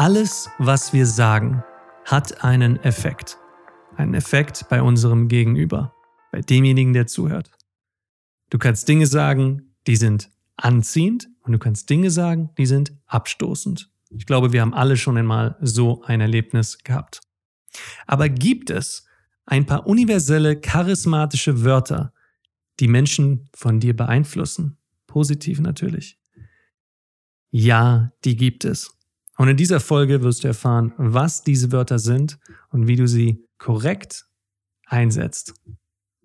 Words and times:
Alles, 0.00 0.48
was 0.56 0.94
wir 0.94 1.04
sagen, 1.04 1.62
hat 2.06 2.42
einen 2.42 2.82
Effekt. 2.84 3.36
Einen 3.96 4.14
Effekt 4.14 4.66
bei 4.70 4.80
unserem 4.80 5.28
Gegenüber, 5.28 5.94
bei 6.32 6.40
demjenigen, 6.40 6.94
der 6.94 7.06
zuhört. 7.06 7.50
Du 8.48 8.56
kannst 8.56 8.88
Dinge 8.88 9.06
sagen, 9.06 9.74
die 9.86 9.96
sind 9.96 10.30
anziehend 10.56 11.28
und 11.42 11.52
du 11.52 11.58
kannst 11.58 11.90
Dinge 11.90 12.10
sagen, 12.10 12.48
die 12.56 12.64
sind 12.64 12.94
abstoßend. 13.08 13.90
Ich 14.08 14.24
glaube, 14.24 14.54
wir 14.54 14.62
haben 14.62 14.72
alle 14.72 14.96
schon 14.96 15.18
einmal 15.18 15.58
so 15.60 16.02
ein 16.04 16.22
Erlebnis 16.22 16.78
gehabt. 16.78 17.20
Aber 18.06 18.30
gibt 18.30 18.70
es 18.70 19.04
ein 19.44 19.66
paar 19.66 19.86
universelle, 19.86 20.58
charismatische 20.58 21.62
Wörter, 21.62 22.14
die 22.80 22.88
Menschen 22.88 23.50
von 23.54 23.80
dir 23.80 23.94
beeinflussen? 23.94 24.78
Positiv 25.06 25.60
natürlich. 25.60 26.18
Ja, 27.50 28.14
die 28.24 28.36
gibt 28.36 28.64
es. 28.64 28.96
Und 29.40 29.48
in 29.48 29.56
dieser 29.56 29.80
Folge 29.80 30.22
wirst 30.22 30.44
du 30.44 30.48
erfahren, 30.48 30.92
was 30.98 31.42
diese 31.42 31.72
Wörter 31.72 31.98
sind 31.98 32.38
und 32.68 32.88
wie 32.88 32.96
du 32.96 33.08
sie 33.08 33.48
korrekt 33.56 34.26
einsetzt. 34.84 35.54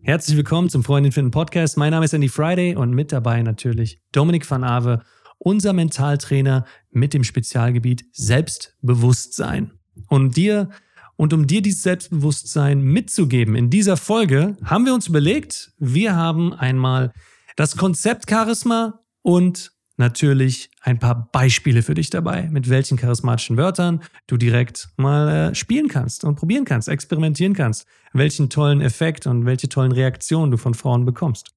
Herzlich 0.01 0.35
willkommen 0.35 0.69
zum 0.69 0.83
Freundin 0.83 1.13
finden 1.13 1.31
Podcast. 1.31 1.77
Mein 1.77 1.91
Name 1.91 2.03
ist 2.03 2.13
Andy 2.13 2.27
Friday 2.27 2.75
und 2.75 2.91
mit 2.91 3.13
dabei 3.13 3.41
natürlich 3.41 4.01
Dominik 4.11 4.51
van 4.51 4.65
Ave, 4.65 5.01
unser 5.37 5.71
Mentaltrainer 5.71 6.65
mit 6.91 7.13
dem 7.13 7.23
Spezialgebiet 7.23 8.03
Selbstbewusstsein. 8.11 9.71
Und 10.09 10.35
dir 10.35 10.69
und 11.15 11.31
um 11.31 11.47
dir 11.47 11.61
dieses 11.61 11.83
Selbstbewusstsein 11.83 12.81
mitzugeben 12.81 13.55
in 13.55 13.69
dieser 13.69 13.95
Folge, 13.95 14.57
haben 14.61 14.85
wir 14.85 14.93
uns 14.93 15.07
überlegt, 15.07 15.71
wir 15.77 16.17
haben 16.17 16.51
einmal 16.51 17.13
das 17.55 17.77
Konzept 17.77 18.29
Charisma 18.29 19.05
und 19.21 19.71
natürlich 19.97 20.69
ein 20.81 20.99
paar 20.99 21.29
Beispiele 21.31 21.81
für 21.81 21.93
dich 21.93 22.09
dabei, 22.09 22.49
mit 22.51 22.69
welchen 22.69 22.97
charismatischen 22.97 23.57
Wörtern 23.57 24.01
du 24.27 24.37
direkt 24.37 24.89
mal 24.97 25.51
äh, 25.51 25.55
spielen 25.55 25.87
kannst 25.87 26.23
und 26.23 26.35
probieren 26.35 26.65
kannst, 26.65 26.89
experimentieren 26.89 27.53
kannst, 27.53 27.87
welchen 28.13 28.49
tollen 28.49 28.81
Effekt 28.81 29.27
und 29.27 29.45
welche 29.45 29.69
tollen 29.69 29.91
Reaktionen 29.91 30.51
du 30.51 30.57
von 30.57 30.73
Frauen 30.73 31.05
bekommst. 31.05 31.51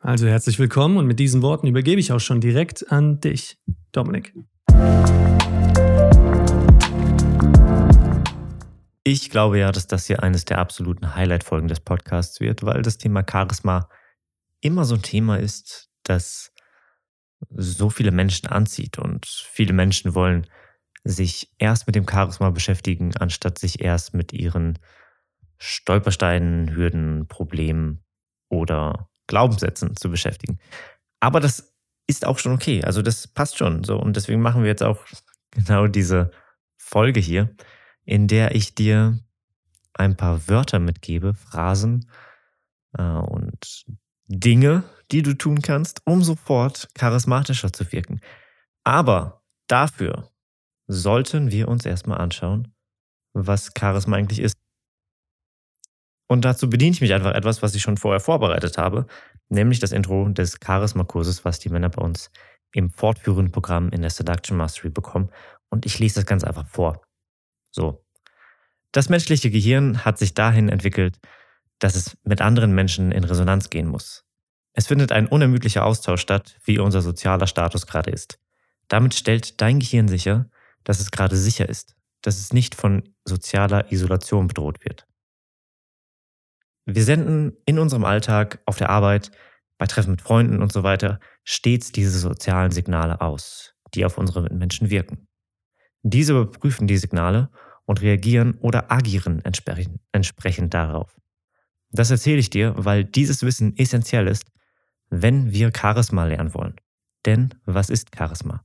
Also 0.00 0.26
herzlich 0.26 0.58
willkommen 0.58 0.98
und 0.98 1.06
mit 1.06 1.18
diesen 1.18 1.42
Worten 1.42 1.66
übergebe 1.66 2.00
ich 2.00 2.12
auch 2.12 2.20
schon 2.20 2.40
direkt 2.40 2.90
an 2.92 3.20
dich, 3.20 3.58
Dominik. 3.92 4.34
Ich 9.06 9.28
glaube 9.28 9.58
ja, 9.58 9.70
dass 9.70 9.86
das 9.86 10.06
hier 10.06 10.22
eines 10.22 10.46
der 10.46 10.58
absoluten 10.58 11.14
Highlight-Folgen 11.14 11.68
des 11.68 11.80
Podcasts 11.80 12.40
wird, 12.40 12.64
weil 12.64 12.82
das 12.82 12.96
Thema 12.96 13.24
Charisma 13.30 13.88
immer 14.60 14.86
so 14.86 14.94
ein 14.94 15.02
Thema 15.02 15.38
ist, 15.38 15.90
das 16.04 16.53
so 17.50 17.90
viele 17.90 18.10
Menschen 18.10 18.48
anzieht. 18.48 18.98
Und 18.98 19.26
viele 19.26 19.72
Menschen 19.72 20.14
wollen 20.14 20.46
sich 21.04 21.50
erst 21.58 21.86
mit 21.86 21.96
dem 21.96 22.08
Charisma 22.08 22.50
beschäftigen, 22.50 23.16
anstatt 23.16 23.58
sich 23.58 23.80
erst 23.80 24.14
mit 24.14 24.32
ihren 24.32 24.78
Stolpersteinen, 25.58 26.74
Hürden, 26.74 27.26
Problemen 27.28 28.02
oder 28.48 29.08
Glaubenssätzen 29.26 29.96
zu 29.96 30.10
beschäftigen. 30.10 30.58
Aber 31.20 31.40
das 31.40 31.74
ist 32.06 32.26
auch 32.26 32.38
schon 32.38 32.52
okay. 32.52 32.82
Also 32.84 33.02
das 33.02 33.26
passt 33.28 33.56
schon 33.56 33.84
so. 33.84 33.98
Und 33.98 34.16
deswegen 34.16 34.40
machen 34.40 34.62
wir 34.62 34.68
jetzt 34.68 34.82
auch 34.82 35.04
genau 35.50 35.86
diese 35.86 36.30
Folge 36.76 37.20
hier, 37.20 37.54
in 38.04 38.28
der 38.28 38.54
ich 38.54 38.74
dir 38.74 39.18
ein 39.94 40.16
paar 40.16 40.48
Wörter 40.48 40.80
mitgebe, 40.80 41.34
Phrasen 41.34 42.10
äh, 42.98 43.02
und 43.02 43.84
Dinge, 44.26 44.84
die 45.10 45.22
du 45.22 45.34
tun 45.34 45.62
kannst, 45.62 46.00
um 46.04 46.22
sofort 46.22 46.88
charismatischer 46.94 47.72
zu 47.72 47.90
wirken. 47.92 48.20
Aber 48.84 49.42
dafür 49.66 50.30
sollten 50.86 51.50
wir 51.50 51.68
uns 51.68 51.86
erstmal 51.86 52.18
anschauen, 52.18 52.74
was 53.32 53.72
Charisma 53.78 54.16
eigentlich 54.16 54.40
ist. 54.40 54.56
Und 56.28 56.44
dazu 56.44 56.68
bediene 56.70 56.92
ich 56.92 57.00
mich 57.00 57.12
einfach 57.12 57.34
etwas, 57.34 57.62
was 57.62 57.74
ich 57.74 57.82
schon 57.82 57.96
vorher 57.96 58.20
vorbereitet 58.20 58.78
habe, 58.78 59.06
nämlich 59.48 59.78
das 59.78 59.92
Intro 59.92 60.28
des 60.28 60.58
Charisma-Kurses, 60.64 61.44
was 61.44 61.58
die 61.58 61.68
Männer 61.68 61.90
bei 61.90 62.02
uns 62.02 62.30
im 62.72 62.90
fortführenden 62.90 63.52
Programm 63.52 63.90
in 63.90 64.00
der 64.00 64.10
Seduction 64.10 64.56
Mastery 64.56 64.90
bekommen. 64.90 65.30
Und 65.70 65.86
ich 65.86 65.98
lese 65.98 66.16
das 66.16 66.26
ganz 66.26 66.44
einfach 66.44 66.66
vor. 66.66 67.02
So. 67.70 68.04
Das 68.92 69.08
menschliche 69.08 69.50
Gehirn 69.50 70.04
hat 70.04 70.18
sich 70.18 70.34
dahin 70.34 70.68
entwickelt, 70.68 71.18
dass 71.78 71.96
es 71.96 72.16
mit 72.24 72.40
anderen 72.40 72.74
Menschen 72.74 73.12
in 73.12 73.24
Resonanz 73.24 73.70
gehen 73.70 73.88
muss. 73.88 74.24
Es 74.74 74.88
findet 74.88 75.12
ein 75.12 75.28
unermüdlicher 75.28 75.84
Austausch 75.84 76.20
statt, 76.20 76.58
wie 76.64 76.80
unser 76.80 77.00
sozialer 77.00 77.46
Status 77.46 77.86
gerade 77.86 78.10
ist. 78.10 78.40
Damit 78.88 79.14
stellt 79.14 79.60
dein 79.60 79.78
Gehirn 79.78 80.08
sicher, 80.08 80.50
dass 80.82 81.00
es 81.00 81.12
gerade 81.12 81.36
sicher 81.36 81.68
ist, 81.68 81.96
dass 82.22 82.38
es 82.38 82.52
nicht 82.52 82.74
von 82.74 83.14
sozialer 83.24 83.90
Isolation 83.92 84.48
bedroht 84.48 84.84
wird. 84.84 85.06
Wir 86.86 87.04
senden 87.04 87.56
in 87.64 87.78
unserem 87.78 88.04
Alltag, 88.04 88.60
auf 88.66 88.76
der 88.76 88.90
Arbeit, 88.90 89.30
bei 89.78 89.86
Treffen 89.86 90.10
mit 90.10 90.22
Freunden 90.22 90.60
und 90.60 90.72
so 90.72 90.82
weiter 90.82 91.20
stets 91.44 91.92
diese 91.92 92.18
sozialen 92.18 92.72
Signale 92.72 93.20
aus, 93.20 93.74
die 93.94 94.04
auf 94.04 94.18
unsere 94.18 94.42
Mitmenschen 94.42 94.90
wirken. 94.90 95.28
Diese 96.02 96.32
überprüfen 96.32 96.86
die 96.86 96.98
Signale 96.98 97.50
und 97.86 98.02
reagieren 98.02 98.58
oder 98.60 98.90
agieren 98.90 99.40
entsprechend, 99.44 100.00
entsprechend 100.12 100.74
darauf. 100.74 101.16
Das 101.90 102.10
erzähle 102.10 102.38
ich 102.38 102.50
dir, 102.50 102.74
weil 102.76 103.04
dieses 103.04 103.42
Wissen 103.42 103.76
essentiell 103.76 104.26
ist, 104.26 104.50
wenn 105.22 105.52
wir 105.52 105.72
Charisma 105.74 106.24
lernen 106.24 106.54
wollen. 106.54 106.76
Denn 107.26 107.54
was 107.64 107.90
ist 107.90 108.16
Charisma? 108.16 108.64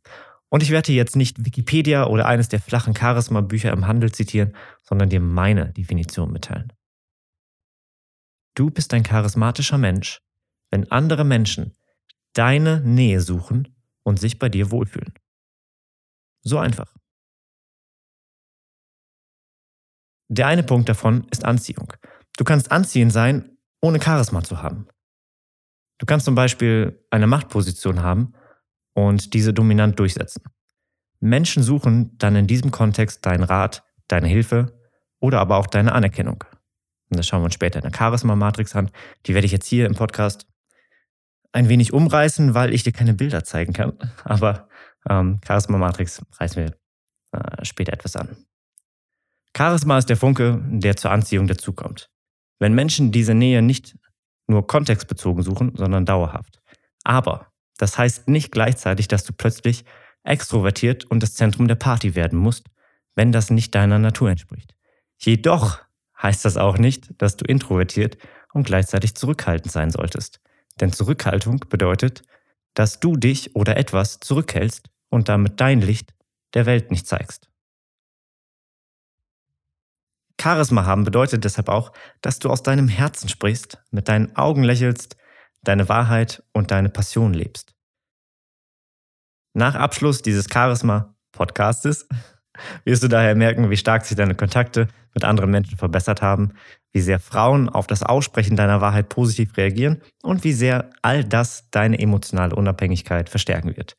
Und 0.49 0.63
ich 0.63 0.71
werde 0.71 0.91
jetzt 0.91 1.15
nicht 1.15 1.45
Wikipedia 1.45 2.05
oder 2.07 2.25
eines 2.25 2.49
der 2.49 2.59
flachen 2.59 2.95
Charisma-Bücher 2.95 3.71
im 3.71 3.87
Handel 3.87 4.11
zitieren, 4.11 4.55
sondern 4.81 5.09
dir 5.09 5.19
meine 5.19 5.71
Definition 5.73 6.31
mitteilen. 6.31 6.73
Du 8.55 8.71
bist 8.71 8.93
ein 8.93 9.03
charismatischer 9.03 9.77
Mensch, 9.77 10.21
wenn 10.71 10.91
andere 10.91 11.23
Menschen 11.23 11.77
deine 12.33 12.81
Nähe 12.81 13.21
suchen 13.21 13.75
und 14.03 14.19
sich 14.19 14.39
bei 14.39 14.49
dir 14.49 14.71
wohlfühlen. 14.71 15.13
So 16.41 16.57
einfach. 16.57 16.95
Der 20.29 20.47
eine 20.47 20.63
Punkt 20.63 20.89
davon 20.89 21.27
ist 21.31 21.45
Anziehung. 21.45 21.93
Du 22.37 22.43
kannst 22.43 22.71
anziehend 22.71 23.11
sein, 23.11 23.57
ohne 23.81 24.01
Charisma 24.01 24.43
zu 24.43 24.61
haben. 24.61 24.87
Du 25.99 26.05
kannst 26.05 26.25
zum 26.25 26.33
Beispiel 26.33 27.05
eine 27.11 27.27
Machtposition 27.27 28.01
haben 28.01 28.33
und 28.93 29.33
diese 29.33 29.53
dominant 29.53 29.99
durchsetzen. 29.99 30.43
Menschen 31.19 31.61
suchen 31.61 32.17
dann 32.17 32.35
in 32.35 32.47
diesem 32.47 32.71
Kontext 32.71 33.25
deinen 33.25 33.43
Rat, 33.43 33.83
deine 34.07 34.27
Hilfe 34.27 34.79
oder 35.19 35.39
aber 35.39 35.57
auch 35.57 35.67
deine 35.67 35.91
Anerkennung. 35.91 36.43
Und 37.09 37.17
das 37.17 37.27
schauen 37.27 37.41
wir 37.41 37.45
uns 37.45 37.53
später 37.53 37.79
in 37.83 37.89
der 37.89 37.97
Charisma-Matrix 37.97 38.75
an. 38.75 38.89
Die 39.25 39.33
werde 39.33 39.45
ich 39.45 39.51
jetzt 39.51 39.67
hier 39.67 39.85
im 39.85 39.95
Podcast 39.95 40.47
ein 41.51 41.67
wenig 41.67 41.91
umreißen, 41.91 42.53
weil 42.53 42.73
ich 42.73 42.83
dir 42.83 42.93
keine 42.93 43.13
Bilder 43.13 43.43
zeigen 43.43 43.73
kann. 43.73 43.97
Aber 44.23 44.69
ähm, 45.09 45.39
Charisma-Matrix 45.45 46.21
reißen 46.39 46.63
wir 46.63 46.77
äh, 47.31 47.65
später 47.65 47.91
etwas 47.91 48.15
an. 48.15 48.37
Charisma 49.57 49.97
ist 49.97 50.09
der 50.09 50.17
Funke, 50.17 50.61
der 50.65 50.95
zur 50.95 51.11
Anziehung 51.11 51.47
dazukommt. 51.47 52.09
Wenn 52.59 52.73
Menschen 52.73 53.11
diese 53.11 53.33
Nähe 53.33 53.61
nicht 53.61 53.97
nur 54.49 54.67
kontextbezogen 54.67 55.43
suchen, 55.43 55.73
sondern 55.75 56.05
dauerhaft. 56.05 56.59
Aber 57.03 57.47
das 57.77 57.97
heißt 57.97 58.27
nicht 58.27 58.51
gleichzeitig, 58.51 59.07
dass 59.07 59.23
du 59.23 59.33
plötzlich 59.33 59.85
extrovertiert 60.23 61.05
und 61.05 61.23
das 61.23 61.35
Zentrum 61.35 61.67
der 61.67 61.75
Party 61.75 62.15
werden 62.15 62.37
musst, 62.37 62.67
wenn 63.15 63.31
das 63.31 63.49
nicht 63.49 63.73
deiner 63.73 63.99
Natur 63.99 64.29
entspricht. 64.29 64.75
Jedoch 65.17 65.79
heißt 66.21 66.43
das 66.45 66.57
auch 66.57 66.77
nicht, 66.77 67.09
dass 67.21 67.37
du 67.37 67.45
introvertiert 67.45 68.17
und 68.53 68.65
gleichzeitig 68.65 69.15
zurückhaltend 69.15 69.71
sein 69.71 69.91
solltest. 69.91 70.41
Denn 70.79 70.91
Zurückhaltung 70.91 71.65
bedeutet, 71.69 72.23
dass 72.73 72.99
du 72.99 73.15
dich 73.15 73.55
oder 73.55 73.77
etwas 73.77 74.19
zurückhältst 74.19 74.89
und 75.09 75.29
damit 75.29 75.59
dein 75.59 75.81
Licht 75.81 76.13
der 76.53 76.65
Welt 76.65 76.91
nicht 76.91 77.07
zeigst. 77.07 77.48
Charisma 80.41 80.85
haben 80.85 81.03
bedeutet 81.03 81.43
deshalb 81.43 81.69
auch, 81.69 81.91
dass 82.21 82.39
du 82.39 82.49
aus 82.49 82.63
deinem 82.63 82.87
Herzen 82.87 83.29
sprichst, 83.29 83.79
mit 83.91 84.07
deinen 84.07 84.35
Augen 84.35 84.63
lächelst, 84.63 85.17
deine 85.63 85.89
Wahrheit 85.89 86.43
und 86.53 86.71
deine 86.71 86.89
Passion 86.89 87.33
lebst. 87.33 87.73
Nach 89.53 89.75
Abschluss 89.75 90.21
dieses 90.21 90.47
Charisma-Podcastes 90.49 92.07
wirst 92.85 93.03
du 93.03 93.07
daher 93.07 93.35
merken, 93.35 93.69
wie 93.69 93.77
stark 93.77 94.05
sich 94.05 94.15
deine 94.15 94.35
Kontakte 94.35 94.87
mit 95.13 95.25
anderen 95.25 95.51
Menschen 95.51 95.77
verbessert 95.77 96.21
haben, 96.21 96.53
wie 96.91 97.01
sehr 97.01 97.19
Frauen 97.19 97.67
auf 97.67 97.87
das 97.87 98.03
Aussprechen 98.03 98.55
deiner 98.55 98.81
Wahrheit 98.81 99.09
positiv 99.09 99.57
reagieren 99.57 100.01
und 100.21 100.43
wie 100.43 100.53
sehr 100.53 100.89
all 101.01 101.23
das 101.23 101.69
deine 101.71 101.99
emotionale 101.99 102.55
Unabhängigkeit 102.55 103.29
verstärken 103.29 103.75
wird. 103.75 103.97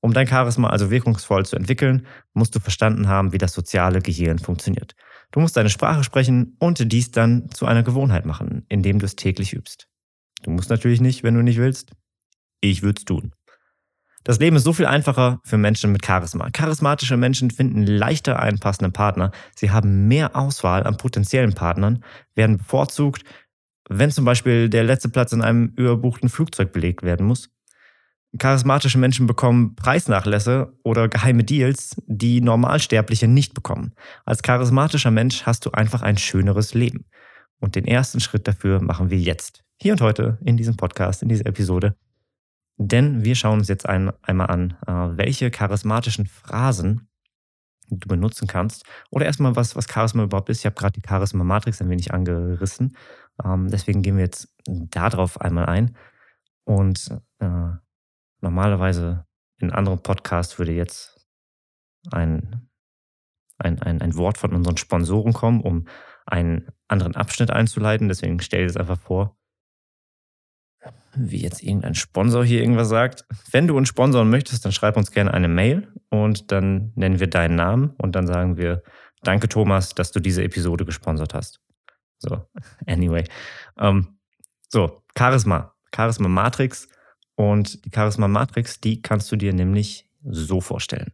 Um 0.00 0.12
dein 0.12 0.26
Charisma 0.26 0.68
also 0.68 0.90
wirkungsvoll 0.90 1.46
zu 1.46 1.56
entwickeln, 1.56 2.06
musst 2.34 2.54
du 2.54 2.60
verstanden 2.60 3.08
haben, 3.08 3.32
wie 3.32 3.38
das 3.38 3.52
soziale 3.52 4.00
Gehirn 4.00 4.38
funktioniert. 4.38 4.94
Du 5.34 5.40
musst 5.40 5.56
deine 5.56 5.68
Sprache 5.68 6.04
sprechen 6.04 6.54
und 6.60 6.92
dies 6.92 7.10
dann 7.10 7.50
zu 7.50 7.66
einer 7.66 7.82
Gewohnheit 7.82 8.24
machen, 8.24 8.64
indem 8.68 9.00
du 9.00 9.04
es 9.04 9.16
täglich 9.16 9.52
übst. 9.52 9.88
Du 10.44 10.52
musst 10.52 10.70
natürlich 10.70 11.00
nicht, 11.00 11.24
wenn 11.24 11.34
du 11.34 11.42
nicht 11.42 11.58
willst. 11.58 11.90
Ich 12.60 12.82
würde 12.82 13.00
es 13.00 13.04
tun. 13.04 13.32
Das 14.22 14.38
Leben 14.38 14.54
ist 14.54 14.62
so 14.62 14.72
viel 14.72 14.86
einfacher 14.86 15.40
für 15.42 15.58
Menschen 15.58 15.90
mit 15.90 16.06
Charisma. 16.06 16.50
Charismatische 16.50 17.16
Menschen 17.16 17.50
finden 17.50 17.84
leichter 17.84 18.38
einen 18.38 18.60
passenden 18.60 18.92
Partner. 18.92 19.32
Sie 19.56 19.72
haben 19.72 20.06
mehr 20.06 20.36
Auswahl 20.36 20.84
an 20.84 20.98
potenziellen 20.98 21.54
Partnern, 21.54 22.04
werden 22.36 22.58
bevorzugt, 22.58 23.24
wenn 23.88 24.12
zum 24.12 24.24
Beispiel 24.24 24.68
der 24.68 24.84
letzte 24.84 25.08
Platz 25.08 25.32
in 25.32 25.42
einem 25.42 25.72
überbuchten 25.74 26.28
Flugzeug 26.28 26.72
belegt 26.72 27.02
werden 27.02 27.26
muss. 27.26 27.50
Charismatische 28.38 28.98
Menschen 28.98 29.26
bekommen 29.26 29.76
Preisnachlässe 29.76 30.72
oder 30.82 31.08
geheime 31.08 31.44
Deals, 31.44 31.96
die 32.06 32.40
Normalsterbliche 32.40 33.28
nicht 33.28 33.54
bekommen. 33.54 33.94
Als 34.24 34.42
charismatischer 34.42 35.12
Mensch 35.12 35.44
hast 35.44 35.66
du 35.66 35.70
einfach 35.70 36.02
ein 36.02 36.18
schöneres 36.18 36.74
Leben. 36.74 37.06
Und 37.60 37.76
den 37.76 37.86
ersten 37.86 38.20
Schritt 38.20 38.48
dafür 38.48 38.82
machen 38.82 39.10
wir 39.10 39.18
jetzt. 39.18 39.64
Hier 39.80 39.92
und 39.92 40.00
heute 40.00 40.38
in 40.44 40.56
diesem 40.56 40.76
Podcast, 40.76 41.22
in 41.22 41.28
dieser 41.28 41.46
Episode. 41.46 41.96
Denn 42.76 43.24
wir 43.24 43.36
schauen 43.36 43.60
uns 43.60 43.68
jetzt 43.68 43.88
ein, 43.88 44.12
einmal 44.22 44.48
an, 44.48 44.76
äh, 44.86 45.16
welche 45.16 45.50
charismatischen 45.50 46.26
Phrasen 46.26 47.08
du 47.88 48.08
benutzen 48.08 48.48
kannst. 48.48 48.84
Oder 49.10 49.26
erstmal, 49.26 49.54
was, 49.54 49.76
was 49.76 49.86
Charisma 49.88 50.24
überhaupt 50.24 50.48
ist. 50.48 50.60
Ich 50.60 50.66
habe 50.66 50.74
gerade 50.74 50.98
die 51.00 51.06
Charisma-Matrix 51.06 51.80
ein 51.80 51.90
wenig 51.90 52.12
angerissen. 52.12 52.96
Ähm, 53.44 53.68
deswegen 53.70 54.02
gehen 54.02 54.16
wir 54.16 54.24
jetzt 54.24 54.48
darauf 54.66 55.40
einmal 55.40 55.66
ein. 55.66 55.96
Und 56.64 57.10
äh, 57.38 57.70
normalerweise 58.44 59.26
in 59.58 59.72
anderen 59.72 60.00
Podcasts 60.02 60.58
würde 60.58 60.72
jetzt 60.72 61.26
ein, 62.12 62.68
ein, 63.58 63.82
ein, 63.82 64.00
ein 64.00 64.16
Wort 64.16 64.38
von 64.38 64.52
unseren 64.52 64.76
Sponsoren 64.76 65.32
kommen, 65.32 65.60
um 65.60 65.88
einen 66.26 66.68
anderen 66.86 67.16
Abschnitt 67.16 67.50
einzuleiten. 67.50 68.08
Deswegen 68.08 68.40
stell 68.40 68.60
dir 68.60 68.66
das 68.66 68.76
einfach 68.76 69.00
vor, 69.00 69.36
wie 71.16 71.40
jetzt 71.42 71.62
irgendein 71.62 71.94
Sponsor 71.94 72.44
hier 72.44 72.60
irgendwas 72.60 72.88
sagt. 72.88 73.24
Wenn 73.50 73.66
du 73.66 73.76
uns 73.76 73.88
sponsoren 73.88 74.30
möchtest, 74.30 74.64
dann 74.64 74.72
schreib 74.72 74.96
uns 74.96 75.10
gerne 75.10 75.32
eine 75.32 75.48
Mail 75.48 75.92
und 76.10 76.52
dann 76.52 76.92
nennen 76.94 77.20
wir 77.20 77.28
deinen 77.28 77.56
Namen 77.56 77.94
und 77.98 78.14
dann 78.14 78.26
sagen 78.26 78.56
wir, 78.56 78.82
danke 79.22 79.48
Thomas, 79.48 79.94
dass 79.94 80.12
du 80.12 80.20
diese 80.20 80.44
Episode 80.44 80.84
gesponsert 80.84 81.34
hast. 81.34 81.60
So, 82.18 82.46
anyway. 82.86 83.24
Ähm, 83.78 84.18
so, 84.68 85.02
Charisma. 85.16 85.74
Charisma 85.94 86.28
Matrix. 86.28 86.88
Und 87.36 87.84
die 87.84 87.90
Charisma 87.92 88.28
Matrix, 88.28 88.80
die 88.80 89.02
kannst 89.02 89.30
du 89.32 89.36
dir 89.36 89.52
nämlich 89.52 90.08
so 90.22 90.60
vorstellen. 90.60 91.12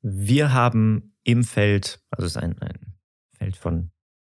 Wir 0.00 0.52
haben 0.52 1.14
im 1.24 1.44
Feld, 1.44 2.00
also 2.10 2.26
es 2.26 2.36
ist 2.36 2.42
ein, 2.42 2.58
ein 2.60 2.94
Feld 3.36 3.56
von, 3.56 3.90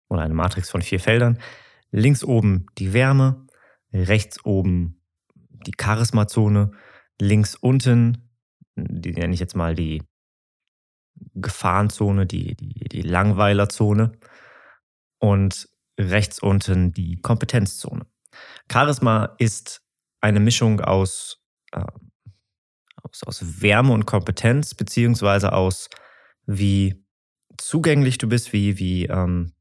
oder 0.08 0.22
eine 0.22 0.34
Matrix 0.34 0.70
von 0.70 0.82
vier 0.82 0.98
Feldern, 0.98 1.38
Links 1.92 2.22
oben 2.22 2.66
die 2.78 2.92
Wärme, 2.92 3.46
rechts 3.92 4.44
oben 4.44 5.02
die 5.34 5.72
Charismazone, 5.72 6.70
links 7.20 7.56
unten, 7.56 8.30
die 8.76 9.12
nenne 9.12 9.34
ich 9.34 9.40
jetzt 9.40 9.56
mal 9.56 9.74
die 9.74 10.02
Gefahrenzone, 11.34 12.26
die, 12.26 12.54
die, 12.54 12.88
die 12.88 13.02
Langweilerzone 13.02 14.12
und 15.18 15.68
rechts 15.98 16.38
unten 16.38 16.92
die 16.92 17.20
Kompetenzzone. 17.20 18.06
Charisma 18.70 19.34
ist 19.38 19.82
eine 20.20 20.40
Mischung 20.40 20.80
aus, 20.80 21.42
äh, 21.72 21.84
aus, 23.02 23.22
aus 23.24 23.62
Wärme 23.62 23.92
und 23.92 24.06
Kompetenz, 24.06 24.74
beziehungsweise 24.74 25.52
aus 25.52 25.88
wie 26.46 27.04
zugänglich 27.56 28.18
du 28.18 28.28
bist, 28.28 28.52
wie, 28.52 28.78
wie 28.78 29.06
ähm, 29.06 29.52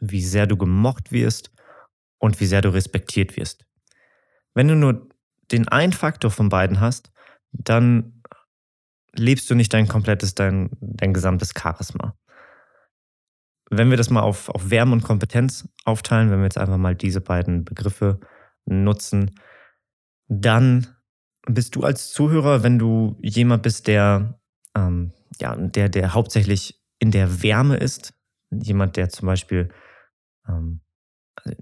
wie 0.00 0.22
sehr 0.22 0.46
du 0.46 0.56
gemocht 0.56 1.12
wirst 1.12 1.50
und 2.18 2.40
wie 2.40 2.46
sehr 2.46 2.62
du 2.62 2.72
respektiert 2.72 3.36
wirst. 3.36 3.66
Wenn 4.54 4.68
du 4.68 4.74
nur 4.74 5.08
den 5.52 5.68
einen 5.68 5.92
Faktor 5.92 6.30
von 6.30 6.48
beiden 6.48 6.80
hast, 6.80 7.10
dann 7.52 8.22
lebst 9.12 9.48
du 9.48 9.54
nicht 9.54 9.72
dein 9.72 9.88
komplettes, 9.88 10.34
dein, 10.34 10.70
dein 10.80 11.14
gesamtes 11.14 11.52
Charisma. 11.56 12.16
Wenn 13.70 13.90
wir 13.90 13.96
das 13.96 14.10
mal 14.10 14.22
auf, 14.22 14.48
auf 14.48 14.70
Wärme 14.70 14.92
und 14.92 15.02
Kompetenz 15.02 15.68
aufteilen, 15.84 16.30
wenn 16.30 16.38
wir 16.38 16.44
jetzt 16.44 16.58
einfach 16.58 16.76
mal 16.76 16.94
diese 16.94 17.20
beiden 17.20 17.64
Begriffe 17.64 18.20
nutzen, 18.64 19.32
dann 20.28 20.86
bist 21.46 21.76
du 21.76 21.82
als 21.82 22.12
Zuhörer, 22.12 22.62
wenn 22.62 22.78
du 22.78 23.16
jemand 23.22 23.62
bist, 23.62 23.86
der, 23.86 24.38
ähm, 24.74 25.12
ja, 25.40 25.56
der, 25.56 25.88
der 25.88 26.14
hauptsächlich 26.14 26.80
in 26.98 27.10
der 27.10 27.42
Wärme 27.42 27.76
ist, 27.76 28.14
jemand, 28.50 28.96
der 28.96 29.08
zum 29.08 29.26
Beispiel 29.26 29.68
ähm, 30.48 30.80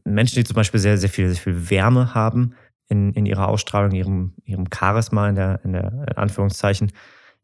Menschen, 0.05 0.37
die 0.37 0.45
zum 0.45 0.55
Beispiel 0.55 0.81
sehr, 0.81 0.99
sehr 0.99 1.09
viel, 1.09 1.29
sehr 1.29 1.43
viel 1.43 1.71
Wärme 1.71 2.15
haben 2.15 2.55
in, 2.89 3.13
in 3.13 3.27
ihrer 3.27 3.49
Ausstrahlung, 3.49 3.93
ihrem, 3.93 4.35
ihrem 4.45 4.67
Charisma, 4.73 5.29
in 5.29 5.37
der, 5.37 5.61
in 5.65 5.73
der 5.73 5.93
in 5.93 6.17
Anführungszeichen, 6.17 6.93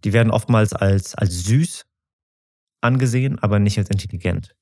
die 0.05 0.13
werden 0.13 0.31
oftmals 0.31 0.73
als, 0.73 1.15
als 1.15 1.45
süß 1.45 1.87
angesehen, 2.81 3.39
aber 3.39 3.59
nicht 3.59 3.79
als 3.79 3.91
intelligent. 3.91 4.55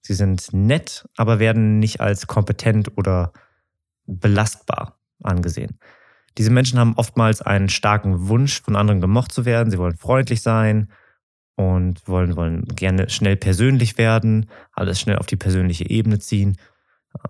Sie 0.00 0.14
sind 0.14 0.52
nett, 0.52 1.08
aber 1.16 1.38
werden 1.38 1.78
nicht 1.78 2.00
als 2.00 2.26
kompetent 2.26 2.96
oder 2.96 3.32
belastbar 4.06 4.98
angesehen. 5.22 5.78
Diese 6.38 6.50
Menschen 6.50 6.78
haben 6.78 6.94
oftmals 6.96 7.42
einen 7.42 7.68
starken 7.68 8.28
Wunsch, 8.28 8.62
von 8.62 8.76
anderen 8.76 9.00
gemocht 9.00 9.32
zu 9.32 9.44
werden. 9.44 9.70
Sie 9.70 9.78
wollen 9.78 9.96
freundlich 9.96 10.42
sein, 10.42 10.88
und 11.60 12.08
wollen, 12.08 12.36
wollen 12.36 12.64
gerne 12.64 13.10
schnell 13.10 13.36
persönlich 13.36 13.98
werden, 13.98 14.48
alles 14.72 14.98
schnell 14.98 15.18
auf 15.18 15.26
die 15.26 15.36
persönliche 15.36 15.88
Ebene 15.90 16.18
ziehen. 16.18 16.56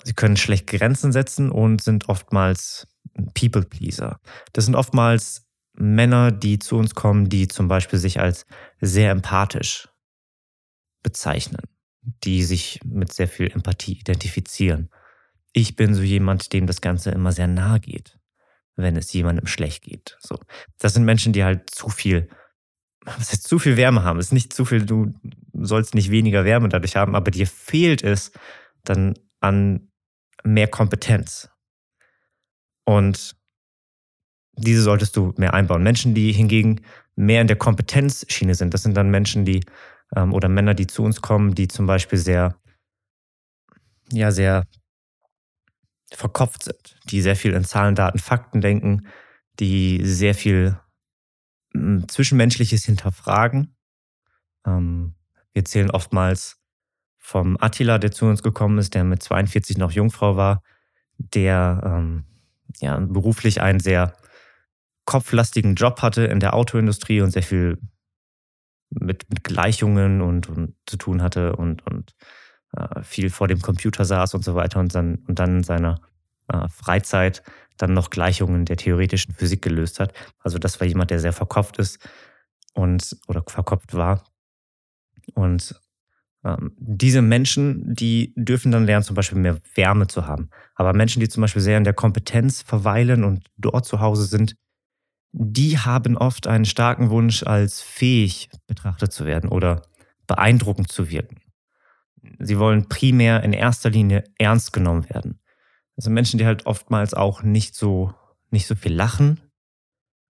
Sie 0.04 0.12
können 0.12 0.36
schlecht 0.36 0.69
Grenzen 0.69 1.10
setzen 1.10 1.50
und 1.50 1.82
sind 1.82 2.08
oftmals 2.08 2.86
People 3.34 3.62
Pleaser. 3.62 4.20
Das 4.52 4.66
sind 4.66 4.76
oftmals 4.76 5.48
Männer, 5.72 6.31
die 6.31 6.60
zu 6.60 6.76
uns 6.76 6.94
kommen, 6.94 7.28
die 7.28 7.48
zum 7.48 7.66
Beispiel 7.66 7.98
sich 7.98 8.20
als 8.20 8.46
sehr 8.81 9.10
empathisch 9.10 9.88
bezeichnen, 11.02 11.62
die 12.02 12.43
sich 12.43 12.81
mit 12.85 13.12
sehr 13.12 13.29
viel 13.29 13.50
Empathie 13.50 13.99
identifizieren. 13.99 14.91
Ich 15.52 15.76
bin 15.76 15.94
so 15.94 16.02
jemand, 16.02 16.52
dem 16.52 16.67
das 16.67 16.81
Ganze 16.81 17.11
immer 17.11 17.32
sehr 17.32 17.49
nahe 17.49 17.81
geht, 17.81 18.19
wenn 18.76 18.97
es 18.97 19.12
jemandem 19.12 19.47
schlecht 19.47 19.82
geht. 19.82 20.17
So. 20.20 20.38
Das 20.79 20.94
sind 20.94 21.05
Menschen, 21.05 21.32
die 21.32 21.44
halt 21.44 21.70
zu 21.70 21.88
viel 21.88 22.29
was 23.05 23.32
heißt 23.32 23.49
zu 23.49 23.58
viel 23.58 23.76
Wärme 23.76 24.05
haben. 24.05 24.19
Es 24.19 24.26
ist 24.26 24.32
nicht 24.32 24.52
zu 24.52 24.64
viel, 24.64 24.85
du 24.85 25.12
sollst 25.55 25.94
nicht 25.94 26.11
weniger 26.11 26.44
Wärme 26.44 26.69
dadurch 26.69 26.97
haben, 26.97 27.14
aber 27.14 27.31
dir 27.31 27.46
fehlt 27.46 28.03
es 28.03 28.32
dann 28.85 29.14
an 29.41 29.91
mehr 30.44 30.69
Kompetenz. 30.69 31.50
Und 32.84 33.36
diese 34.56 34.82
solltest 34.82 35.17
du 35.17 35.32
mehr 35.36 35.55
einbauen. 35.55 35.82
Menschen, 35.82 36.15
die 36.15 36.32
hingegen 36.32 36.82
mehr 37.17 37.41
in 37.41 37.46
der 37.46 37.56
Kompetenzschiene 37.56 38.55
sind, 38.55 38.74
das 38.74 38.82
sind 38.82 38.96
dann 38.96 39.10
Menschen, 39.10 39.44
die 39.44 39.65
ähm, 40.14 40.32
oder 40.32 40.48
Männer, 40.48 40.74
die 40.74 40.86
zu 40.86 41.02
uns 41.02 41.20
kommen, 41.22 41.55
die 41.55 41.69
zum 41.69 41.86
Beispiel 41.86 42.19
sehr, 42.19 42.56
ja, 44.12 44.31
sehr 44.31 44.64
verkopft 46.12 46.64
sind, 46.64 46.98
die 47.05 47.22
sehr 47.22 47.36
viel 47.36 47.52
in 47.52 47.64
Zahlen, 47.64 47.94
Daten, 47.94 48.19
Fakten 48.19 48.60
denken, 48.60 49.06
die 49.58 50.00
sehr 50.05 50.34
viel 50.34 50.79
Zwischenmenschliches 52.08 52.84
hinterfragen. 52.84 53.76
Ähm, 54.67 55.14
wir 55.52 55.64
zählen 55.64 55.90
oftmals 55.90 56.58
vom 57.19 57.56
Attila, 57.60 57.98
der 57.98 58.10
zu 58.10 58.26
uns 58.26 58.43
gekommen 58.43 58.79
ist, 58.79 58.94
der 58.94 59.05
mit 59.05 59.22
42 59.22 59.79
noch 59.79 59.93
Jungfrau 59.93 60.36
war, 60.36 60.62
der 61.19 61.81
ähm, 61.84 62.24
ja, 62.81 62.98
beruflich 62.98 63.60
einen 63.60 63.81
sehr 63.81 64.14
kopflastigen 65.05 65.74
Job 65.74 66.02
hatte 66.02 66.24
in 66.24 66.40
der 66.40 66.55
Autoindustrie 66.55 67.20
und 67.20 67.31
sehr 67.31 67.43
viel 67.43 67.79
mit, 68.91 69.29
mit 69.31 69.44
Gleichungen 69.44 70.20
und, 70.20 70.49
und, 70.49 70.75
zu 70.87 70.97
tun 70.97 71.23
hatte 71.23 71.56
und, 71.56 71.87
und 71.87 72.15
äh, 72.77 73.03
viel 73.03 73.31
vor 73.31 73.49
dem 73.49 73.61
Computer 73.61 74.05
saß 74.05 74.35
und 74.35 74.44
so 74.44 74.55
weiter 74.55 74.81
und 74.81 74.94
dann, 74.94 75.17
und 75.27 75.39
dann 75.39 75.59
in 75.59 75.65
seiner 75.65 76.01
äh, 76.49 76.69
Freizeit 76.69 77.43
dann 77.77 77.94
noch 77.94 78.11
Gleichungen 78.11 78.65
der 78.65 78.77
theoretischen 78.77 79.35
Physik 79.35 79.63
gelöst 79.63 80.01
hat. 80.01 80.13
Also 80.41 80.59
das 80.59 80.81
war 80.81 80.87
jemand, 80.87 81.11
der 81.11 81.20
sehr 81.20 81.32
verkopft 81.32 81.79
ist 81.79 81.99
und 82.75 83.17
oder 83.27 83.43
verkopft 83.47 83.94
war. 83.94 84.25
Und 85.35 85.81
ähm, 86.44 86.73
diese 86.77 87.23
Menschen, 87.23 87.94
die 87.94 88.32
dürfen 88.37 88.73
dann 88.73 88.87
lernen, 88.87 89.05
zum 89.05 89.17
Beispiel 89.17 89.39
mehr 89.39 89.59
Wärme 89.75 90.06
zu 90.06 90.27
haben. 90.27 90.51
Aber 90.75 90.93
Menschen, 90.93 91.20
die 91.20 91.29
zum 91.29 91.43
Beispiel 91.43 91.63
sehr 91.63 91.79
in 91.79 91.85
der 91.85 91.94
Kompetenz 91.94 92.63
verweilen 92.63 93.25
und 93.25 93.47
dort 93.56 93.87
zu 93.87 94.01
Hause 94.01 94.25
sind, 94.25 94.56
die 95.32 95.79
haben 95.79 96.17
oft 96.17 96.46
einen 96.46 96.65
starken 96.65 97.10
Wunsch, 97.10 97.43
als 97.43 97.81
fähig 97.81 98.51
betrachtet 98.67 99.13
zu 99.13 99.25
werden 99.25 99.49
oder 99.51 99.82
beeindruckend 100.27 100.91
zu 100.91 101.10
wirken. 101.10 101.41
Sie 102.39 102.58
wollen 102.58 102.89
primär 102.89 103.43
in 103.43 103.53
erster 103.53 103.91
Linie 103.91 104.25
ernst 104.39 104.72
genommen 104.72 105.08
werden. 105.08 105.41
Also 105.96 106.10
Menschen, 106.10 106.39
die 106.39 106.46
halt 106.46 106.67
oftmals 106.67 107.15
auch 107.15 107.43
nicht 107.43 107.75
so, 107.75 108.15
nicht 108.51 108.67
so 108.67 108.75
viel 108.75 108.93
lachen, 108.93 109.41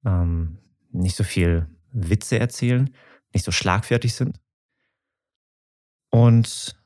ähm, 0.04 0.58
nicht 0.90 1.16
so 1.16 1.24
viel 1.24 1.66
Witze 1.92 2.38
erzählen, 2.38 2.90
nicht 3.32 3.44
so 3.44 3.52
schlagfertig 3.52 4.14
sind. 4.14 4.40
Und 6.10 6.76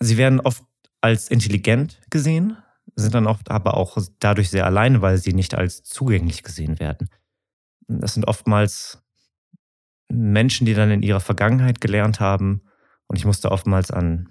sie 0.00 0.16
werden 0.16 0.40
oft 0.40 0.62
als 1.00 1.28
intelligent 1.28 2.00
gesehen. 2.10 2.56
sind 2.94 3.14
dann 3.14 3.26
oft 3.26 3.50
aber 3.50 3.74
auch 3.74 3.96
dadurch 4.18 4.50
sehr 4.50 4.66
alleine, 4.66 5.00
weil 5.00 5.16
sie 5.16 5.32
nicht 5.32 5.54
als 5.54 5.82
zugänglich 5.82 6.42
gesehen 6.42 6.78
werden. 6.78 7.08
Das 8.00 8.14
sind 8.14 8.26
oftmals 8.26 9.02
Menschen, 10.08 10.66
die 10.66 10.74
dann 10.74 10.90
in 10.90 11.02
ihrer 11.02 11.20
Vergangenheit 11.20 11.80
gelernt 11.80 12.20
haben. 12.20 12.62
Und 13.06 13.16
ich 13.16 13.24
musste 13.24 13.50
oftmals 13.50 13.90
an, 13.90 14.28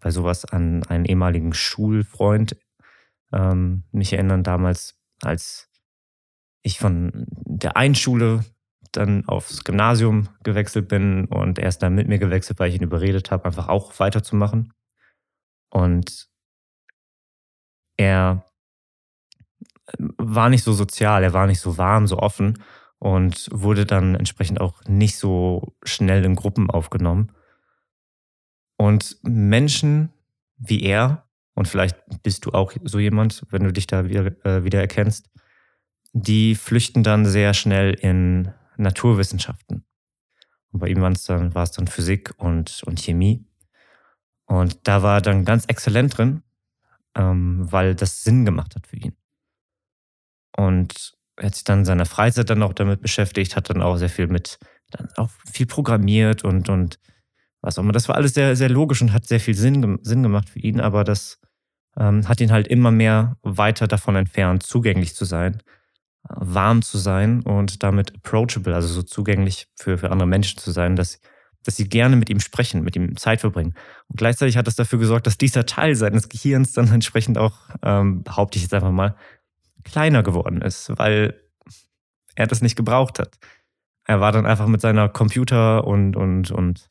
bei 0.00 0.10
sowas 0.10 0.44
an 0.44 0.84
einen 0.84 1.04
ehemaligen 1.04 1.52
Schulfreund 1.52 2.56
ähm, 3.32 3.84
mich 3.92 4.12
erinnern, 4.12 4.42
damals, 4.42 4.98
als 5.22 5.68
ich 6.62 6.78
von 6.78 7.26
der 7.28 7.76
einen 7.76 7.94
Schule 7.94 8.44
dann 8.92 9.26
aufs 9.28 9.64
Gymnasium 9.64 10.28
gewechselt 10.42 10.88
bin 10.88 11.26
und 11.26 11.58
er 11.58 11.68
ist 11.68 11.78
dann 11.78 11.94
mit 11.94 12.08
mir 12.08 12.18
gewechselt, 12.18 12.58
weil 12.58 12.70
ich 12.70 12.76
ihn 12.76 12.82
überredet 12.82 13.30
habe, 13.30 13.44
einfach 13.44 13.68
auch 13.68 13.98
weiterzumachen. 13.98 14.72
Und 15.70 16.28
er 17.96 18.44
war 19.98 20.48
nicht 20.48 20.64
so 20.64 20.72
sozial, 20.72 21.22
er 21.22 21.32
war 21.32 21.46
nicht 21.46 21.60
so 21.60 21.78
warm, 21.78 22.06
so 22.06 22.18
offen 22.18 22.62
und 22.98 23.48
wurde 23.52 23.86
dann 23.86 24.14
entsprechend 24.14 24.60
auch 24.60 24.82
nicht 24.86 25.18
so 25.18 25.74
schnell 25.82 26.24
in 26.24 26.34
Gruppen 26.34 26.70
aufgenommen. 26.70 27.32
Und 28.76 29.18
Menschen 29.22 30.12
wie 30.58 30.82
er, 30.82 31.28
und 31.54 31.68
vielleicht 31.68 31.96
bist 32.22 32.44
du 32.46 32.52
auch 32.52 32.72
so 32.84 32.98
jemand, 32.98 33.44
wenn 33.50 33.64
du 33.64 33.72
dich 33.72 33.86
da 33.86 34.08
wieder, 34.08 34.26
äh, 34.44 34.64
wieder 34.64 34.80
erkennst, 34.80 35.30
die 36.12 36.54
flüchten 36.54 37.02
dann 37.02 37.26
sehr 37.26 37.54
schnell 37.54 37.94
in 37.94 38.52
Naturwissenschaften. 38.76 39.84
Und 40.72 40.80
bei 40.80 40.88
ihm 40.88 41.00
war 41.00 41.12
es 41.12 41.24
dann, 41.24 41.50
dann 41.50 41.88
Physik 41.88 42.34
und, 42.38 42.82
und 42.86 43.00
Chemie. 43.00 43.46
Und 44.46 44.86
da 44.86 45.02
war 45.02 45.18
er 45.18 45.22
dann 45.22 45.44
ganz 45.44 45.66
exzellent 45.66 46.16
drin, 46.16 46.42
ähm, 47.14 47.70
weil 47.70 47.94
das 47.94 48.22
Sinn 48.22 48.44
gemacht 48.44 48.74
hat 48.76 48.86
für 48.86 48.96
ihn. 48.96 49.16
Und 50.56 51.14
er 51.36 51.46
hat 51.46 51.54
sich 51.54 51.64
dann 51.64 51.80
in 51.80 51.84
seiner 51.84 52.06
Freizeit 52.06 52.50
dann 52.50 52.62
auch 52.62 52.72
damit 52.72 53.00
beschäftigt, 53.00 53.56
hat 53.56 53.70
dann 53.70 53.82
auch 53.82 53.96
sehr 53.96 54.08
viel 54.08 54.26
mit, 54.26 54.58
dann 54.90 55.08
auch 55.16 55.30
viel 55.50 55.66
programmiert 55.66 56.44
und, 56.44 56.68
und 56.68 56.98
was 57.60 57.78
auch 57.78 57.82
immer. 57.82 57.92
Das 57.92 58.08
war 58.08 58.16
alles 58.16 58.34
sehr, 58.34 58.56
sehr 58.56 58.70
logisch 58.70 59.02
und 59.02 59.12
hat 59.12 59.26
sehr 59.26 59.40
viel 59.40 59.54
Sinn, 59.54 59.98
Sinn 60.02 60.22
gemacht 60.22 60.48
für 60.48 60.60
ihn, 60.60 60.80
aber 60.80 61.04
das 61.04 61.38
ähm, 61.98 62.28
hat 62.28 62.40
ihn 62.40 62.52
halt 62.52 62.68
immer 62.68 62.90
mehr 62.90 63.36
weiter 63.42 63.86
davon 63.86 64.16
entfernt, 64.16 64.62
zugänglich 64.62 65.14
zu 65.14 65.24
sein, 65.24 65.62
warm 66.28 66.82
zu 66.82 66.98
sein 66.98 67.42
und 67.42 67.82
damit 67.82 68.14
approachable, 68.14 68.74
also 68.74 68.88
so 68.88 69.02
zugänglich 69.02 69.68
für, 69.76 69.98
für 69.98 70.10
andere 70.10 70.28
Menschen 70.28 70.58
zu 70.58 70.70
sein, 70.70 70.96
dass, 70.96 71.20
dass 71.64 71.76
sie 71.76 71.88
gerne 71.88 72.16
mit 72.16 72.30
ihm 72.30 72.40
sprechen, 72.40 72.82
mit 72.82 72.96
ihm 72.96 73.16
Zeit 73.16 73.40
verbringen. 73.40 73.74
Und 74.08 74.16
gleichzeitig 74.16 74.56
hat 74.56 74.66
das 74.66 74.76
dafür 74.76 74.98
gesorgt, 74.98 75.26
dass 75.26 75.38
dieser 75.38 75.66
Teil 75.66 75.94
seines 75.94 76.28
Gehirns 76.28 76.72
dann 76.72 76.92
entsprechend 76.92 77.38
auch, 77.38 77.58
ähm, 77.82 78.22
behaupte 78.22 78.56
ich 78.56 78.62
jetzt 78.62 78.74
einfach 78.74 78.90
mal, 78.90 79.16
kleiner 79.86 80.22
geworden 80.22 80.60
ist, 80.60 80.92
weil 80.96 81.40
er 82.34 82.46
das 82.46 82.60
nicht 82.60 82.76
gebraucht 82.76 83.18
hat. 83.18 83.38
Er 84.04 84.20
war 84.20 84.32
dann 84.32 84.46
einfach 84.46 84.66
mit 84.66 84.80
seiner 84.80 85.08
Computer- 85.08 85.86
und, 85.86 86.16
und, 86.16 86.50
und 86.50 86.90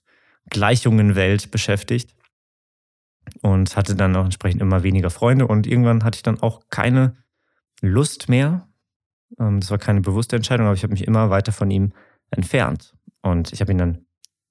Gleichungen-Welt 0.50 1.52
beschäftigt 1.52 2.16
und 3.42 3.76
hatte 3.76 3.96
dann 3.96 4.16
auch 4.16 4.26
entsprechend 4.26 4.62
immer 4.62 4.84
weniger 4.84 5.10
Freunde 5.10 5.48
und 5.48 5.68
irgendwann 5.68 6.04
hatte 6.04 6.18
ich 6.18 6.24
dann 6.24 6.42
auch 6.42 6.62
keine 6.70 7.16
Lust 7.82 8.30
mehr. 8.30 8.68
Ähm, 9.40 9.60
das 9.60 9.72
war 9.72 9.78
keine 9.78 10.02
bewusste 10.02 10.36
Entscheidung, 10.36 10.68
aber 10.68 10.76
ich 10.76 10.84
habe 10.84 10.94
mich 10.94 11.08
immer 11.08 11.30
weiter 11.30 11.52
von 11.52 11.72
ihm 11.72 11.94
entfernt. 12.32 12.96
Und 13.22 13.54
ich 13.54 13.62
habe 13.62 13.72
ihn 13.72 13.78
dann 13.78 14.06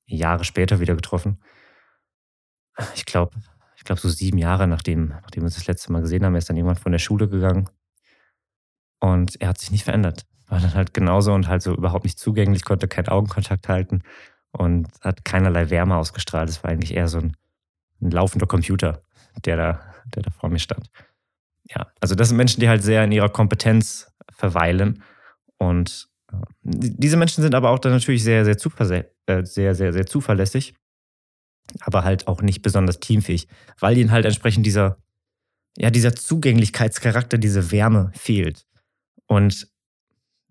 Jahre 0.07 0.45
später 0.45 0.81
wieder 0.81 0.95
getroffen. 0.95 1.39
Ich 2.95 3.05
glaube, 3.05 3.37
ich 3.77 3.85
glaube 3.85 4.01
so 4.01 4.09
sieben 4.09 4.39
Jahre 4.39 4.67
nachdem, 4.67 5.09
nachdem 5.09 5.43
wir 5.43 5.47
uns 5.47 5.55
das 5.55 5.67
letzte 5.67 5.93
Mal 5.93 6.01
gesehen 6.01 6.25
haben, 6.25 6.35
er 6.35 6.39
ist 6.39 6.51
dann 6.51 6.57
irgendwann 6.57 6.77
von 6.77 6.93
der 6.93 6.99
Schule 6.99 7.29
gegangen 7.29 7.69
und 9.05 9.39
er 9.43 9.49
hat 9.49 9.59
sich 9.59 9.71
nicht 9.71 9.85
verändert. 9.85 10.25
War 10.49 10.61
dann 10.61 10.73
halt 10.73 10.95
genauso 10.95 11.35
und 11.35 11.47
halt 11.47 11.61
so 11.61 11.75
überhaupt 11.75 12.05
nicht 12.05 12.19
zugänglich, 12.19 12.65
konnte 12.65 12.89
keinen 12.89 13.09
Augenkontakt 13.09 13.69
halten 13.69 14.03
und 14.51 14.89
hat 15.03 15.27
keinerlei 15.27 15.69
Wärme 15.69 15.97
ausgestrahlt. 15.97 16.49
Es 16.49 16.65
war 16.65 16.71
eigentlich 16.71 16.95
eher 16.95 17.09
so 17.09 17.19
ein, 17.19 17.37
ein 18.01 18.11
laufender 18.11 18.47
Computer, 18.47 19.03
der 19.45 19.59
da, 19.59 19.81
der 20.15 20.23
da 20.23 20.31
vor 20.31 20.49
mir 20.49 20.59
stand. 20.59 20.89
Ja, 21.65 21.89
also 22.01 22.15
das 22.15 22.29
sind 22.29 22.39
Menschen, 22.39 22.61
die 22.61 22.69
halt 22.69 22.83
sehr 22.83 23.05
in 23.05 23.13
ihrer 23.13 23.29
Kompetenz 23.29 24.11
verweilen. 24.33 25.03
Und 25.59 26.09
äh, 26.33 26.37
diese 26.63 27.19
Menschen 27.19 27.43
sind 27.43 27.55
aber 27.55 27.71
auch 27.71 27.79
dann 27.79 27.93
natürlich 27.93 28.25
sehr, 28.25 28.47
sehr, 28.47 28.57
äh, 29.27 29.45
sehr, 29.45 29.75
sehr, 29.75 29.93
sehr 29.93 30.07
zuverlässig, 30.07 30.75
aber 31.81 32.05
halt 32.05 32.27
auch 32.27 32.41
nicht 32.41 32.63
besonders 32.63 33.01
teamfähig, 33.01 33.49
weil 33.81 33.99
ihnen 33.99 34.13
halt 34.13 34.25
entsprechend 34.25 34.65
dieser, 34.65 34.97
ja, 35.77 35.91
dieser 35.91 36.15
Zugänglichkeitscharakter, 36.15 37.37
diese 37.37 37.71
Wärme 37.71 38.11
fehlt. 38.15 38.67
Und 39.26 39.69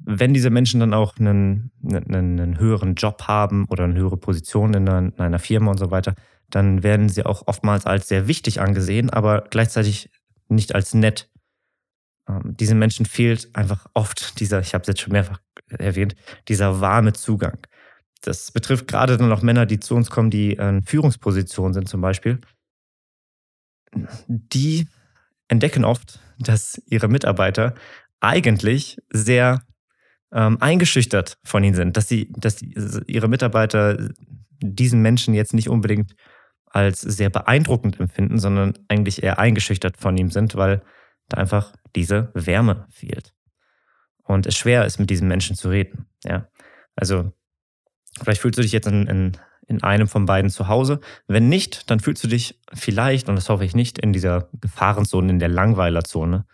wenn 0.06 0.34
diese 0.34 0.50
Menschen 0.50 0.80
dann 0.80 0.94
auch 0.94 1.18
einen, 1.18 1.72
einen, 1.84 2.40
einen 2.40 2.60
höheren 2.60 2.96
Job 2.96 3.24
haben 3.28 3.66
oder 3.70 3.86
eine 3.86 3.96
höhere 3.96 4.18
Position 4.18 4.74
in 4.74 4.88
einer, 4.88 5.00
in 5.00 5.20
einer, 5.20 5.40
Firma 5.40 5.72
und 5.72 5.78
so 5.78 5.92
weiter, 5.92 6.16
dann 6.50 6.84
werden 6.84 7.10
sie 7.10 7.26
auch 7.26 7.48
oftmals 7.48 7.86
als 7.86 8.08
sehr 8.08 8.28
wichtig 8.28 8.60
angesehen, 8.60 9.10
aber 9.10 9.46
gleichzeitig 9.50 10.10
nicht 10.50 10.76
als 10.76 10.94
nett. 10.94 11.30
Ähm, 12.28 12.56
diesen 12.58 12.80
Menschen 12.80 13.06
fehlt 13.06 13.56
einfach 13.56 13.88
oft 13.94 14.40
dieser, 14.40 14.60
ich 14.60 14.74
habe 14.74 14.82
es 14.82 14.88
jetzt 14.88 15.02
schon 15.02 15.14
mehrfach 15.14 15.40
erwähnt, 15.70 16.16
dieser 16.48 16.82
warme 16.82 17.14
Zugang. 17.14 17.60
Das 18.22 18.52
betrifft 18.52 18.88
gerade 18.88 19.18
dann 19.18 19.32
auch 19.32 19.42
Männer, 19.42 19.66
die 19.66 19.80
zu 19.80 19.96
uns 19.96 20.10
kommen, 20.10 20.30
die 20.30 20.54
in 20.54 20.84
Führungspositionen 20.84 21.74
sind 21.74 21.90
zum 21.90 22.02
Beispiel. 22.02 22.40
Die 24.28 24.88
entdecken 25.50 25.84
oft, 25.84 26.20
dass 26.40 26.82
ihre 26.86 27.10
Mitarbeiter 27.10 27.76
eigentlich 28.24 28.98
sehr 29.12 29.62
ähm, 30.32 30.58
eingeschüchtert 30.62 31.38
von 31.44 31.64
ihnen 31.64 31.76
sind, 31.76 31.98
dass 31.98 32.08
sie, 32.08 32.32
dass 32.38 32.62
ihre 33.06 33.28
Mitarbeiter 33.28 34.10
diesen 34.62 35.02
Menschen 35.02 35.34
jetzt 35.34 35.54
nicht 35.54 35.70
unbedingt 35.70 36.16
als 36.66 37.02
sehr 37.02 37.30
beeindruckend 37.30 38.00
empfinden, 38.00 38.40
sondern 38.40 38.74
eigentlich 38.88 39.22
eher 39.22 39.38
eingeschüchtert 39.38 39.98
von 39.98 40.18
ihm 40.18 40.32
sind, 40.32 40.56
weil 40.56 40.82
da 41.30 41.38
einfach 41.38 41.74
diese 41.96 42.32
Wärme 42.34 42.88
fehlt. 42.90 43.34
Und 44.24 44.48
es 44.48 44.56
schwer 44.56 44.86
ist, 44.86 45.00
mit 45.00 45.10
diesen 45.10 45.28
Menschen 45.28 45.56
zu 45.56 45.70
reden. 45.70 46.08
Ja? 46.24 46.48
Also, 46.96 47.32
vielleicht 48.24 48.42
fühlst 48.42 48.58
du 48.58 48.64
dich 48.64 48.72
jetzt 48.72 48.88
in, 48.88 49.06
in, 49.06 49.38
in 49.68 49.84
einem 49.84 50.08
von 50.08 50.26
beiden 50.26 50.50
zu 50.50 50.68
Hause. 50.68 51.02
Wenn 51.28 51.50
nicht, 51.50 51.92
dann 51.92 52.00
fühlst 52.00 52.24
du 52.24 52.28
dich 52.28 52.60
vielleicht, 52.74 53.30
und 53.30 53.36
das 53.36 53.50
hoffe 53.50 53.66
ich 53.66 53.76
nicht, 53.76 54.00
in 54.00 54.14
dieser 54.14 54.50
Gefahrenzone, 54.54 55.30
in 55.30 55.40
der 55.40 55.50
Langweilerzone 55.50 56.46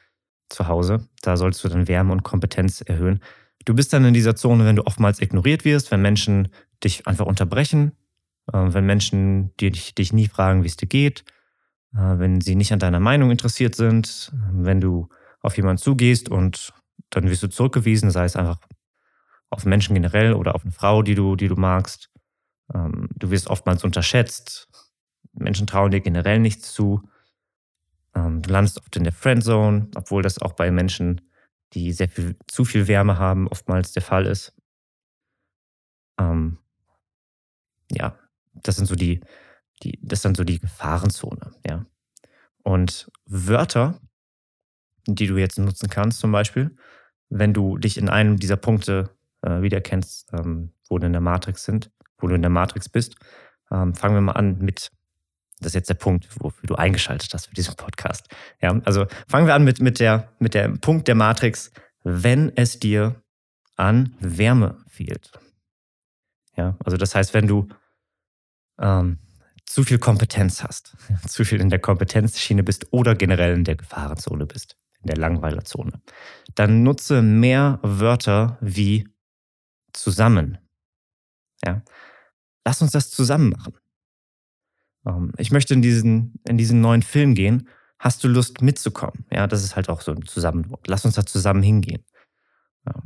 zu 0.50 0.68
Hause. 0.68 1.08
Da 1.22 1.38
sollst 1.38 1.63
du 1.63 1.70
dann 1.70 1.88
Wärme 1.88 2.12
und 2.12 2.24
Kompetenz 2.24 2.82
erhöhen. 2.82 3.22
Du 3.65 3.74
bist 3.74 3.94
dann 3.94 4.06
in 4.06 4.13
dieser 4.13 4.36
Zone, 4.36 4.65
wenn 4.65 4.75
du 4.75 4.86
oftmals 4.86 5.22
ignoriert 5.22 5.65
wirst, 5.65 5.91
wenn 5.91 6.01
Menschen 6.01 6.50
dich 6.84 7.08
einfach 7.08 7.25
unterbrechen, 7.25 7.91
äh, 8.51 8.58
wenn 8.58 8.86
Menschen 8.86 9.56
dich, 9.58 9.96
dich 9.96 10.13
nie 10.13 10.27
fragen, 10.27 10.63
wie 10.63 10.68
es 10.68 10.77
dir 10.77 10.88
geht, 10.88 11.24
äh, 11.94 12.18
wenn 12.18 12.41
sie 12.41 12.56
nicht 12.56 12.72
an 12.72 12.79
deiner 12.79 13.00
Meinung 13.00 13.32
interessiert 13.32 13.75
sind, 13.75 14.32
wenn 14.51 14.82
du 14.82 15.10
auf 15.41 15.58
jemanden 15.58 15.82
zugehst 15.82 16.29
und 16.29 16.74
dann 17.10 17.29
wirst 17.29 17.44
du 17.44 17.48
zurückgewiesen, 17.48 18.12
sei 18.12 18.25
es 18.25 18.36
einfach 18.36 18.60
auf 19.50 19.65
Menschen 19.65 19.96
generell 19.96 20.34
oder 20.34 20.56
auf 20.56 20.63
eine 20.63 20.72
Frau, 20.72 21.01
die 21.01 21.15
du, 21.15 21.36
die 21.36 21.48
du 21.48 21.56
magst. 21.56 22.10
Ähm, 22.74 23.10
du 23.15 23.32
wirst 23.32 23.48
oftmals 23.48 23.84
unterschätzt. 23.84 24.68
Menschen 25.34 25.68
trauen 25.68 25.91
dir 25.91 26.01
generell 26.01 26.39
nichts 26.39 26.74
zu. 26.74 27.01
Ähm, 28.19 28.41
du 28.41 28.49
landest 28.51 28.79
oft 28.79 28.95
in 28.95 29.03
der 29.03 29.13
Friendzone, 29.13 29.88
obwohl 29.95 30.21
das 30.21 30.41
auch 30.41 30.53
bei 30.53 30.71
Menschen, 30.71 31.21
die 31.73 31.93
sehr 31.93 32.09
viel 32.09 32.35
zu 32.47 32.65
viel 32.65 32.88
Wärme 32.88 33.17
haben, 33.17 33.47
oftmals 33.47 33.91
der 33.91 34.01
Fall 34.01 34.25
ist. 34.25 34.53
Ähm, 36.19 36.57
ja, 37.91 38.17
das 38.53 38.75
sind 38.75 38.88
so 38.88 38.95
die, 38.95 39.21
die, 39.83 39.99
das 40.01 40.21
sind 40.21 40.38
so 40.38 40.43
die 40.43 40.59
Gefahrenzone, 40.59 41.51
ja. 41.67 41.85
Und 42.63 43.09
Wörter, 43.25 43.99
die 45.07 45.27
du 45.27 45.38
jetzt 45.38 45.57
nutzen 45.57 45.89
kannst, 45.89 46.19
zum 46.19 46.31
Beispiel, 46.31 46.75
wenn 47.29 47.53
du 47.53 47.77
dich 47.77 47.97
in 47.97 48.09
einem 48.09 48.38
dieser 48.38 48.57
Punkte 48.57 49.15
äh, 49.41 49.61
wiedererkennst, 49.61 50.33
ähm, 50.33 50.73
wo 50.89 50.99
du 50.99 51.05
in 51.05 51.13
der 51.13 51.21
Matrix 51.21 51.63
sind, 51.63 51.91
wo 52.17 52.27
du 52.27 52.35
in 52.35 52.41
der 52.41 52.51
Matrix 52.51 52.89
bist, 52.89 53.15
ähm, 53.71 53.95
fangen 53.95 54.15
wir 54.15 54.21
mal 54.21 54.33
an 54.33 54.57
mit 54.59 54.91
das 55.59 55.71
ist 55.71 55.75
jetzt 55.75 55.89
der 55.89 55.95
Punkt, 55.95 56.27
wofür 56.39 56.67
du 56.67 56.75
eingeschaltet 56.75 57.33
hast 57.33 57.47
für 57.47 57.55
diesen 57.55 57.75
Podcast. 57.75 58.27
Ja, 58.61 58.79
also 58.85 59.07
fangen 59.27 59.47
wir 59.47 59.55
an 59.55 59.63
mit, 59.63 59.81
mit, 59.81 59.99
der, 59.99 60.31
mit 60.39 60.53
dem 60.53 60.79
Punkt 60.79 61.07
der 61.07 61.15
Matrix, 61.15 61.71
wenn 62.03 62.55
es 62.55 62.79
dir 62.79 63.21
an 63.75 64.15
Wärme 64.19 64.77
fehlt. 64.87 65.31
Ja, 66.55 66.77
also 66.83 66.97
das 66.97 67.15
heißt, 67.15 67.33
wenn 67.33 67.47
du 67.47 67.67
ähm, 68.79 69.19
zu 69.65 69.83
viel 69.83 69.99
Kompetenz 69.99 70.63
hast, 70.63 70.95
zu 71.27 71.45
viel 71.45 71.61
in 71.61 71.69
der 71.69 71.79
Kompetenzschiene 71.79 72.63
bist 72.63 72.87
oder 72.91 73.15
generell 73.15 73.53
in 73.53 73.63
der 73.63 73.75
Gefahrenzone 73.75 74.45
bist, 74.45 74.77
in 75.01 75.07
der 75.07 75.17
Langweilerzone, 75.17 76.01
dann 76.55 76.83
nutze 76.83 77.21
mehr 77.21 77.79
Wörter 77.81 78.57
wie 78.61 79.07
zusammen. 79.93 80.57
Ja, 81.65 81.83
lass 82.65 82.81
uns 82.81 82.91
das 82.91 83.09
zusammen 83.09 83.49
machen. 83.49 83.73
Ähm, 85.06 85.32
ich 85.38 85.51
möchte 85.51 85.74
in 85.74 85.82
diesen, 85.82 86.39
in 86.48 86.58
diesen 86.58 86.82
neuen 86.82 87.01
Film 87.01 87.36
gehen. 87.36 87.68
Hast 88.00 88.24
du 88.24 88.27
Lust 88.27 88.62
mitzukommen? 88.62 89.25
Ja, 89.32 89.48
das 89.48 89.63
ist 89.63 89.75
halt 89.75 89.89
auch 89.89 90.01
so 90.01 90.12
ein 90.12 90.25
Zusammenwort. 90.25 90.88
Lass 90.88 91.06
uns 91.06 91.15
da 91.15 91.25
zusammen 91.25 91.63
hingehen. 91.63 92.03
Ja. 92.86 93.01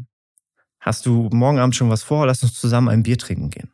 Hast 0.80 1.06
du 1.06 1.30
morgen 1.32 1.60
Abend 1.60 1.76
schon 1.76 1.90
was 1.90 2.04
vor? 2.04 2.28
Lass 2.28 2.44
uns 2.44 2.54
zusammen 2.54 2.90
ein 2.90 3.04
Bier 3.04 3.18
trinken 3.18 3.50
gehen. 3.50 3.72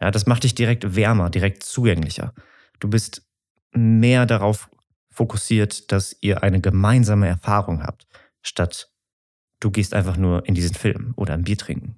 Ja, 0.00 0.10
das 0.10 0.26
macht 0.26 0.44
dich 0.44 0.54
direkt 0.54 0.94
wärmer, 0.94 1.30
direkt 1.30 1.62
zugänglicher. 1.62 2.34
Du 2.78 2.88
bist 2.88 3.26
mehr 3.72 4.26
darauf 4.26 4.68
fokussiert, 5.10 5.90
dass 5.92 6.16
ihr 6.20 6.42
eine 6.42 6.60
gemeinsame 6.60 7.28
Erfahrung 7.28 7.82
habt, 7.82 8.06
statt 8.42 8.90
du 9.60 9.70
gehst 9.70 9.94
einfach 9.94 10.16
nur 10.16 10.46
in 10.46 10.54
diesen 10.54 10.74
Film 10.74 11.14
oder 11.16 11.34
ein 11.34 11.44
Bier 11.44 11.56
trinken. 11.56 11.96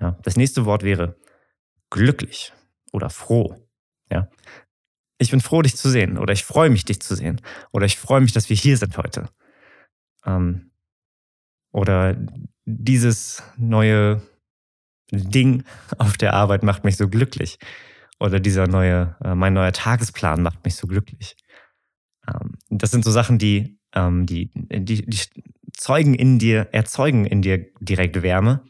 Ja, 0.00 0.16
das 0.22 0.36
nächste 0.36 0.64
Wort 0.64 0.82
wäre 0.82 1.16
glücklich 1.90 2.52
oder 2.92 3.10
froh. 3.10 3.68
Ja, 4.10 4.28
ich 5.18 5.30
bin 5.30 5.40
froh, 5.40 5.62
dich 5.62 5.76
zu 5.76 5.90
sehen 5.90 6.18
oder 6.18 6.32
ich 6.32 6.44
freue 6.44 6.70
mich, 6.70 6.84
dich 6.84 7.00
zu 7.00 7.14
sehen 7.14 7.40
oder 7.72 7.86
ich 7.86 7.98
freue 7.98 8.20
mich, 8.20 8.32
dass 8.32 8.48
wir 8.48 8.56
hier 8.56 8.76
sind 8.76 8.96
heute. 8.96 9.28
Ähm, 10.24 10.70
oder 11.72 12.16
dieses 12.64 13.42
neue 13.56 14.22
Ding 15.12 15.64
auf 15.98 16.16
der 16.16 16.34
Arbeit 16.34 16.62
macht 16.62 16.84
mich 16.84 16.96
so 16.96 17.08
glücklich. 17.08 17.58
Oder 18.18 18.38
dieser 18.38 18.66
neue, 18.66 19.16
äh, 19.24 19.34
mein 19.34 19.54
neuer 19.54 19.72
Tagesplan 19.72 20.42
macht 20.42 20.64
mich 20.64 20.76
so 20.76 20.86
glücklich. 20.86 21.36
Ähm, 22.28 22.58
das 22.68 22.90
sind 22.90 23.04
so 23.04 23.10
Sachen, 23.10 23.38
die, 23.38 23.78
ähm, 23.94 24.26
die, 24.26 24.50
die, 24.54 25.06
die 25.06 25.20
zeugen 25.72 26.14
in 26.14 26.38
dir, 26.38 26.68
erzeugen 26.72 27.24
in 27.24 27.42
dir 27.42 27.66
direkt 27.80 28.22
Wärme 28.22 28.62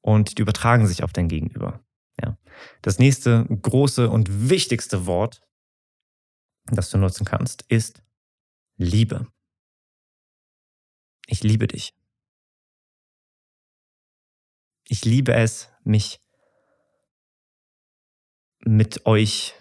und 0.00 0.38
die 0.38 0.42
übertragen 0.42 0.86
sich 0.86 1.02
auf 1.02 1.12
dein 1.12 1.28
Gegenüber. 1.28 1.83
Das 2.84 2.98
nächste 2.98 3.46
große 3.46 4.10
und 4.10 4.50
wichtigste 4.50 5.06
Wort, 5.06 5.40
das 6.66 6.90
du 6.90 6.98
nutzen 6.98 7.24
kannst, 7.24 7.62
ist 7.68 8.02
Liebe. 8.76 9.26
Ich 11.26 11.42
liebe 11.42 11.66
dich. 11.66 11.94
Ich 14.86 15.06
liebe 15.06 15.32
es, 15.32 15.70
mich 15.82 16.20
mit 18.60 19.06
euch 19.06 19.54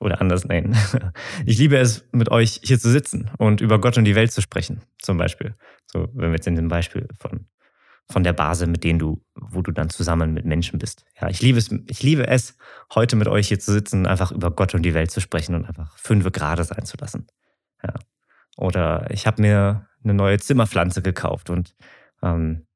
oder 0.00 0.22
anders 0.22 0.46
nein. 0.46 0.74
Ich 1.44 1.58
liebe 1.58 1.76
es, 1.76 2.06
mit 2.10 2.30
euch 2.30 2.60
hier 2.62 2.80
zu 2.80 2.90
sitzen 2.90 3.30
und 3.36 3.60
über 3.60 3.78
Gott 3.82 3.98
und 3.98 4.04
die 4.06 4.14
Welt 4.14 4.32
zu 4.32 4.40
sprechen, 4.40 4.80
zum 4.98 5.18
Beispiel. 5.18 5.54
So, 5.92 6.08
wenn 6.14 6.30
wir 6.30 6.36
jetzt 6.36 6.46
in 6.46 6.56
dem 6.56 6.68
Beispiel 6.68 7.06
von, 7.20 7.50
von 8.10 8.22
der 8.22 8.32
Base, 8.32 8.66
mit 8.66 8.84
denen 8.84 8.98
du, 8.98 9.22
wo 9.34 9.62
du 9.62 9.72
dann 9.72 9.90
zusammen 9.90 10.34
mit 10.34 10.44
Menschen 10.44 10.78
bist. 10.78 11.04
Ja, 11.20 11.28
ich 11.28 11.40
liebe 11.40 11.58
es, 11.58 11.70
ich 11.88 12.02
liebe 12.02 12.26
es, 12.26 12.56
heute 12.94 13.16
mit 13.16 13.28
euch 13.28 13.48
hier 13.48 13.58
zu 13.58 13.72
sitzen, 13.72 14.06
einfach 14.06 14.30
über 14.30 14.50
Gott 14.50 14.74
und 14.74 14.82
die 14.82 14.94
Welt 14.94 15.10
zu 15.10 15.20
sprechen 15.20 15.54
und 15.54 15.64
einfach 15.64 15.96
fünf 15.98 16.30
Grade 16.32 16.64
sein 16.64 16.84
zu 16.84 16.96
lassen. 16.98 17.26
Ja. 17.82 17.94
Oder 18.56 19.10
ich 19.10 19.26
habe 19.26 19.42
mir 19.42 19.88
eine 20.02 20.14
neue 20.14 20.38
Zimmerpflanze 20.38 21.02
gekauft 21.02 21.50
und 21.50 21.74
ähm, 22.22 22.66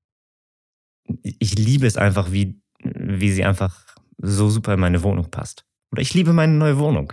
ich 1.23 1.59
liebe 1.59 1.87
es 1.87 1.97
einfach, 1.97 2.33
wie, 2.33 2.61
wie 2.83 3.31
sie 3.31 3.45
einfach 3.45 3.87
so 4.19 4.49
super 4.49 4.75
in 4.75 4.81
meine 4.81 5.03
Wohnung 5.03 5.31
passt. 5.31 5.65
Oder 5.93 6.03
ich 6.03 6.15
liebe 6.15 6.33
meine 6.33 6.55
neue 6.55 6.79
Wohnung. 6.79 7.13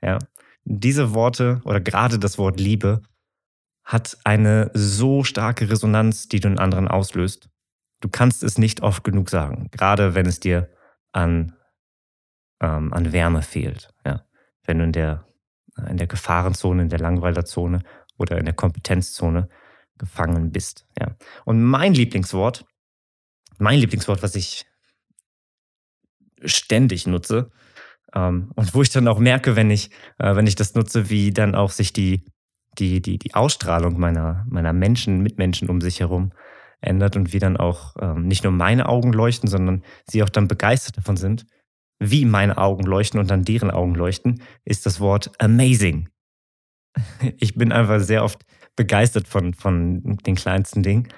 Ja. 0.00 0.18
Diese 0.64 1.14
Worte 1.14 1.60
oder 1.64 1.80
gerade 1.80 2.18
das 2.18 2.38
Wort 2.38 2.58
Liebe 2.58 3.02
hat 3.86 4.18
eine 4.24 4.70
so 4.74 5.22
starke 5.22 5.70
Resonanz, 5.70 6.28
die 6.28 6.40
du 6.40 6.48
in 6.48 6.58
anderen 6.58 6.88
auslöst. 6.88 7.48
Du 8.00 8.08
kannst 8.08 8.42
es 8.42 8.58
nicht 8.58 8.82
oft 8.82 9.04
genug 9.04 9.30
sagen, 9.30 9.68
gerade 9.70 10.14
wenn 10.14 10.26
es 10.26 10.40
dir 10.40 10.68
an, 11.12 11.54
ähm, 12.60 12.92
an 12.92 13.12
Wärme 13.12 13.42
fehlt. 13.42 13.94
Ja. 14.04 14.26
Wenn 14.64 14.78
du 14.78 14.84
in 14.84 14.92
der, 14.92 15.26
in 15.88 15.96
der 15.96 16.08
Gefahrenzone, 16.08 16.82
in 16.82 16.88
der 16.88 16.98
Langweilerzone 16.98 17.82
oder 18.18 18.38
in 18.38 18.44
der 18.44 18.54
Kompetenzzone 18.54 19.48
gefangen 19.98 20.50
bist. 20.50 20.86
Ja. 20.98 21.16
Und 21.44 21.62
mein 21.62 21.94
Lieblingswort, 21.94 22.66
mein 23.58 23.78
Lieblingswort, 23.78 24.22
was 24.22 24.34
ich 24.34 24.66
ständig 26.44 27.06
nutze, 27.06 27.50
ähm, 28.14 28.50
und 28.56 28.74
wo 28.74 28.82
ich 28.82 28.90
dann 28.90 29.08
auch 29.08 29.18
merke, 29.18 29.56
wenn 29.56 29.70
ich, 29.70 29.90
äh, 30.18 30.34
wenn 30.34 30.46
ich 30.46 30.56
das 30.56 30.74
nutze, 30.74 31.08
wie 31.08 31.30
dann 31.30 31.54
auch 31.54 31.70
sich 31.70 31.92
die, 31.92 32.24
die, 32.78 33.00
die, 33.00 33.18
die 33.18 33.34
Ausstrahlung 33.34 33.98
meiner, 33.98 34.44
meiner 34.48 34.72
Menschen, 34.72 35.22
Mitmenschen 35.22 35.68
um 35.68 35.80
sich 35.80 36.00
herum 36.00 36.32
ändert 36.80 37.16
und 37.16 37.32
wie 37.32 37.38
dann 37.38 37.56
auch 37.56 37.96
ähm, 38.00 38.26
nicht 38.26 38.44
nur 38.44 38.52
meine 38.52 38.88
Augen 38.88 39.12
leuchten, 39.12 39.48
sondern 39.48 39.82
sie 40.06 40.22
auch 40.22 40.28
dann 40.28 40.48
begeistert 40.48 40.96
davon 40.98 41.16
sind, 41.16 41.46
wie 41.98 42.24
meine 42.24 42.58
Augen 42.58 42.84
leuchten 42.84 43.18
und 43.18 43.30
dann 43.30 43.44
deren 43.44 43.70
Augen 43.70 43.94
leuchten, 43.94 44.42
ist 44.64 44.86
das 44.86 45.00
Wort 45.00 45.30
amazing. 45.38 46.08
Ich 47.38 47.54
bin 47.54 47.72
einfach 47.72 48.00
sehr 48.00 48.24
oft 48.24 48.44
begeistert 48.74 49.28
von, 49.28 49.52
von 49.54 50.16
den 50.26 50.34
kleinsten 50.34 50.82
Dingen. 50.82 51.08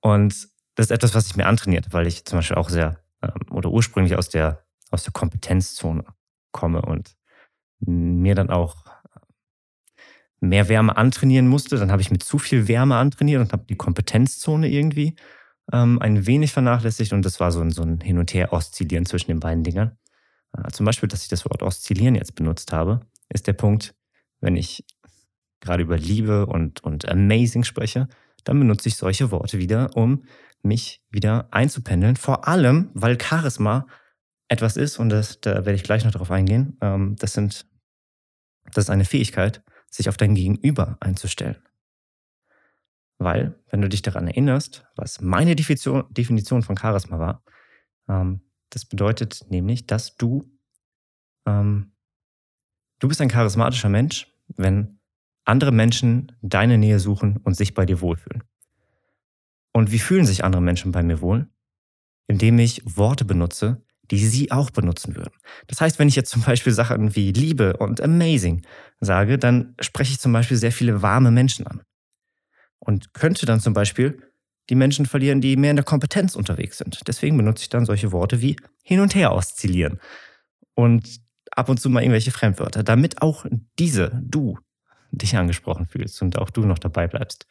Und 0.00 0.48
das 0.74 0.86
ist 0.86 0.90
etwas, 0.90 1.14
was 1.14 1.26
ich 1.26 1.36
mir 1.36 1.46
antrainiert, 1.46 1.92
weil 1.92 2.06
ich 2.06 2.24
zum 2.24 2.38
Beispiel 2.38 2.56
auch 2.56 2.68
sehr 2.68 3.02
ähm, 3.22 3.50
oder 3.50 3.70
ursprünglich 3.70 4.16
aus 4.16 4.28
der, 4.28 4.64
aus 4.90 5.02
der 5.04 5.12
Kompetenzzone 5.12 6.04
komme 6.52 6.82
und 6.82 7.16
mir 7.80 8.34
dann 8.34 8.50
auch 8.50 8.84
mehr 10.40 10.68
Wärme 10.68 10.96
antrainieren 10.96 11.48
musste. 11.48 11.76
Dann 11.76 11.90
habe 11.90 12.02
ich 12.02 12.10
mit 12.10 12.22
zu 12.22 12.38
viel 12.38 12.68
Wärme 12.68 12.96
antrainiert 12.96 13.40
und 13.40 13.52
habe 13.52 13.64
die 13.68 13.76
Kompetenzzone 13.76 14.68
irgendwie 14.68 15.14
ähm, 15.72 15.98
ein 16.00 16.26
wenig 16.26 16.52
vernachlässigt 16.52 17.12
und 17.12 17.24
das 17.24 17.40
war 17.40 17.52
so 17.52 17.60
ein, 17.60 17.70
so 17.70 17.82
ein 17.82 18.00
Hin- 18.00 18.18
und 18.18 18.32
Her-Oszillieren 18.32 19.06
zwischen 19.06 19.30
den 19.30 19.40
beiden 19.40 19.64
Dingern. 19.64 19.98
Äh, 20.56 20.70
zum 20.70 20.86
Beispiel, 20.86 21.08
dass 21.08 21.22
ich 21.22 21.28
das 21.28 21.44
Wort 21.44 21.62
Oszillieren 21.62 22.14
jetzt 22.14 22.34
benutzt 22.34 22.72
habe, 22.72 23.00
ist 23.28 23.46
der 23.46 23.52
Punkt, 23.52 23.94
wenn 24.40 24.56
ich 24.56 24.84
gerade 25.60 25.82
über 25.82 25.98
Liebe 25.98 26.46
und, 26.46 26.82
und 26.84 27.08
Amazing 27.08 27.64
spreche, 27.64 28.08
dann 28.44 28.58
benutze 28.58 28.88
ich 28.88 28.96
solche 28.96 29.30
Worte 29.30 29.58
wieder, 29.58 29.96
um 29.96 30.24
mich 30.62 31.02
wieder 31.10 31.48
einzupendeln. 31.50 32.16
Vor 32.16 32.48
allem, 32.48 32.90
weil 32.94 33.20
Charisma 33.20 33.86
etwas 34.48 34.76
ist, 34.76 34.98
und 34.98 35.10
das, 35.10 35.40
da 35.40 35.54
werde 35.54 35.74
ich 35.74 35.82
gleich 35.82 36.04
noch 36.04 36.12
darauf 36.12 36.30
eingehen, 36.30 36.78
ähm, 36.80 37.16
das, 37.18 37.34
sind, 37.34 37.66
das 38.72 38.84
ist 38.84 38.90
eine 38.90 39.04
Fähigkeit, 39.04 39.62
sich 39.90 40.08
auf 40.08 40.16
dein 40.16 40.34
Gegenüber 40.34 40.96
einzustellen. 41.00 41.56
Weil, 43.18 43.58
wenn 43.70 43.82
du 43.82 43.88
dich 43.88 44.02
daran 44.02 44.28
erinnerst, 44.28 44.86
was 44.94 45.20
meine 45.20 45.56
Definition, 45.56 46.62
von 46.62 46.76
Charisma 46.76 47.18
war, 47.18 47.42
ähm, 48.08 48.42
das 48.70 48.84
bedeutet 48.84 49.46
nämlich, 49.48 49.86
dass 49.86 50.16
du, 50.16 50.50
ähm, 51.46 51.92
du 53.00 53.08
bist 53.08 53.20
ein 53.20 53.28
charismatischer 53.28 53.88
Mensch, 53.88 54.32
wenn 54.56 55.00
andere 55.44 55.72
Menschen 55.72 56.32
deine 56.42 56.78
Nähe 56.78 57.00
suchen 57.00 57.38
und 57.38 57.56
sich 57.56 57.74
bei 57.74 57.86
dir 57.86 58.00
wohlfühlen. 58.00 58.44
Und 59.72 59.90
wie 59.90 59.98
fühlen 59.98 60.26
sich 60.26 60.44
andere 60.44 60.62
Menschen 60.62 60.92
bei 60.92 61.02
mir 61.02 61.20
wohl? 61.20 61.48
Indem 62.26 62.58
ich 62.58 62.82
Worte 62.96 63.24
benutze, 63.24 63.84
die 64.10 64.26
sie 64.26 64.50
auch 64.50 64.70
benutzen 64.70 65.16
würden. 65.16 65.34
Das 65.66 65.80
heißt, 65.80 65.98
wenn 65.98 66.08
ich 66.08 66.16
jetzt 66.16 66.30
zum 66.30 66.42
Beispiel 66.42 66.72
Sachen 66.72 67.14
wie 67.14 67.32
Liebe 67.32 67.76
und 67.76 68.00
Amazing 68.00 68.62
sage, 69.00 69.38
dann 69.38 69.74
spreche 69.80 70.12
ich 70.12 70.20
zum 70.20 70.32
Beispiel 70.32 70.56
sehr 70.56 70.72
viele 70.72 71.02
warme 71.02 71.30
Menschen 71.30 71.66
an. 71.66 71.82
Und 72.78 73.12
könnte 73.12 73.44
dann 73.44 73.60
zum 73.60 73.74
Beispiel 73.74 74.22
die 74.70 74.74
Menschen 74.74 75.06
verlieren, 75.06 75.40
die 75.40 75.56
mehr 75.56 75.70
in 75.70 75.76
der 75.76 75.84
Kompetenz 75.84 76.36
unterwegs 76.36 76.78
sind. 76.78 77.00
Deswegen 77.06 77.36
benutze 77.36 77.62
ich 77.62 77.68
dann 77.68 77.86
solche 77.86 78.12
Worte 78.12 78.40
wie 78.40 78.56
hin 78.82 79.00
und 79.00 79.14
her 79.14 79.32
oszillieren 79.32 79.98
und 80.74 81.20
ab 81.50 81.68
und 81.68 81.80
zu 81.80 81.90
mal 81.90 82.02
irgendwelche 82.02 82.30
Fremdwörter, 82.30 82.82
damit 82.82 83.22
auch 83.22 83.46
diese, 83.78 84.20
du, 84.24 84.58
dich 85.10 85.36
angesprochen 85.36 85.86
fühlst 85.86 86.20
und 86.22 86.38
auch 86.38 86.50
du 86.50 86.66
noch 86.66 86.78
dabei 86.78 87.08
bleibst. 87.08 87.46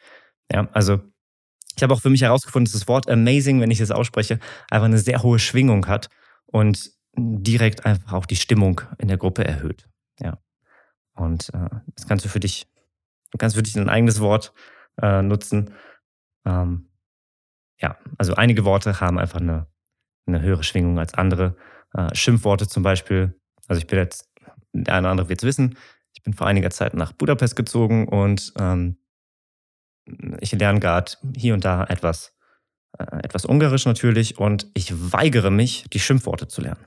Ja, 0.51 0.69
also 0.73 1.01
ich 1.75 1.83
habe 1.83 1.93
auch 1.93 2.01
für 2.01 2.09
mich 2.09 2.21
herausgefunden, 2.21 2.65
dass 2.65 2.79
das 2.79 2.87
Wort 2.87 3.09
amazing, 3.09 3.59
wenn 3.61 3.71
ich 3.71 3.79
es 3.79 3.91
ausspreche, 3.91 4.39
einfach 4.69 4.85
eine 4.85 4.99
sehr 4.99 5.23
hohe 5.23 5.39
Schwingung 5.39 5.87
hat 5.87 6.09
und 6.47 6.91
direkt 7.15 7.85
einfach 7.85 8.13
auch 8.13 8.25
die 8.25 8.35
Stimmung 8.35 8.81
in 8.97 9.07
der 9.07 9.17
Gruppe 9.17 9.43
erhöht. 9.43 9.89
Ja. 10.19 10.39
Und 11.13 11.53
äh, 11.53 11.69
das 11.95 12.07
kannst 12.07 12.25
du 12.25 12.29
für 12.29 12.39
dich, 12.39 12.67
kannst 13.37 13.55
für 13.55 13.63
dich 13.63 13.75
ein 13.75 13.89
eigenes 13.89 14.19
Wort 14.19 14.53
äh, 15.01 15.21
nutzen. 15.21 15.73
Ähm, 16.45 16.89
ja, 17.79 17.97
also 18.17 18.35
einige 18.35 18.65
Worte 18.65 18.99
haben 18.99 19.19
einfach 19.19 19.39
eine, 19.39 19.67
eine 20.25 20.41
höhere 20.41 20.63
Schwingung 20.63 20.99
als 20.99 21.13
andere. 21.13 21.55
Äh, 21.93 22.13
Schimpfworte 22.13 22.67
zum 22.67 22.83
Beispiel. 22.83 23.39
Also 23.67 23.79
ich 23.79 23.87
bin 23.87 23.99
jetzt, 23.99 24.29
der 24.73 24.93
eine 24.93 25.07
oder 25.07 25.11
andere 25.11 25.29
wird 25.29 25.41
es 25.41 25.47
wissen, 25.47 25.77
ich 26.13 26.23
bin 26.23 26.33
vor 26.33 26.47
einiger 26.47 26.69
Zeit 26.69 26.93
nach 26.93 27.13
Budapest 27.13 27.55
gezogen 27.55 28.07
und 28.07 28.53
ähm, 28.59 28.97
ich 30.39 30.51
lerne 30.51 30.79
gerade 30.79 31.11
hier 31.35 31.53
und 31.53 31.65
da 31.65 31.83
etwas 31.83 32.36
etwas 32.97 33.45
Ungarisch 33.45 33.85
natürlich 33.85 34.37
und 34.37 34.67
ich 34.73 34.91
weigere 35.13 35.51
mich, 35.51 35.85
die 35.93 35.99
Schimpfworte 35.99 36.47
zu 36.47 36.61
lernen. 36.61 36.85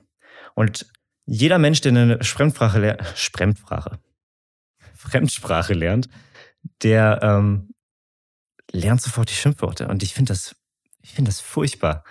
Und 0.55 0.91
jeder 1.25 1.59
Mensch, 1.59 1.81
der 1.81 1.91
eine 1.91 2.23
Fremdsprache 2.23 2.79
lernt, 2.79 3.05
Fremdsprache, 3.05 3.99
Fremdsprache 4.95 5.73
lernt, 5.73 6.09
der 6.83 7.19
ähm, 7.21 7.73
lernt 8.71 9.01
sofort 9.01 9.29
die 9.29 9.35
Schimpfworte. 9.35 9.87
Und 9.87 10.03
ich 10.03 10.13
finde 10.13 10.33
das, 10.33 10.55
ich 11.01 11.13
das 11.15 11.39
furchtbar. 11.39 12.03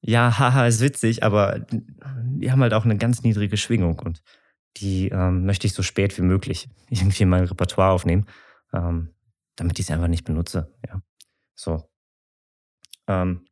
Ja, 0.00 0.38
haha, 0.38 0.66
ist 0.66 0.80
witzig, 0.80 1.22
aber 1.22 1.66
die 1.70 2.50
haben 2.50 2.62
halt 2.62 2.74
auch 2.74 2.84
eine 2.84 2.96
ganz 2.96 3.22
niedrige 3.22 3.56
Schwingung 3.56 3.98
und 3.98 4.22
die 4.76 5.08
ähm, 5.08 5.44
möchte 5.44 5.66
ich 5.66 5.74
so 5.74 5.82
spät 5.82 6.16
wie 6.18 6.22
möglich 6.22 6.68
irgendwie 6.88 7.24
in 7.24 7.28
mein 7.28 7.44
Repertoire 7.44 7.90
aufnehmen, 7.90 8.26
ähm, 8.72 9.14
damit 9.56 9.78
ich 9.78 9.86
sie 9.86 9.92
einfach 9.92 10.08
nicht 10.08 10.24
benutze. 10.24 10.72
Ja. 10.86 11.02
So. 11.54 11.88
Ähm, 13.08 13.46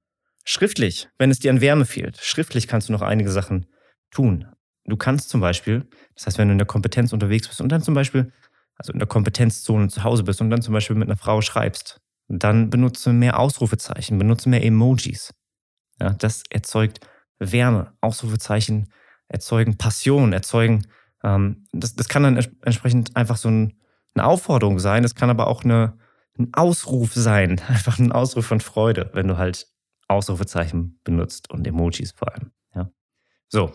schriftlich, 0.44 1.08
wenn 1.18 1.30
es 1.30 1.40
dir 1.40 1.50
an 1.50 1.60
Wärme 1.60 1.86
fehlt, 1.86 2.18
schriftlich 2.18 2.68
kannst 2.68 2.88
du 2.88 2.92
noch 2.92 3.02
einige 3.02 3.30
Sachen 3.30 3.66
tun. 4.10 4.46
Du 4.84 4.96
kannst 4.96 5.28
zum 5.30 5.40
Beispiel, 5.40 5.88
das 6.14 6.26
heißt, 6.26 6.38
wenn 6.38 6.48
du 6.48 6.52
in 6.52 6.58
der 6.58 6.66
Kompetenz 6.66 7.12
unterwegs 7.12 7.48
bist 7.48 7.60
und 7.60 7.70
dann 7.70 7.82
zum 7.82 7.94
Beispiel, 7.94 8.32
also 8.76 8.92
in 8.92 8.98
der 8.98 9.08
Kompetenzzone 9.08 9.88
zu 9.88 10.04
Hause 10.04 10.22
bist 10.22 10.40
und 10.40 10.50
dann 10.50 10.62
zum 10.62 10.74
Beispiel 10.74 10.94
mit 10.94 11.08
einer 11.08 11.16
Frau 11.16 11.40
schreibst, 11.40 12.00
dann 12.28 12.70
benutze 12.70 13.12
mehr 13.12 13.38
Ausrufezeichen, 13.38 14.18
benutze 14.18 14.48
mehr 14.48 14.64
Emojis. 14.64 15.34
Ja, 16.00 16.10
das 16.10 16.42
erzeugt 16.50 17.00
Wärme. 17.38 17.92
Ausrufezeichen 18.00 18.88
erzeugen 19.28 19.76
Passion, 19.76 20.32
erzeugen, 20.32 20.86
ähm, 21.24 21.66
das, 21.72 21.94
das 21.94 22.08
kann 22.08 22.22
dann 22.22 22.36
entsprechend 22.36 23.16
einfach 23.16 23.36
so 23.36 23.48
ein, 23.48 23.74
eine 24.14 24.26
Aufforderung 24.26 24.78
sein, 24.78 25.02
das 25.02 25.14
kann 25.14 25.30
aber 25.30 25.46
auch 25.48 25.64
eine, 25.64 25.98
ein 26.38 26.52
Ausruf 26.54 27.14
sein, 27.14 27.60
einfach 27.68 27.98
ein 27.98 28.12
Ausruf 28.12 28.46
von 28.46 28.60
Freude, 28.60 29.10
wenn 29.12 29.28
du 29.28 29.36
halt 29.36 29.66
Ausrufezeichen 30.08 31.00
benutzt 31.04 31.50
und 31.50 31.66
Emojis 31.66 32.12
vor 32.12 32.32
allem. 32.32 32.52
Ja. 32.74 32.90
So, 33.48 33.74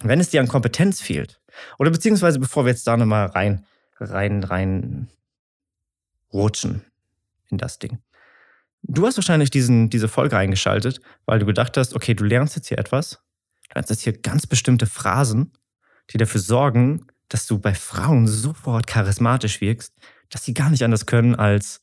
wenn 0.00 0.20
es 0.20 0.30
dir 0.30 0.40
an 0.40 0.48
Kompetenz 0.48 1.00
fehlt, 1.00 1.40
oder 1.78 1.90
beziehungsweise 1.90 2.38
bevor 2.38 2.64
wir 2.64 2.70
jetzt 2.70 2.86
da 2.86 2.96
nochmal 2.96 3.26
rein, 3.26 3.64
rein, 3.98 4.42
rein 4.44 5.08
rutschen 6.32 6.84
in 7.48 7.58
das 7.58 7.78
Ding. 7.78 7.98
Du 8.82 9.06
hast 9.06 9.16
wahrscheinlich 9.16 9.50
diesen, 9.50 9.90
diese 9.90 10.08
Folge 10.08 10.36
eingeschaltet, 10.36 11.00
weil 11.24 11.38
du 11.38 11.46
gedacht 11.46 11.76
hast, 11.76 11.94
okay, 11.94 12.14
du 12.14 12.24
lernst 12.24 12.56
jetzt 12.56 12.68
hier 12.68 12.78
etwas, 12.78 13.22
du 13.68 13.74
lernst 13.74 13.90
jetzt 13.90 14.02
hier 14.02 14.12
ganz 14.12 14.46
bestimmte 14.46 14.86
Phrasen, 14.86 15.52
die 16.10 16.18
dafür 16.18 16.40
sorgen, 16.40 17.06
dass 17.28 17.46
du 17.46 17.58
bei 17.58 17.74
Frauen 17.74 18.28
sofort 18.28 18.86
charismatisch 18.86 19.60
wirkst, 19.60 19.94
dass 20.30 20.44
sie 20.44 20.54
gar 20.54 20.70
nicht 20.70 20.82
anders 20.82 21.06
können, 21.06 21.34
als 21.34 21.82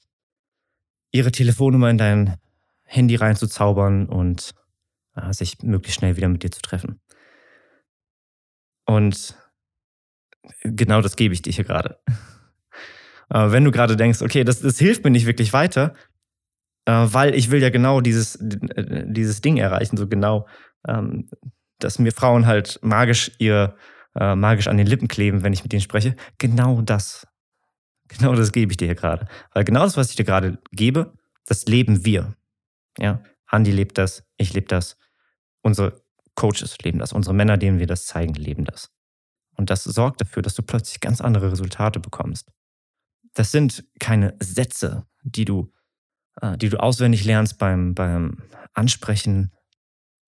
ihre 1.12 1.32
Telefonnummer 1.32 1.90
in 1.90 1.98
dein 1.98 2.38
Handy 2.84 3.16
reinzuzaubern 3.16 4.08
und 4.08 4.54
äh, 5.16 5.34
sich 5.34 5.62
möglichst 5.62 6.00
schnell 6.00 6.18
wieder 6.18 6.30
mit 6.30 6.44
dir 6.44 6.52
zu 6.52 6.62
treffen. 6.62 7.00
Und 8.86 9.36
genau 10.64 11.02
das 11.02 11.16
gebe 11.16 11.34
ich 11.34 11.42
dir 11.42 11.54
hier 11.54 11.66
gerade. 11.66 12.00
Äh, 13.30 13.52
wenn 13.52 13.64
du 13.64 13.72
gerade 13.72 13.96
denkst, 13.96 14.22
okay, 14.22 14.44
das, 14.44 14.60
das 14.60 14.78
hilft 14.78 15.06
mir 15.06 15.10
nicht 15.10 15.26
wirklich 15.26 15.54
weiter, 15.54 15.94
äh, 16.86 16.92
weil 16.92 17.34
ich 17.34 17.52
will 17.52 17.62
ja 17.62 17.70
genau 17.70 18.02
dieses, 18.02 18.36
äh, 18.36 19.06
dieses 19.08 19.40
Ding 19.40 19.56
erreichen, 19.56 19.96
so 19.96 20.08
genau, 20.08 20.46
ähm, 20.86 21.30
dass 21.80 22.00
mir 22.00 22.12
Frauen 22.12 22.46
halt 22.46 22.80
magisch 22.84 23.32
ihr 23.40 23.76
äh, 24.16 24.36
magisch 24.36 24.68
an 24.68 24.78
den 24.78 24.88
Lippen 24.88 25.08
kleben, 25.08 25.42
wenn 25.42 25.54
ich 25.54 25.64
mit 25.64 25.72
denen 25.72 25.82
spreche. 25.82 26.16
Genau 26.38 26.82
das. 26.82 27.26
Genau 28.08 28.36
das 28.36 28.52
gebe 28.52 28.72
ich 28.72 28.78
dir 28.78 28.86
hier 28.86 28.96
gerade. 28.96 29.28
Weil 29.54 29.64
genau 29.64 29.84
das, 29.84 29.98
was 29.98 30.10
ich 30.10 30.16
dir 30.16 30.26
gerade 30.26 30.60
gebe, 30.72 31.14
das 31.46 31.66
leben 31.66 32.06
wir. 32.06 32.36
Ja, 32.98 33.24
Andi 33.48 33.72
lebt 33.72 33.98
das, 33.98 34.24
ich 34.38 34.54
lebe 34.54 34.68
das, 34.68 34.98
unsere 35.62 36.02
Coaches 36.36 36.78
leben 36.80 37.00
das, 37.00 37.14
unsere 37.14 37.36
Männer, 37.36 37.58
denen 37.58 37.80
wir 37.80 37.88
das 37.88 38.06
zeigen, 38.06 38.34
leben 38.34 38.66
das. 38.66 38.92
Und 39.56 39.70
das 39.70 39.84
sorgt 39.84 40.22
dafür, 40.22 40.42
dass 40.42 40.56
du 40.56 40.64
plötzlich 40.64 41.00
ganz 41.00 41.22
andere 41.22 41.52
Resultate 41.52 42.00
bekommst. 42.00 42.52
Das 43.34 43.52
sind 43.52 43.86
keine 44.00 44.36
Sätze, 44.40 45.06
die 45.24 45.46
du, 45.46 45.72
äh, 46.42 46.58
die 46.58 46.70
du 46.70 46.80
auswendig 46.80 47.24
lernst 47.26 47.58
beim, 47.58 47.94
beim 47.94 48.44
Ansprechen, 48.74 49.52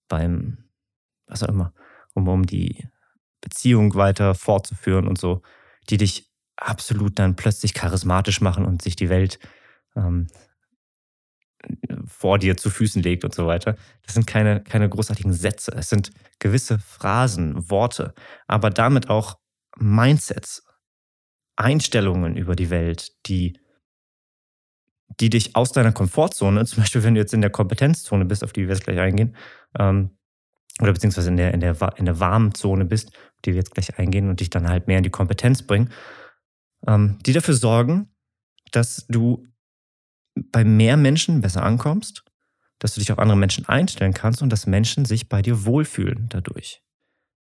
beim, 0.07 0.69
was 1.27 1.43
auch 1.43 1.49
immer, 1.49 1.73
um, 2.13 2.27
um 2.27 2.45
die 2.45 2.87
Beziehung 3.41 3.95
weiter 3.95 4.35
fortzuführen 4.35 5.07
und 5.07 5.17
so, 5.17 5.41
die 5.89 5.97
dich 5.97 6.24
absolut 6.57 7.19
dann 7.19 7.35
plötzlich 7.35 7.73
charismatisch 7.73 8.41
machen 8.41 8.65
und 8.65 8.81
sich 8.81 8.95
die 8.95 9.09
Welt 9.09 9.39
ähm, 9.95 10.27
vor 12.05 12.37
dir 12.37 12.57
zu 12.57 12.69
Füßen 12.69 13.01
legt 13.01 13.23
und 13.23 13.33
so 13.33 13.47
weiter. 13.47 13.75
Das 14.03 14.13
sind 14.13 14.27
keine, 14.27 14.61
keine 14.61 14.89
großartigen 14.89 15.33
Sätze. 15.33 15.71
Es 15.75 15.89
sind 15.89 16.11
gewisse 16.39 16.79
Phrasen, 16.79 17.69
Worte, 17.69 18.13
aber 18.47 18.69
damit 18.69 19.09
auch 19.09 19.37
Mindsets, 19.77 20.63
Einstellungen 21.55 22.35
über 22.35 22.55
die 22.55 22.69
Welt, 22.69 23.13
die, 23.27 23.57
die 25.19 25.29
dich 25.29 25.55
aus 25.55 25.71
deiner 25.71 25.91
Komfortzone, 25.91 26.65
zum 26.65 26.83
Beispiel 26.83 27.03
wenn 27.03 27.15
du 27.15 27.21
jetzt 27.21 27.33
in 27.33 27.41
der 27.41 27.49
Kompetenzzone 27.49 28.25
bist, 28.25 28.43
auf 28.43 28.53
die 28.53 28.67
wir 28.67 28.73
jetzt 28.75 28.83
gleich 28.83 28.99
eingehen, 28.99 29.35
ähm, 29.79 30.11
oder 30.81 30.91
beziehungsweise 30.91 31.29
in 31.29 31.37
der, 31.37 31.53
in, 31.53 31.61
der, 31.61 31.77
in 31.95 32.05
der 32.05 32.19
warmen 32.19 32.53
Zone 32.53 32.83
bist, 32.83 33.11
die 33.45 33.51
wir 33.51 33.57
jetzt 33.57 33.73
gleich 33.73 33.97
eingehen 33.97 34.29
und 34.29 34.41
dich 34.41 34.49
dann 34.49 34.67
halt 34.67 34.87
mehr 34.87 34.97
in 34.97 35.03
die 35.03 35.09
Kompetenz 35.09 35.63
bringen, 35.63 35.89
die 36.87 37.33
dafür 37.33 37.53
sorgen, 37.53 38.09
dass 38.71 39.05
du 39.07 39.47
bei 40.35 40.63
mehr 40.63 40.97
Menschen 40.97 41.41
besser 41.41 41.63
ankommst, 41.63 42.23
dass 42.79 42.93
du 42.93 42.99
dich 42.99 43.11
auf 43.11 43.19
andere 43.19 43.37
Menschen 43.37 43.67
einstellen 43.67 44.13
kannst 44.13 44.41
und 44.41 44.49
dass 44.49 44.67
Menschen 44.67 45.05
sich 45.05 45.29
bei 45.29 45.41
dir 45.41 45.65
wohlfühlen 45.65 46.27
dadurch. 46.29 46.83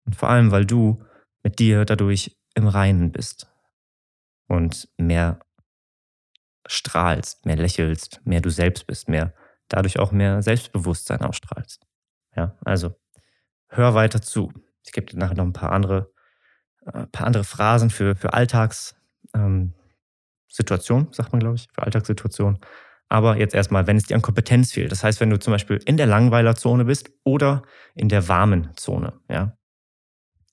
Und 0.06 0.16
vor 0.16 0.30
allem, 0.30 0.50
weil 0.50 0.64
du 0.64 1.04
mit 1.42 1.58
dir 1.58 1.84
dadurch 1.84 2.36
im 2.54 2.66
Reinen 2.66 3.12
bist 3.12 3.48
und 4.48 4.88
mehr 4.96 5.40
strahlst, 6.66 7.46
mehr 7.46 7.56
lächelst, 7.56 8.20
mehr 8.24 8.40
du 8.40 8.50
selbst 8.50 8.86
bist, 8.86 9.08
mehr 9.08 9.34
dadurch 9.68 9.98
auch 9.98 10.12
mehr 10.12 10.42
Selbstbewusstsein 10.42 11.20
ausstrahlst. 11.20 11.86
Ja, 12.36 12.56
also 12.64 12.94
hör 13.68 13.94
weiter 13.94 14.22
zu. 14.22 14.52
Ich 14.84 14.92
gebe 14.92 15.06
dir 15.06 15.18
nachher 15.18 15.36
noch 15.36 15.44
ein 15.44 15.52
paar 15.52 15.72
andere, 15.72 16.12
äh, 16.86 17.06
paar 17.06 17.26
andere 17.26 17.44
Phrasen 17.44 17.90
für, 17.90 18.16
für 18.16 18.32
Alltagssituationen, 18.32 18.99
ähm, 19.34 19.72
sagt 20.48 21.32
man, 21.32 21.40
glaube 21.40 21.56
ich, 21.56 21.68
für 21.72 21.82
Alltagssituationen. 21.82 22.58
Aber 23.08 23.36
jetzt 23.36 23.54
erstmal, 23.54 23.86
wenn 23.86 23.96
es 23.96 24.04
dir 24.04 24.14
an 24.14 24.22
Kompetenz 24.22 24.72
fehlt. 24.72 24.92
Das 24.92 25.02
heißt, 25.02 25.20
wenn 25.20 25.30
du 25.30 25.38
zum 25.38 25.52
Beispiel 25.52 25.80
in 25.84 25.96
der 25.96 26.06
Langweilerzone 26.06 26.84
bist 26.84 27.10
oder 27.24 27.62
in 27.94 28.08
der 28.08 28.28
warmen 28.28 28.70
Zone. 28.76 29.12
Ja? 29.28 29.56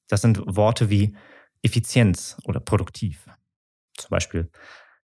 Das 0.07 0.21
sind 0.21 0.41
Worte 0.45 0.89
wie 0.89 1.15
Effizienz 1.61 2.37
oder 2.45 2.59
produktiv. 2.59 3.27
Zum 3.95 4.09
Beispiel, 4.09 4.49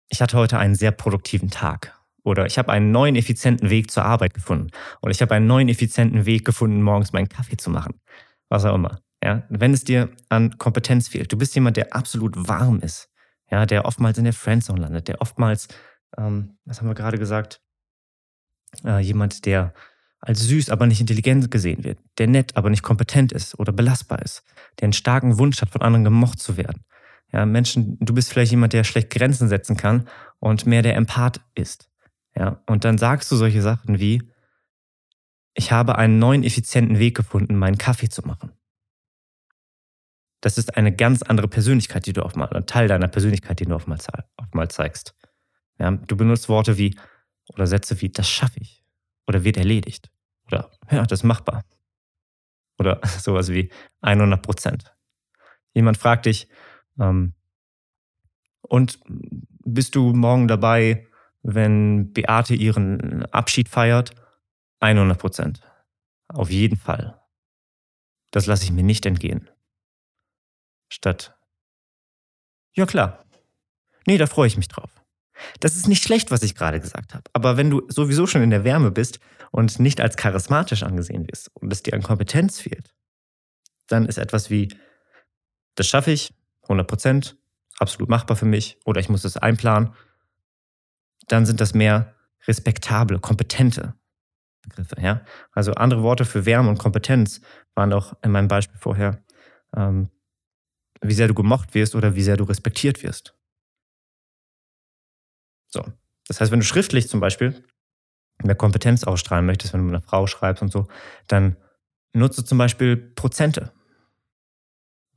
ich 0.10 0.22
hatte 0.22 0.38
heute 0.38 0.60
einen 0.60 0.76
sehr 0.76 0.92
produktiven 0.92 1.50
Tag. 1.50 1.98
Oder 2.24 2.46
ich 2.46 2.60
habe 2.60 2.72
einen 2.72 2.92
neuen 2.92 3.16
effizienten 3.16 3.72
Weg 3.72 3.90
zur 3.90 4.06
Arbeit 4.06 4.36
gefunden. 4.36 4.70
Oder 5.02 5.12
ich 5.12 5.24
habe 5.24 5.34
einen 5.34 5.48
neuen 5.48 5.70
effizienten 5.70 6.28
Weg 6.28 6.46
gefunden, 6.46 6.84
morgens 6.84 7.14
meinen 7.14 7.30
Kaffee 7.30 7.58
zu 7.58 7.72
machen 7.72 8.00
was 8.52 8.66
auch 8.66 8.76
immer. 8.76 9.02
Ja, 9.24 9.44
wenn 9.50 9.74
es 9.74 9.84
dir 9.84 10.10
an 10.30 10.58
Kompetenz 10.58 11.08
fehlt, 11.08 11.32
du 11.32 11.38
bist 11.38 11.56
jemand, 11.56 11.78
der 11.78 11.96
absolut 11.96 12.36
warm 12.48 12.80
ist, 12.82 13.10
ja, 13.52 13.66
der 13.66 13.86
oftmals 13.86 14.18
in 14.18 14.24
der 14.24 14.34
Friendzone 14.34 14.82
landet, 14.82 15.08
der 15.08 15.22
oftmals, 15.22 15.68
ähm, 16.18 16.58
was 16.66 16.80
haben 16.80 16.88
wir 16.88 16.96
gerade 16.96 17.18
gesagt, 17.18 17.62
äh, 18.86 19.00
jemand, 19.00 19.46
der 19.46 19.74
als 20.20 20.42
süß, 20.42 20.70
aber 20.70 20.86
nicht 20.86 21.02
intelligent 21.02 21.50
gesehen 21.50 21.84
wird, 21.84 22.00
der 22.18 22.28
nett, 22.28 22.56
aber 22.56 22.70
nicht 22.70 22.84
kompetent 22.84 23.32
ist 23.32 23.58
oder 23.60 23.74
belastbar 23.74 24.22
ist, 24.22 24.44
der 24.80 24.86
einen 24.86 24.94
starken 24.94 25.38
Wunsch 25.38 25.62
hat, 25.62 25.70
von 25.70 25.82
anderen 25.82 26.04
gemocht 26.04 26.40
zu 26.40 26.58
werden. 26.58 26.86
Ja, 27.34 27.46
Menschen, 27.46 27.98
du 28.00 28.14
bist 28.14 28.30
vielleicht 28.30 28.52
jemand, 28.52 28.74
der 28.74 28.84
schlecht 28.84 29.10
Grenzen 29.10 29.48
setzen 29.48 29.78
kann 29.78 30.08
und 30.40 30.66
mehr 30.66 30.82
der 30.82 30.96
Empath 30.96 31.42
ist. 31.56 31.90
Ja, 32.36 32.62
und 32.68 32.86
dann 32.86 32.98
sagst 32.98 33.32
du 33.32 33.36
solche 33.36 33.62
Sachen 33.62 34.00
wie, 34.00 34.22
ich 35.54 35.72
habe 35.72 35.98
einen 35.98 36.20
neuen 36.20 36.44
effizienten 36.44 37.00
Weg 37.00 37.16
gefunden, 37.16 37.56
meinen 37.56 37.78
Kaffee 37.78 38.10
zu 38.10 38.22
machen. 38.26 38.52
Das 40.42 40.58
ist 40.58 40.76
eine 40.76 40.94
ganz 40.96 41.22
andere 41.22 41.48
Persönlichkeit, 41.48 42.06
die 42.06 42.14
du 42.14 42.24
oftmals, 42.24 42.52
ein 42.52 42.66
Teil 42.66 42.88
deiner 42.88 43.08
Persönlichkeit, 43.08 43.60
die 43.60 43.66
du 43.66 43.76
oftmals, 43.76 44.08
oftmals 44.38 44.76
zeigst. 44.76 45.16
Ja, 45.80 45.92
du 45.92 46.16
benutzt 46.16 46.50
Worte 46.50 46.78
wie 46.78 46.98
oder 47.54 47.68
Sätze 47.68 48.00
wie 48.02 48.10
das 48.10 48.30
schaffe 48.30 48.60
ich 48.60 48.84
oder 49.28 49.44
wird 49.44 49.58
erledigt 49.58 50.12
oder 50.48 50.72
ja, 50.92 51.06
das 51.06 51.20
ist 51.20 51.24
machbar 51.24 51.64
oder 52.78 53.00
sowas 53.06 53.50
wie 53.50 53.72
100 54.02 54.42
Prozent. 54.42 54.96
Jemand 55.74 55.98
fragt 55.98 56.26
dich, 56.26 56.50
ähm, 57.00 57.34
und 58.62 59.00
bist 59.66 59.96
du 59.96 60.14
morgen 60.14 60.48
dabei, 60.48 61.08
wenn 61.44 62.14
Beate 62.14 62.54
ihren 62.54 63.26
Abschied 63.26 63.68
feiert? 63.68 64.16
100 64.80 65.18
Prozent. 65.18 65.62
Auf 66.30 66.50
jeden 66.50 66.78
Fall. 66.78 67.20
Das 68.32 68.46
lasse 68.46 68.64
ich 68.64 68.72
mir 68.72 68.84
nicht 68.84 69.06
entgehen. 69.06 69.50
Statt, 70.92 71.34
ja 72.74 72.86
klar. 72.86 73.24
Nee, 74.06 74.18
da 74.18 74.28
freue 74.28 74.48
ich 74.48 74.58
mich 74.58 74.68
drauf. 74.68 74.90
Das 75.62 75.78
ist 75.78 75.88
nicht 75.88 76.04
schlecht, 76.04 76.32
was 76.32 76.44
ich 76.44 76.54
gerade 76.54 76.82
gesagt 76.82 77.14
habe. 77.14 77.24
Aber 77.32 77.56
wenn 77.56 77.70
du 77.70 77.84
sowieso 77.88 78.28
schon 78.28 78.42
in 78.42 78.50
der 78.50 78.66
Wärme 78.66 78.92
bist 78.92 79.22
und 79.52 79.80
nicht 79.80 80.02
als 80.02 80.18
charismatisch 80.18 80.84
angesehen 80.84 81.26
wirst 81.30 81.50
und 81.56 81.72
es 81.72 81.82
dir 81.82 81.94
an 81.94 82.04
Kompetenz 82.04 82.60
fehlt, 82.60 82.94
dann 83.88 84.06
ist 84.06 84.18
etwas 84.18 84.50
wie, 84.50 84.68
das 85.76 85.88
schaffe 85.88 86.12
ich, 86.12 86.34
100 86.64 86.86
Prozent, 86.86 87.38
absolut 87.80 88.10
machbar 88.10 88.36
für 88.36 88.46
mich, 88.46 88.78
oder 88.84 89.00
ich 89.00 89.08
muss 89.08 89.24
es 89.24 89.38
einplanen, 89.38 89.94
dann 91.30 91.46
sind 91.46 91.62
das 91.62 91.74
mehr 91.74 92.16
respektable, 92.48 93.20
kompetente 93.20 93.96
Begriffe. 94.62 94.98
Ja? 95.00 95.24
Also 95.54 95.72
andere 95.74 96.04
Worte 96.04 96.26
für 96.26 96.46
Wärme 96.46 96.70
und 96.70 96.80
Kompetenz 96.80 97.40
waren 97.76 97.94
auch 97.94 98.14
in 98.24 98.32
meinem 98.32 98.50
Beispiel 98.50 98.78
vorher 98.78 99.24
ähm, 99.74 100.10
wie 101.02 101.14
sehr 101.14 101.28
du 101.28 101.34
gemocht 101.34 101.74
wirst 101.74 101.96
oder 101.96 102.16
wie 102.16 102.24
sehr 102.24 102.38
du 102.38 102.44
respektiert 102.44 103.04
wirst. 103.04 103.36
So. 105.68 105.84
Das 106.28 106.40
heißt, 106.40 106.52
wenn 106.52 106.60
du 106.60 106.66
schriftlich 106.66 107.10
zum 107.10 107.20
Beispiel 107.20 107.64
mehr 108.44 108.56
Kompetenz 108.56 109.04
ausstrahlen 109.04 109.46
möchtest, 109.46 109.74
wenn 109.74 109.82
du 109.82 109.86
mit 109.86 109.96
einer 109.96 110.04
Frau 110.04 110.28
schreibst 110.28 110.62
und 110.62 110.72
so, 110.72 110.88
dann 111.28 111.58
nutze 112.14 112.46
zum 112.46 112.58
Beispiel 112.58 112.98
Prozente. 112.98 113.74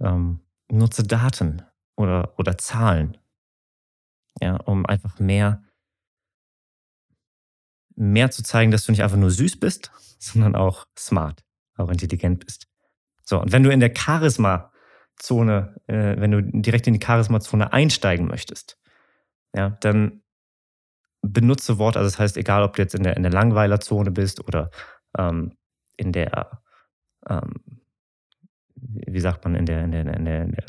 Ähm, 0.01 0.40
nutze 0.70 1.03
Daten 1.05 1.62
oder, 1.97 2.35
oder 2.38 2.59
Zahlen. 2.59 3.16
Ja, 4.40 4.57
um 4.57 4.85
einfach 4.87 5.18
mehr, 5.20 5.62
mehr 7.94 8.31
zu 8.31 8.42
zeigen, 8.42 8.73
dass 8.73 8.85
du 8.85 8.92
nicht 8.92 9.03
einfach 9.03 9.16
nur 9.16 9.31
süß 9.31 9.61
bist, 9.61 9.92
sondern 10.18 10.57
auch 10.57 10.87
smart, 10.99 11.44
auch 11.77 11.90
intelligent 11.90 12.44
bist. 12.44 12.66
So, 13.25 13.40
und 13.40 13.53
wenn 13.53 13.62
du 13.62 13.70
in 13.70 13.81
der 13.81 13.92
Charisma-Zone, 15.20 15.81
äh, 15.87 16.20
wenn 16.20 16.31
du 16.31 16.42
direkt 16.42 16.87
in 16.87 16.94
die 16.94 17.05
Charisma-Zone 17.05 17.72
einsteigen 17.72 18.27
möchtest, 18.27 18.79
ja, 19.55 19.70
dann 19.81 20.22
benutze 21.22 21.79
Worte, 21.79 21.98
also 21.98 22.11
das 22.11 22.18
heißt, 22.18 22.37
egal 22.37 22.62
ob 22.62 22.77
du 22.77 22.83
jetzt 22.83 22.94
in 22.94 23.03
der, 23.03 23.16
in 23.16 23.22
der 23.22 23.33
Langweilerzone 23.33 24.11
bist 24.11 24.46
oder 24.46 24.70
ähm, 25.16 25.57
in 25.96 26.12
der, 26.12 26.62
ähm, 27.29 27.81
wie 28.77 29.20
sagt 29.20 29.44
man, 29.44 29.55
in 29.55 29.66
der, 29.66 29.85
in 29.85 29.92
der, 29.92 30.00
in 30.03 30.24
der, 30.24 30.42
in 30.42 30.53
der 30.53 30.66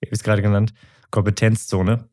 wie 0.00 0.08
habe 0.08 0.14
ich 0.14 0.20
es 0.20 0.22
gerade 0.22 0.42
genannt, 0.42 0.74
Kompetenzzone, 1.10 2.08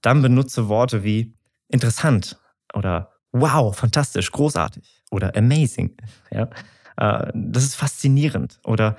dann 0.00 0.22
benutze 0.22 0.68
Worte 0.68 1.02
wie 1.02 1.34
interessant 1.68 2.40
oder 2.74 3.12
wow, 3.32 3.76
fantastisch, 3.76 4.30
großartig 4.30 5.02
oder 5.10 5.34
amazing. 5.36 5.96
Ja? 6.30 6.50
Äh, 6.96 7.30
das 7.34 7.64
ist 7.64 7.74
faszinierend 7.76 8.58
oder 8.64 8.96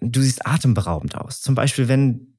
du 0.00 0.20
siehst 0.20 0.46
atemberaubend 0.46 1.16
aus. 1.16 1.40
Zum 1.40 1.54
Beispiel, 1.54 1.88
wenn 1.88 2.38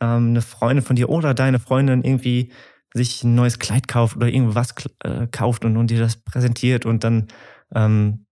ähm, 0.00 0.30
eine 0.30 0.42
Freundin 0.42 0.84
von 0.84 0.96
dir 0.96 1.08
oder 1.08 1.34
deine 1.34 1.58
Freundin 1.58 2.02
irgendwie 2.02 2.52
sich 2.94 3.22
ein 3.22 3.34
neues 3.34 3.58
Kleid 3.58 3.88
kauft 3.88 4.16
oder 4.16 4.28
irgendwas 4.28 4.74
äh, 5.04 5.26
kauft 5.26 5.64
und, 5.64 5.76
und 5.76 5.90
dir 5.90 5.98
das 5.98 6.16
präsentiert 6.16 6.86
und 6.86 7.04
dann 7.04 7.28
ähm, 7.74 8.26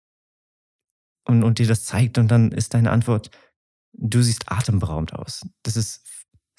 und, 1.25 1.43
und 1.43 1.59
dir 1.59 1.67
das 1.67 1.83
zeigt 1.83 2.17
und 2.17 2.29
dann 2.29 2.51
ist 2.51 2.73
deine 2.73 2.91
Antwort, 2.91 3.29
du 3.93 4.21
siehst 4.21 4.51
atemberaubend 4.51 5.13
aus. 5.13 5.45
Das 5.63 5.75
ist, 5.75 6.05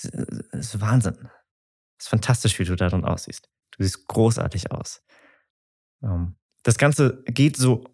das 0.02 0.12
ist 0.52 0.80
Wahnsinn. 0.80 1.16
Das 1.96 2.04
ist 2.04 2.08
fantastisch, 2.08 2.58
wie 2.58 2.64
du 2.64 2.76
darin 2.76 3.04
aussiehst. 3.04 3.48
Du 3.72 3.82
siehst 3.82 4.06
großartig 4.06 4.70
aus. 4.70 5.02
Ähm, 6.02 6.36
das 6.62 6.76
Ganze 6.76 7.22
geht 7.24 7.56
so 7.56 7.84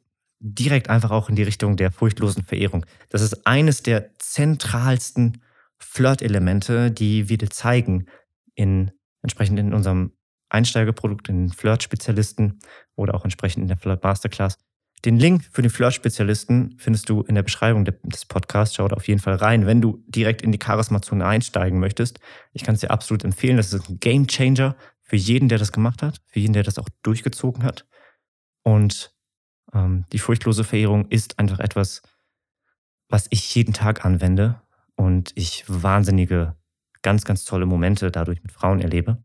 direkt 0.41 0.91
einfach 0.91 1.11
auch 1.11 1.29
in 1.29 1.37
die 1.37 1.43
Richtung 1.43 1.77
der 1.77 1.91
furchtlosen 1.91 2.45
Verehrung. 2.45 2.85
Das 3.09 3.23
ist 3.23 3.47
eines 3.47 3.83
der 3.83 4.11
zentralsten 4.19 5.43
Flirt-Elemente, 5.79 6.91
die 6.91 7.29
wir 7.29 7.39
dir 7.39 7.51
zeigen 7.51 8.07
in 8.55 8.91
entsprechend 9.23 9.59
in 9.59 9.73
unserem 9.73 10.13
Einsteigerprodukt, 10.51 11.29
in 11.29 11.47
den 11.47 11.53
Flirt-Spezialisten 11.53 12.61
oder 12.95 13.15
auch 13.15 13.25
entsprechend 13.25 13.63
in 13.63 13.69
der 13.69 13.77
Flirt 13.77 14.03
Masterclass. 14.03 14.59
Den 15.05 15.19
Link 15.19 15.45
für 15.53 15.61
den 15.61 15.71
Flirt-Spezialisten 15.71 16.77
findest 16.79 17.11
du 17.11 17.23
in 17.23 17.35
der 17.35 17.43
Beschreibung 17.43 17.85
des 17.85 18.25
Podcasts. 18.25 18.75
Schau 18.75 18.89
da 18.89 18.97
auf 18.97 19.07
jeden 19.07 19.21
Fall 19.21 19.35
rein, 19.35 19.67
wenn 19.67 19.83
du 19.83 20.03
direkt 20.07 20.41
in 20.41 20.51
die 20.51 20.59
Charisma-Zone 20.63 21.27
einsteigen 21.27 21.79
möchtest. 21.79 22.21
Ich 22.53 22.65
kann 22.65 22.75
es 22.75 22.81
dir 22.81 22.91
absolut 22.91 23.25
empfehlen. 23.25 23.59
Das 23.59 23.73
ist 23.73 23.89
ein 23.89 24.01
Game 24.01 24.27
Changer 24.27 24.77
für 25.03 25.17
jeden, 25.17 25.49
der 25.51 25.59
das 25.59 25.73
gemacht 25.73 26.03
hat, 26.03 26.23
für 26.27 26.41
jeden, 26.41 26.55
der 26.55 26.63
das 26.63 26.79
auch 26.79 26.89
durchgezogen 27.03 27.65
hat. 27.65 27.87
Und 28.63 29.14
ähm, 29.75 30.05
die 30.13 30.19
furchtlose 30.19 30.65
Verehrung 30.65 31.09
ist 31.09 31.39
einfach 31.39 31.59
etwas, 31.59 32.03
was 33.09 33.27
ich 33.31 33.55
jeden 33.55 33.75
Tag 33.75 34.05
anwende 34.05 34.61
und 34.97 35.33
ich 35.35 35.65
wahnsinnige 35.69 36.57
ganz, 37.03 37.25
ganz 37.25 37.45
tolle 37.45 37.67
Momente 37.67 38.11
dadurch 38.11 38.43
mit 38.43 38.53
Frauen 38.53 38.81
erlebe. 38.81 39.23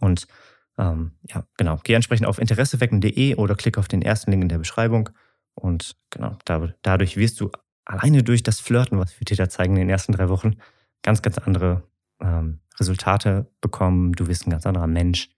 Und 0.00 0.26
ähm, 0.76 1.12
ja, 1.28 1.46
genau, 1.56 1.80
geh 1.82 1.94
entsprechend 1.94 2.26
auf 2.26 2.38
interessewecken.de 2.38 3.36
oder 3.36 3.54
klick 3.54 3.78
auf 3.78 3.88
den 3.88 4.02
ersten 4.02 4.30
Link 4.30 4.42
in 4.42 4.48
der 4.48 4.58
Beschreibung. 4.58 5.10
Und 5.54 5.96
genau, 6.10 6.36
da, 6.44 6.68
dadurch 6.82 7.16
wirst 7.16 7.40
du 7.40 7.50
alleine 7.84 8.22
durch 8.22 8.42
das 8.42 8.60
Flirten, 8.60 8.98
was 8.98 9.18
wir 9.18 9.24
dir 9.24 9.36
da 9.36 9.48
zeigen 9.48 9.74
in 9.74 9.82
den 9.82 9.90
ersten 9.90 10.12
drei 10.12 10.28
Wochen, 10.28 10.56
ganz, 11.02 11.22
ganz 11.22 11.38
andere 11.38 11.84
ähm, 12.20 12.60
Resultate 12.78 13.50
bekommen. 13.60 14.12
Du 14.12 14.26
wirst 14.26 14.46
ein 14.46 14.50
ganz 14.50 14.66
anderer 14.66 14.88
Mensch, 14.88 15.30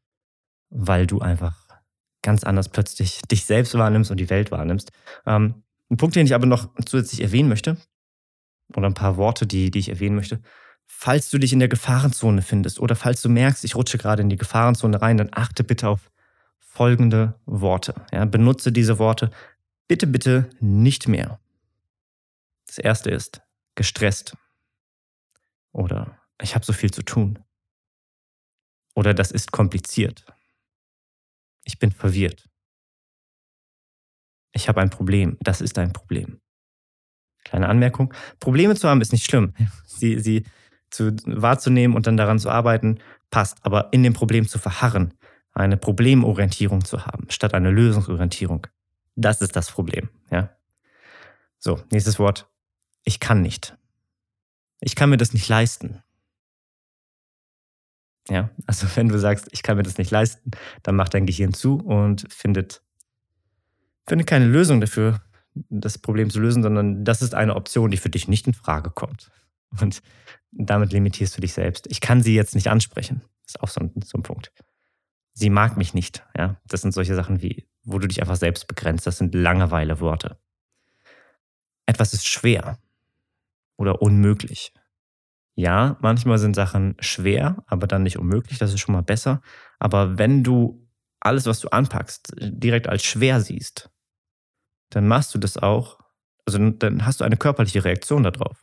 weil 0.70 1.06
du 1.06 1.20
einfach 1.20 1.65
ganz 2.26 2.44
anders 2.44 2.68
plötzlich 2.68 3.22
dich 3.22 3.46
selbst 3.46 3.72
wahrnimmst 3.74 4.10
und 4.10 4.18
die 4.18 4.28
Welt 4.28 4.50
wahrnimmst. 4.50 4.92
Ähm, 5.24 5.62
ein 5.88 5.96
Punkt, 5.96 6.16
den 6.16 6.26
ich 6.26 6.34
aber 6.34 6.46
noch 6.46 6.68
zusätzlich 6.84 7.22
erwähnen 7.22 7.48
möchte, 7.48 7.76
oder 8.74 8.88
ein 8.88 8.94
paar 8.94 9.16
Worte, 9.16 9.46
die, 9.46 9.70
die 9.70 9.78
ich 9.78 9.88
erwähnen 9.88 10.16
möchte, 10.16 10.40
falls 10.86 11.30
du 11.30 11.38
dich 11.38 11.52
in 11.52 11.60
der 11.60 11.68
Gefahrenzone 11.68 12.42
findest 12.42 12.80
oder 12.80 12.96
falls 12.96 13.22
du 13.22 13.28
merkst, 13.28 13.64
ich 13.64 13.76
rutsche 13.76 13.96
gerade 13.96 14.22
in 14.22 14.28
die 14.28 14.36
Gefahrenzone 14.36 15.00
rein, 15.00 15.16
dann 15.16 15.30
achte 15.32 15.62
bitte 15.64 15.88
auf 15.88 16.10
folgende 16.58 17.38
Worte. 17.46 17.94
Ja, 18.12 18.24
benutze 18.24 18.72
diese 18.72 18.98
Worte 18.98 19.30
bitte, 19.88 20.06
bitte 20.06 20.50
nicht 20.60 21.08
mehr. 21.08 21.38
Das 22.66 22.78
erste 22.78 23.10
ist 23.10 23.40
gestresst 23.76 24.36
oder 25.72 26.18
ich 26.42 26.54
habe 26.54 26.64
so 26.64 26.72
viel 26.72 26.90
zu 26.90 27.02
tun 27.02 27.38
oder 28.94 29.14
das 29.14 29.30
ist 29.30 29.52
kompliziert. 29.52 30.24
Ich 31.66 31.78
bin 31.78 31.90
verwirrt. 31.90 32.48
Ich 34.52 34.68
habe 34.68 34.80
ein 34.80 34.88
Problem. 34.88 35.36
Das 35.40 35.60
ist 35.60 35.78
ein 35.78 35.92
Problem. 35.92 36.40
Kleine 37.44 37.68
Anmerkung. 37.68 38.14
Probleme 38.40 38.74
zu 38.76 38.88
haben 38.88 39.00
ist 39.00 39.12
nicht 39.12 39.24
schlimm. 39.24 39.52
Sie, 39.84 40.18
sie 40.20 40.44
zu, 40.90 41.14
wahrzunehmen 41.26 41.96
und 41.96 42.06
dann 42.06 42.16
daran 42.16 42.38
zu 42.38 42.48
arbeiten, 42.50 43.00
passt. 43.30 43.58
Aber 43.62 43.92
in 43.92 44.02
dem 44.02 44.14
Problem 44.14 44.46
zu 44.46 44.58
verharren, 44.58 45.12
eine 45.52 45.76
Problemorientierung 45.76 46.84
zu 46.84 47.04
haben, 47.04 47.26
statt 47.30 47.52
eine 47.52 47.70
Lösungsorientierung, 47.70 48.66
das 49.16 49.40
ist 49.40 49.56
das 49.56 49.70
Problem. 49.70 50.08
Ja? 50.30 50.56
So, 51.58 51.82
nächstes 51.90 52.18
Wort. 52.18 52.48
Ich 53.04 53.20
kann 53.20 53.42
nicht. 53.42 53.76
Ich 54.80 54.94
kann 54.94 55.10
mir 55.10 55.16
das 55.16 55.32
nicht 55.32 55.48
leisten. 55.48 56.02
Ja, 58.28 58.50
also 58.66 58.86
wenn 58.96 59.08
du 59.08 59.18
sagst, 59.18 59.48
ich 59.52 59.62
kann 59.62 59.76
mir 59.76 59.82
das 59.82 59.98
nicht 59.98 60.10
leisten, 60.10 60.50
dann 60.82 60.96
macht 60.96 61.14
dein 61.14 61.26
Gehirn 61.26 61.54
zu 61.54 61.76
und 61.76 62.26
findet, 62.32 62.82
findet 64.06 64.26
keine 64.26 64.46
Lösung 64.46 64.80
dafür, 64.80 65.20
das 65.54 65.98
Problem 65.98 66.30
zu 66.30 66.40
lösen, 66.40 66.62
sondern 66.62 67.04
das 67.04 67.22
ist 67.22 67.34
eine 67.34 67.56
Option, 67.56 67.90
die 67.90 67.96
für 67.96 68.10
dich 68.10 68.28
nicht 68.28 68.46
in 68.46 68.54
Frage 68.54 68.90
kommt. 68.90 69.30
Und 69.80 70.02
damit 70.52 70.92
limitierst 70.92 71.36
du 71.36 71.40
dich 71.40 71.54
selbst. 71.54 71.86
Ich 71.90 72.00
kann 72.00 72.22
sie 72.22 72.34
jetzt 72.34 72.54
nicht 72.54 72.68
ansprechen. 72.68 73.22
Ist 73.46 73.60
auch 73.60 73.68
so 73.68 73.80
ein, 73.80 73.92
so 74.04 74.18
ein 74.18 74.22
Punkt. 74.22 74.52
Sie 75.32 75.50
mag 75.50 75.76
mich 75.76 75.94
nicht. 75.94 76.24
Ja, 76.36 76.56
das 76.66 76.82
sind 76.82 76.92
solche 76.92 77.14
Sachen 77.14 77.42
wie, 77.42 77.66
wo 77.84 77.98
du 77.98 78.06
dich 78.06 78.20
einfach 78.20 78.36
selbst 78.36 78.66
begrenzt. 78.68 79.06
Das 79.06 79.18
sind 79.18 79.34
Langeweile-Worte. 79.34 80.38
Etwas 81.86 82.12
ist 82.14 82.26
schwer 82.26 82.78
oder 83.76 84.02
unmöglich. 84.02 84.72
Ja, 85.56 85.96
manchmal 86.00 86.38
sind 86.38 86.54
Sachen 86.54 86.96
schwer, 87.00 87.64
aber 87.66 87.86
dann 87.86 88.04
nicht 88.04 88.18
unmöglich. 88.18 88.58
Das 88.58 88.72
ist 88.72 88.80
schon 88.80 88.94
mal 88.94 89.02
besser. 89.02 89.40
Aber 89.78 90.18
wenn 90.18 90.44
du 90.44 90.86
alles, 91.18 91.46
was 91.46 91.60
du 91.60 91.68
anpackst, 91.68 92.34
direkt 92.38 92.88
als 92.88 93.02
schwer 93.02 93.40
siehst, 93.40 93.90
dann 94.90 95.08
machst 95.08 95.34
du 95.34 95.38
das 95.38 95.56
auch, 95.56 95.98
also 96.44 96.58
dann 96.70 97.04
hast 97.04 97.20
du 97.20 97.24
eine 97.24 97.36
körperliche 97.36 97.84
Reaktion 97.84 98.22
darauf 98.22 98.62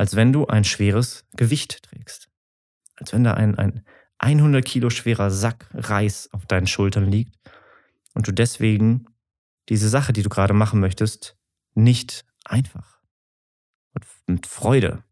als 0.00 0.16
wenn 0.16 0.32
du 0.32 0.46
ein 0.46 0.64
schweres 0.64 1.26
Gewicht 1.36 1.82
trägst. 1.82 2.30
Als 2.96 3.12
wenn 3.12 3.22
da 3.22 3.34
ein, 3.34 3.58
ein 3.58 3.84
100 4.16 4.64
Kilo 4.64 4.88
schwerer 4.88 5.30
Sack 5.30 5.68
Reis 5.74 6.30
auf 6.32 6.46
deinen 6.46 6.66
Schultern 6.66 7.04
liegt 7.04 7.36
und 8.14 8.26
du 8.26 8.32
deswegen 8.32 9.08
diese 9.68 9.90
Sache, 9.90 10.14
die 10.14 10.22
du 10.22 10.30
gerade 10.30 10.54
machen 10.54 10.80
möchtest, 10.80 11.36
nicht 11.74 12.24
einfach 12.46 13.02
und 13.92 14.06
mit 14.26 14.46
Freude 14.46 15.04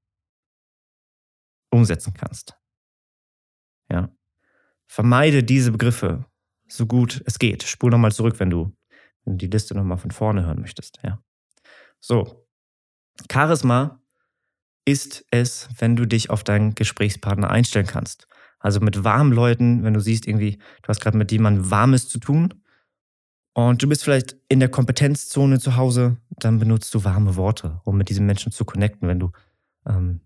umsetzen 1.71 2.15
kannst. 2.15 2.57
Ja. 3.91 4.11
Vermeide 4.87 5.43
diese 5.43 5.73
Begriffe 5.73 6.25
so 6.67 6.87
gut 6.87 7.23
es 7.27 7.39
geht. 7.39 7.63
Spul 7.63 7.91
nochmal 7.91 8.13
zurück, 8.13 8.39
wenn 8.39 8.51
du, 8.51 8.77
wenn 9.25 9.35
du 9.35 9.47
die 9.47 9.53
Liste 9.53 9.75
nochmal 9.75 9.99
von 9.99 10.11
vorne 10.11 10.47
hören 10.47 10.61
möchtest. 10.61 10.99
Ja. 11.03 11.23
So. 12.01 12.47
Charisma 13.31 14.01
ist 14.85 15.25
es, 15.31 15.69
wenn 15.79 15.97
du 15.97 16.07
dich 16.07 16.31
auf 16.31 16.45
deinen 16.45 16.75
Gesprächspartner 16.75 17.51
einstellen 17.51 17.87
kannst. 17.87 18.29
Also 18.61 18.81
mit 18.81 19.05
warmen 19.05 19.33
Leuten, 19.33 19.85
wenn 19.85 19.95
du 19.95 20.01
siehst, 20.01 20.27
irgendwie, 20.27 20.57
du 20.83 20.89
hast 20.89 21.01
gerade 21.01 21.19
mit 21.19 21.31
jemandem 21.31 21.71
Warmes 21.71 22.09
zu 22.09 22.19
tun 22.19 22.55
und 23.55 23.83
du 23.83 23.89
bist 23.89 24.05
vielleicht 24.05 24.37
in 24.49 24.61
der 24.61 24.69
Kompetenzzone 24.69 25.59
zu 25.59 25.77
Hause, 25.77 26.17
dann 26.31 26.59
benutzt 26.59 26.95
du 26.95 27.05
warme 27.05 27.37
Worte, 27.37 27.81
um 27.85 27.99
mit 27.99 28.09
diesen 28.09 28.27
Menschen 28.27 28.53
zu 28.53 28.65
connecten. 28.65 29.09
Wenn 29.09 29.21
du 29.21 29.31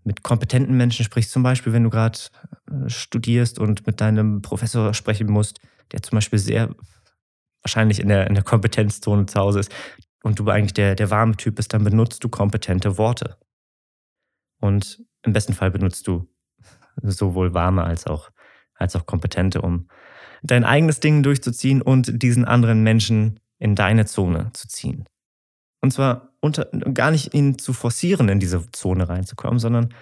mit 0.05 0.23
kompetenten 0.23 0.77
Menschen 0.77 1.05
sprichst, 1.05 1.31
zum 1.31 1.43
Beispiel, 1.43 1.73
wenn 1.73 1.85
du 1.85 1.91
gerade 1.91 2.19
äh, 2.71 2.89
studierst 2.89 3.59
und 3.59 3.87
mit 3.87 4.01
deinem 4.01 4.43
Professor 4.43 4.93
sprechen 4.95 5.31
musst, 5.31 5.61
der 5.93 6.03
zum 6.03 6.17
Beispiel 6.17 6.39
sehr 6.39 6.75
wahrscheinlich 7.63 8.01
in 8.01 8.09
der, 8.09 8.27
in 8.27 8.35
der 8.35 8.43
Kompetenzzone 8.43 9.27
zu 9.27 9.39
Hause 9.39 9.61
ist 9.61 9.73
und 10.23 10.39
du 10.39 10.49
eigentlich 10.49 10.75
der, 10.75 10.95
der 10.95 11.11
warme 11.11 11.37
Typ 11.37 11.57
bist, 11.57 11.73
dann 11.73 11.85
benutzt 11.85 12.25
du 12.25 12.29
kompetente 12.29 12.99
Worte. 12.99 13.37
Und 14.61 15.05
im 15.23 15.33
besten 15.33 15.55
Fall 15.55 15.71
benutzt 15.71 16.07
du 16.07 16.29
sowohl 17.03 17.55
warme 17.55 17.85
als 17.85 18.07
auch, 18.07 18.31
als 18.75 18.97
auch 18.97 19.07
kompetente, 19.07 19.63
um 19.63 19.89
dein 20.43 20.65
eigenes 20.65 21.01
Ding 21.01 21.23
durchzuziehen 21.23 21.83
und 21.83 22.23
diesen 22.23 22.45
anderen 22.45 22.83
Menschen 22.83 23.39
in 23.59 23.77
deine 23.77 24.07
Zone 24.07 24.51
zu 24.55 24.67
ziehen. 24.67 25.05
Und 25.81 25.93
zwar 25.93 26.32
unter, 26.43 26.65
gar 26.93 27.13
nicht 27.13 27.33
ihn 27.35 27.59
zu 27.59 27.73
forcieren, 27.73 28.29
in 28.29 28.41
diese 28.41 28.71
Zone 28.73 29.09
reinzukommen, 29.09 29.61
sondern 29.61 29.95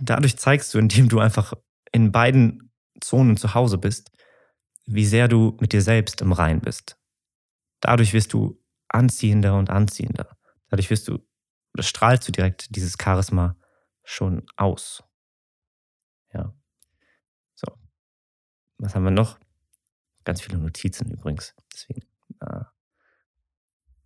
dadurch 0.00 0.36
zeigst 0.36 0.74
du, 0.74 0.78
indem 0.78 1.08
du 1.08 1.20
einfach 1.20 1.54
in 1.92 2.12
beiden 2.12 2.72
Zonen 3.00 3.36
zu 3.36 3.54
Hause 3.54 3.78
bist, 3.78 4.10
wie 4.86 5.06
sehr 5.06 5.28
du 5.28 5.56
mit 5.60 5.72
dir 5.72 5.82
selbst 5.82 6.20
im 6.20 6.32
Rein 6.32 6.60
bist. 6.60 6.98
Dadurch 7.80 8.12
wirst 8.12 8.32
du 8.32 8.60
anziehender 8.88 9.56
und 9.56 9.70
anziehender. 9.70 10.36
Dadurch 10.68 10.90
wirst 10.90 11.06
du, 11.06 11.20
oder 11.74 11.84
strahlst 11.84 12.26
du 12.26 12.32
direkt 12.32 12.74
dieses 12.74 12.96
Charisma 13.00 13.56
schon 14.02 14.44
aus. 14.56 15.04
Ja. 16.34 16.52
So. 17.54 17.68
Was 18.78 18.96
haben 18.96 19.04
wir 19.04 19.12
noch? 19.12 19.38
Ganz 20.24 20.40
viele 20.40 20.58
Notizen 20.58 21.08
übrigens. 21.10 21.54
Deswegen 21.72 22.02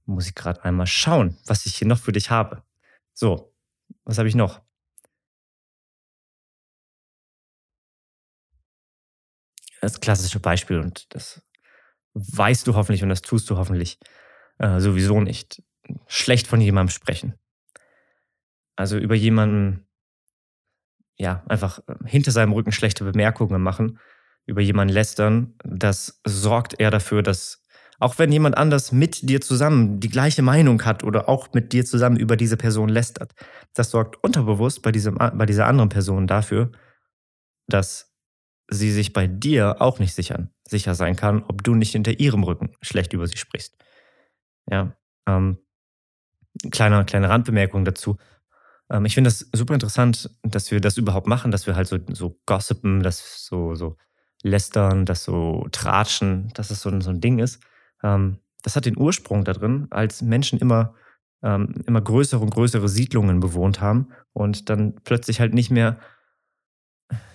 muss 0.07 0.27
ich 0.27 0.35
gerade 0.35 0.65
einmal 0.65 0.87
schauen, 0.87 1.39
was 1.47 1.67
ich 1.67 1.77
hier 1.77 1.89
noch 1.89 1.99
für 1.99 2.13
dich 2.13 2.31
habe. 2.31 2.63
So, 3.13 3.55
was 4.05 4.19
habe 4.19 4.29
ich 4.29 4.35
noch? 4.35 4.63
Das 9.81 10.01
klassische 10.01 10.41
Beispiel 10.41 10.79
und 10.79 11.15
das 11.15 11.43
weißt 12.15 12.67
du 12.67 12.75
hoffentlich 12.75 13.03
und 13.03 13.09
das 13.09 13.23
tust 13.23 13.51
du 13.51 13.57
hoffentlich 13.57 13.99
äh, 14.59 14.81
sowieso 14.81 15.21
nicht. 15.21 15.63
Schlecht 16.07 16.47
von 16.47 16.61
jemandem 16.61 16.95
sprechen. 16.95 17.35
Also 18.77 18.99
über 18.99 19.15
jemanden, 19.15 19.87
ja, 21.17 21.45
einfach 21.49 21.81
äh, 21.87 21.95
hinter 22.07 22.31
seinem 22.31 22.53
Rücken 22.53 22.73
schlechte 22.73 23.05
Bemerkungen 23.05 23.63
machen, 23.63 23.99
über 24.47 24.61
jemanden 24.61 24.95
lästern, 24.95 25.55
das 25.65 26.21
sorgt 26.25 26.81
eher 26.81 26.91
dafür, 26.91 27.23
dass 27.23 27.64
auch 27.99 28.19
wenn 28.19 28.33
jemand 28.33 28.57
anders 28.57 28.93
mit 28.93 29.29
dir 29.29 29.41
zusammen 29.41 30.01
die 30.01 30.09
gleiche 30.09 30.43
Meinung 30.43 30.85
hat 30.85 31.05
oder 31.05 31.29
auch 31.29 31.53
mit 31.53 31.73
dir 31.73 31.85
zusammen 31.85 32.17
über 32.17 32.37
diese 32.37 32.57
Person 32.57 32.89
lästert, 32.89 33.35
das 33.75 33.91
sorgt 33.91 34.23
unterbewusst 34.23 34.83
bei, 34.83 34.93
diesem, 34.93 35.17
bei 35.17 35.47
dieser 35.47 35.67
anderen 35.67 35.89
Person 35.89 36.27
dafür, 36.27 36.73
dass 37.67 38.13
sie 38.69 38.91
sich 38.91 39.13
bei 39.13 39.27
dir 39.27 39.81
auch 39.81 39.99
nicht 39.99 40.15
sichern, 40.15 40.51
sicher 40.67 40.95
sein 40.95 41.17
kann, 41.17 41.45
ob 41.45 41.63
du 41.63 41.75
nicht 41.75 41.93
hinter 41.93 42.19
ihrem 42.19 42.43
Rücken 42.43 42.71
schlecht 42.81 43.13
über 43.13 43.27
sie 43.27 43.37
sprichst. 43.37 43.77
Ja, 44.71 44.97
ähm, 45.29 45.59
kleine, 46.71 47.05
kleine 47.05 47.29
Randbemerkung 47.29 47.85
dazu. 47.85 48.17
Ähm, 48.91 49.05
ich 49.05 49.15
finde 49.15 49.29
das 49.29 49.49
super 49.53 49.75
interessant, 49.75 50.31
dass 50.43 50.71
wir 50.71 50.81
das 50.81 50.97
überhaupt 50.97 51.27
machen, 51.27 51.51
dass 51.51 51.67
wir 51.67 51.77
halt 51.77 51.89
so, 51.89 51.99
so 52.13 52.41
gossipen, 52.47 53.03
dass 53.03 53.45
so, 53.45 53.75
so 53.75 53.97
lästern, 54.43 55.05
dass 55.05 55.25
so 55.25 55.67
tratschen, 55.73 56.51
dass 56.55 56.71
es 56.71 56.81
so, 56.81 57.01
so 57.01 57.11
ein 57.11 57.21
Ding 57.21 57.39
ist. 57.39 57.61
Ähm, 58.05 58.39
das 58.63 58.77
hat 58.77 58.87
den 58.87 58.97
Ursprung 58.97 59.45
da 59.45 59.53
drin, 59.53 59.89
als 59.91 60.23
Menschen 60.23 60.59
immer, 60.61 60.95
ähm, 61.43 61.83
immer 61.87 62.01
größere 62.01 62.41
und 62.41 62.51
größere 62.51 62.89
Siedlungen 62.89 63.41
bewohnt 63.41 63.81
haben 63.81 64.09
und 64.33 64.69
dann 64.71 64.95
plötzlich 65.03 65.41
halt 65.41 65.55
nicht 65.55 65.71
mehr 65.71 65.99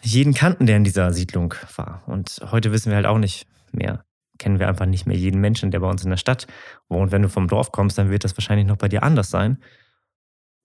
jeden 0.02 0.34
kannten, 0.34 0.66
der 0.66 0.78
in 0.78 0.84
dieser 0.84 1.12
Siedlung 1.14 1.54
war. 1.76 2.04
Und 2.08 2.42
heute 2.52 2.72
wissen 2.72 2.90
wir 2.90 2.96
halt 2.96 3.06
auch 3.06 3.18
nicht 3.18 3.48
mehr, 3.72 4.06
kennen 4.38 4.60
wir 4.60 4.68
einfach 4.68 4.86
nicht 4.86 5.06
mehr 5.06 5.18
jeden 5.18 5.42
Menschen, 5.42 5.72
der 5.72 5.82
bei 5.82 5.90
uns 5.90 6.04
in 6.04 6.10
der 6.10 6.18
Stadt 6.18 6.48
wohnt. 6.88 7.12
Wenn 7.12 7.22
du 7.22 7.30
vom 7.30 7.48
Dorf 7.48 7.72
kommst, 7.72 7.98
dann 7.98 8.10
wird 8.10 8.24
das 8.24 8.38
wahrscheinlich 8.38 8.68
noch 8.68 8.78
bei 8.78 8.88
dir 8.88 9.04
anders 9.04 9.30
sein. 9.30 9.62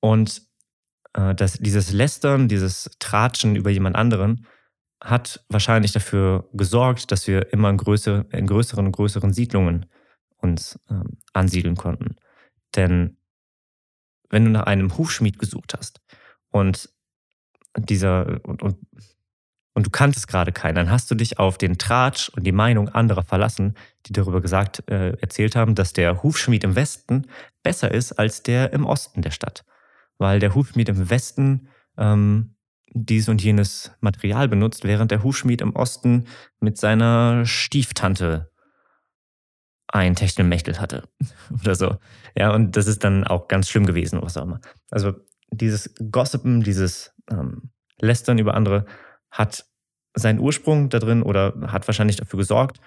Und 0.01 0.43
äh, 1.15 1.35
das, 1.35 1.55
dieses 1.55 1.93
Lästern, 1.93 2.49
dieses 2.49 2.91
Tratschen 2.99 3.57
über 3.57 3.71
jemand 3.71 3.97
anderen 3.97 4.47
hat 5.05 5.45
wahrscheinlich 5.51 5.93
dafür 5.93 6.49
gesorgt, 6.55 7.13
dass 7.13 7.27
wir 7.27 7.53
immer 7.53 7.69
in, 7.69 7.77
größere, 7.77 8.27
in 8.33 8.47
größeren 8.47 8.87
und 8.87 8.93
größeren 8.93 9.35
Siedlungen 9.35 9.87
uns 10.39 10.81
ähm, 10.91 11.19
ansiedeln 11.35 11.77
konnten. 11.77 12.17
Denn 12.75 13.19
wenn 14.31 14.47
du 14.47 14.51
nach 14.51 14.65
einem 14.65 14.97
Hufschmied 14.97 15.39
gesucht 15.39 15.75
hast 15.77 16.01
und 16.49 16.89
dieser 17.77 18.41
und, 18.47 18.63
und, 18.63 18.79
und 19.75 19.87
du 19.87 19.91
kanntest 19.91 20.27
gerade 20.27 20.53
keinen, 20.53 20.77
dann 20.77 20.91
hast 20.91 21.11
du 21.11 21.15
dich 21.15 21.39
auf 21.39 21.59
den 21.59 21.77
Tratsch 21.77 22.31
und 22.31 22.45
die 22.45 22.53
Meinung 22.53 22.89
anderer 22.89 23.25
verlassen, 23.25 23.75
die 24.07 24.15
darüber 24.15 24.41
gesagt, 24.41 24.89
äh, 24.89 25.19
erzählt 25.21 25.55
haben, 25.55 25.75
dass 25.75 25.93
der 25.93 26.23
Hufschmied 26.23 26.65
im 26.65 26.77
Westen 26.77 27.27
besser 27.63 27.91
ist 27.91 28.13
als 28.13 28.43
der 28.43 28.73
im 28.73 28.87
Osten 28.87 29.21
der 29.21 29.33
Stadt. 29.33 29.65
Weil 30.17 30.41
der 30.41 30.55
Hufschmied 30.55 30.89
im 30.89 31.11
Westen 31.11 31.69
ähm, 31.99 32.54
dies 32.95 33.29
und 33.29 33.43
jenes 33.43 33.91
Material 34.01 34.49
benutzt, 34.49 34.85
während 34.85 35.11
der 35.11 35.23
Hufschmied 35.23 35.61
im 35.61 35.75
Osten 35.75 36.27
mit 36.61 36.79
seiner 36.79 37.45
Stieftante 37.45 38.51
ein 39.89 40.15
Techtelmechtel 40.15 40.81
hatte 40.81 41.09
oder 41.63 41.75
so. 41.75 41.97
Ja, 42.37 42.55
und 42.55 42.77
das 42.77 42.87
ist 42.87 43.05
dann 43.05 43.25
auch 43.25 43.49
ganz 43.49 43.69
schlimm 43.69 43.85
gewesen, 43.85 44.23
was 44.23 44.37
auch 44.37 44.45
immer. 44.45 44.61
Also 44.91 45.15
dieses 45.51 45.95
Gossipen, 46.11 46.63
dieses 46.63 47.13
ähm, 47.31 47.71
Lästern 48.01 48.39
über 48.39 48.55
andere 48.55 48.87
hat 49.31 49.67
seinen 50.15 50.39
Ursprung 50.39 50.89
da 50.89 51.01
drin 51.01 51.23
oder 51.23 51.55
hat 51.67 51.87
wahrscheinlich 51.89 52.17
dafür 52.17 52.39
gesorgt, 52.39 52.81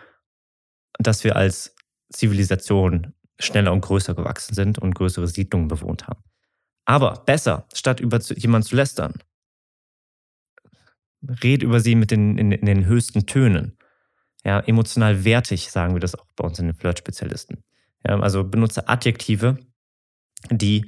dass 1.00 1.24
wir 1.24 1.36
als 1.36 1.76
Zivilisation 2.10 3.14
schneller 3.40 3.74
und 3.74 3.82
größer 3.82 4.16
gewachsen 4.16 4.56
sind 4.56 4.80
und 4.80 4.96
größere 4.96 5.28
Siedlungen 5.28 5.68
bewohnt 5.68 6.08
haben. 6.08 6.24
Aber 6.86 7.24
besser, 7.26 7.68
statt 7.74 8.00
über 8.00 8.20
jemanden 8.20 8.68
zu 8.68 8.76
lästern, 8.76 9.16
red 11.44 11.64
über 11.64 11.80
sie 11.80 11.96
mit 11.96 12.12
den, 12.12 12.38
in, 12.38 12.52
in 12.52 12.66
den 12.66 12.86
höchsten 12.86 13.26
Tönen. 13.26 13.78
Ja, 14.44 14.60
emotional 14.62 15.26
wertig, 15.26 15.72
sagen 15.72 15.94
wir 15.94 16.00
das 16.00 16.16
auch 16.16 16.26
bei 16.36 16.46
uns 16.46 16.60
in 16.60 16.68
den 16.68 16.76
Flirt-Spezialisten. 16.76 17.64
Ja, 18.06 18.20
also 18.20 18.44
benutze 18.44 18.88
Adjektive, 18.88 19.58
die 20.50 20.86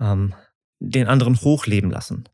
ähm, 0.00 0.34
den 0.78 1.08
anderen 1.08 1.40
hochleben 1.40 1.90
lassen. 1.90 2.28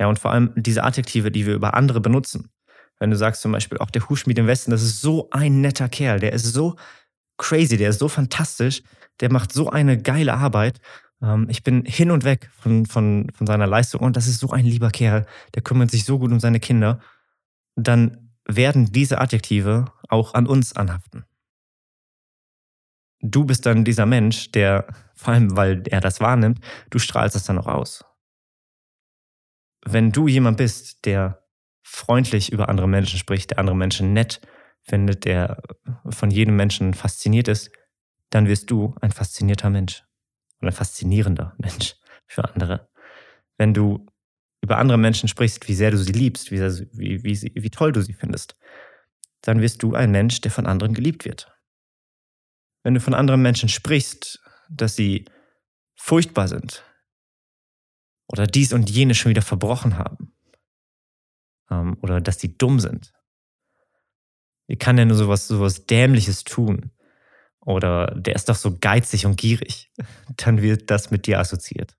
Ja, 0.00 0.06
und 0.06 0.18
vor 0.18 0.32
allem 0.32 0.52
diese 0.56 0.82
Adjektive, 0.82 1.30
die 1.30 1.46
wir 1.46 1.54
über 1.54 1.74
andere 1.74 2.00
benutzen. 2.00 2.50
Wenn 2.98 3.10
du 3.10 3.16
sagst 3.16 3.42
zum 3.42 3.52
Beispiel, 3.52 3.78
auch 3.78 3.90
der 3.90 4.08
Huschmied 4.08 4.38
im 4.38 4.46
Westen, 4.46 4.70
das 4.70 4.82
ist 4.82 5.00
so 5.00 5.28
ein 5.30 5.60
netter 5.60 5.88
Kerl, 5.88 6.20
der 6.20 6.32
ist 6.32 6.44
so 6.44 6.76
crazy, 7.38 7.76
der 7.76 7.90
ist 7.90 7.98
so 7.98 8.08
fantastisch, 8.08 8.82
der 9.20 9.32
macht 9.32 9.52
so 9.52 9.70
eine 9.70 10.00
geile 10.00 10.34
Arbeit. 10.34 10.80
Ähm, 11.22 11.46
ich 11.48 11.62
bin 11.62 11.84
hin 11.84 12.10
und 12.10 12.24
weg 12.24 12.50
von, 12.52 12.86
von, 12.86 13.30
von 13.34 13.46
seiner 13.46 13.66
Leistung 13.66 14.00
und 14.00 14.16
das 14.16 14.26
ist 14.26 14.40
so 14.40 14.50
ein 14.50 14.64
lieber 14.64 14.90
Kerl, 14.90 15.26
der 15.54 15.62
kümmert 15.62 15.90
sich 15.90 16.04
so 16.04 16.18
gut 16.18 16.32
um 16.32 16.40
seine 16.40 16.60
Kinder. 16.60 17.00
Dann 17.76 18.30
werden 18.46 18.92
diese 18.92 19.20
Adjektive 19.20 19.92
auch 20.08 20.34
an 20.34 20.46
uns 20.46 20.74
anhaften. 20.74 21.24
Du 23.22 23.44
bist 23.44 23.66
dann 23.66 23.84
dieser 23.84 24.06
Mensch, 24.06 24.50
der, 24.50 24.86
vor 25.14 25.34
allem 25.34 25.56
weil 25.56 25.82
er 25.86 26.00
das 26.00 26.20
wahrnimmt, 26.20 26.60
du 26.88 26.98
strahlst 26.98 27.36
das 27.36 27.44
dann 27.44 27.58
auch 27.58 27.66
aus 27.66 28.04
wenn 29.84 30.12
du 30.12 30.28
jemand 30.28 30.56
bist, 30.56 31.04
der 31.04 31.42
freundlich 31.82 32.52
über 32.52 32.68
andere 32.68 32.88
Menschen 32.88 33.18
spricht, 33.18 33.50
der 33.50 33.58
andere 33.58 33.76
Menschen 33.76 34.12
nett 34.12 34.40
findet, 34.82 35.24
der 35.24 35.62
von 36.08 36.30
jedem 36.30 36.56
Menschen 36.56 36.94
fasziniert 36.94 37.48
ist, 37.48 37.70
dann 38.30 38.46
wirst 38.46 38.70
du 38.70 38.94
ein 39.00 39.10
faszinierter 39.10 39.70
Mensch 39.70 40.04
und 40.60 40.68
ein 40.68 40.72
faszinierender 40.72 41.54
Mensch 41.58 41.96
für 42.26 42.44
andere. 42.44 42.88
Wenn 43.56 43.74
du 43.74 44.06
über 44.62 44.78
andere 44.78 44.98
Menschen 44.98 45.28
sprichst, 45.28 45.68
wie 45.68 45.74
sehr 45.74 45.90
du 45.90 45.98
sie 45.98 46.12
liebst, 46.12 46.50
wie, 46.50 46.58
sehr, 46.58 46.86
wie, 46.92 47.22
wie, 47.24 47.52
wie 47.54 47.70
toll 47.70 47.92
du 47.92 48.02
sie 48.02 48.12
findest, 48.12 48.56
dann 49.42 49.60
wirst 49.60 49.82
du 49.82 49.94
ein 49.94 50.10
Mensch, 50.10 50.40
der 50.40 50.50
von 50.50 50.66
anderen 50.66 50.94
geliebt 50.94 51.24
wird. 51.24 51.52
Wenn 52.82 52.94
du 52.94 53.00
von 53.00 53.14
anderen 53.14 53.42
Menschen 53.42 53.68
sprichst, 53.68 54.40
dass 54.68 54.96
sie 54.96 55.24
furchtbar 55.96 56.48
sind, 56.48 56.84
oder 58.32 58.46
dies 58.46 58.72
und 58.72 58.88
jenes 58.88 59.16
schon 59.18 59.30
wieder 59.30 59.42
verbrochen 59.42 59.98
haben. 59.98 60.32
Ähm, 61.70 61.96
oder 62.00 62.20
dass 62.20 62.38
die 62.38 62.56
dumm 62.56 62.78
sind. 62.78 63.12
Wie 64.68 64.76
kann 64.76 64.96
der 64.96 65.06
nur 65.06 65.16
sowas, 65.16 65.48
sowas 65.48 65.86
Dämliches 65.86 66.44
tun? 66.44 66.92
Oder 67.60 68.14
der 68.16 68.34
ist 68.34 68.48
doch 68.48 68.54
so 68.54 68.76
geizig 68.78 69.26
und 69.26 69.36
gierig. 69.36 69.90
Dann 70.36 70.62
wird 70.62 70.90
das 70.90 71.10
mit 71.10 71.26
dir 71.26 71.38
assoziiert. 71.38 71.96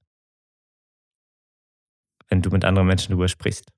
Wenn 2.29 2.41
du 2.41 2.49
mit 2.49 2.65
anderen 2.65 2.87
Menschen 2.87 3.11
darüber 3.11 3.27
sprichst. 3.27 3.71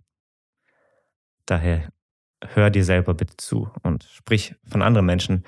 Daher 1.45 1.89
hör 2.41 2.69
dir 2.69 2.85
selber 2.85 3.13
bitte 3.13 3.35
zu 3.37 3.69
und 3.81 4.03
sprich 4.03 4.55
von 4.67 4.81
anderen 4.81 5.05
Menschen 5.05 5.43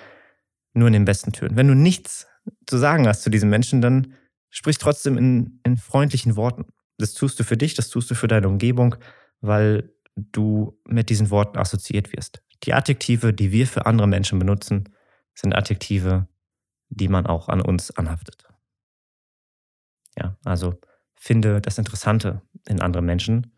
nur 0.73 0.87
in 0.87 0.93
den 0.93 1.05
besten 1.05 1.31
Tönen. 1.31 1.55
Wenn 1.55 1.67
du 1.67 1.75
nichts 1.75 2.27
zu 2.67 2.77
sagen 2.77 3.07
hast 3.07 3.23
zu 3.23 3.29
diesen 3.29 3.49
Menschen, 3.49 3.81
dann 3.81 4.13
sprich 4.49 4.77
trotzdem 4.77 5.17
in, 5.17 5.59
in 5.63 5.77
freundlichen 5.77 6.35
Worten. 6.35 6.65
Das 6.97 7.13
tust 7.13 7.39
du 7.39 7.43
für 7.43 7.57
dich, 7.57 7.73
das 7.73 7.89
tust 7.89 8.09
du 8.11 8.15
für 8.15 8.27
deine 8.27 8.47
Umgebung, 8.47 8.95
weil 9.41 9.91
du 10.15 10.79
mit 10.87 11.09
diesen 11.09 11.29
Worten 11.29 11.57
assoziiert 11.57 12.13
wirst. 12.13 12.41
Die 12.63 12.73
Adjektive, 12.73 13.33
die 13.33 13.51
wir 13.51 13.67
für 13.67 13.85
andere 13.85 14.07
Menschen 14.07 14.39
benutzen, 14.39 14.89
sind 15.35 15.53
Adjektive, 15.53 16.27
die 16.89 17.07
man 17.07 17.27
auch 17.27 17.49
an 17.49 17.61
uns 17.61 17.91
anhaftet. 17.91 18.47
Ja, 20.17 20.35
also 20.43 20.79
finde 21.15 21.61
das 21.61 21.77
Interessante 21.77 22.41
in 22.67 22.81
anderen 22.81 23.05
Menschen, 23.05 23.51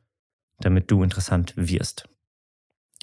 damit 0.59 0.91
du 0.91 1.01
interessant 1.03 1.53
wirst. 1.55 2.09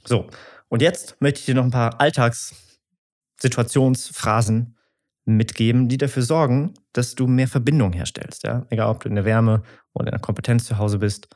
So, 0.04 0.28
und 0.68 0.82
jetzt 0.82 1.18
möchte 1.20 1.40
ich 1.40 1.46
dir 1.46 1.54
noch 1.54 1.64
ein 1.64 1.70
paar 1.70 1.98
Alltagssituationsphrasen 2.00 4.76
mitgeben, 5.24 5.88
die 5.88 5.96
dafür 5.96 6.22
sorgen, 6.22 6.74
dass 6.92 7.14
du 7.14 7.26
mehr 7.26 7.48
Verbindung 7.48 7.92
herstellst. 7.92 8.44
Ja? 8.44 8.66
Egal, 8.70 8.88
ob 8.88 9.00
du 9.00 9.08
in 9.08 9.14
der 9.14 9.24
Wärme 9.24 9.62
oder 9.92 10.08
in 10.08 10.12
der 10.12 10.20
Kompetenz 10.20 10.64
zu 10.64 10.78
Hause 10.78 10.98
bist. 10.98 11.28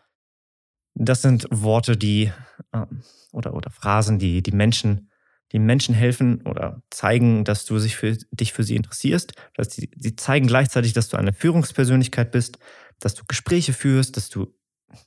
Das 0.94 1.22
sind 1.22 1.46
Worte, 1.50 1.96
die 1.96 2.32
ähm, 2.72 3.02
oder, 3.32 3.54
oder 3.54 3.70
Phrasen, 3.70 4.18
die 4.18 4.42
die 4.42 4.52
Menschen, 4.52 5.10
die 5.52 5.58
Menschen 5.58 5.94
helfen 5.94 6.42
oder 6.42 6.82
zeigen, 6.90 7.44
dass 7.44 7.64
du 7.64 7.78
sich 7.78 7.96
für, 7.96 8.16
dich 8.30 8.52
für 8.52 8.64
sie 8.64 8.76
interessierst. 8.76 9.32
Dass 9.54 9.72
sie, 9.72 9.90
sie 9.96 10.16
zeigen 10.16 10.46
gleichzeitig, 10.46 10.92
dass 10.92 11.08
du 11.08 11.16
eine 11.16 11.32
Führungspersönlichkeit 11.32 12.30
bist, 12.30 12.58
dass 12.98 13.14
du 13.14 13.24
Gespräche 13.26 13.72
führst, 13.72 14.16
dass 14.16 14.28
du 14.28 14.54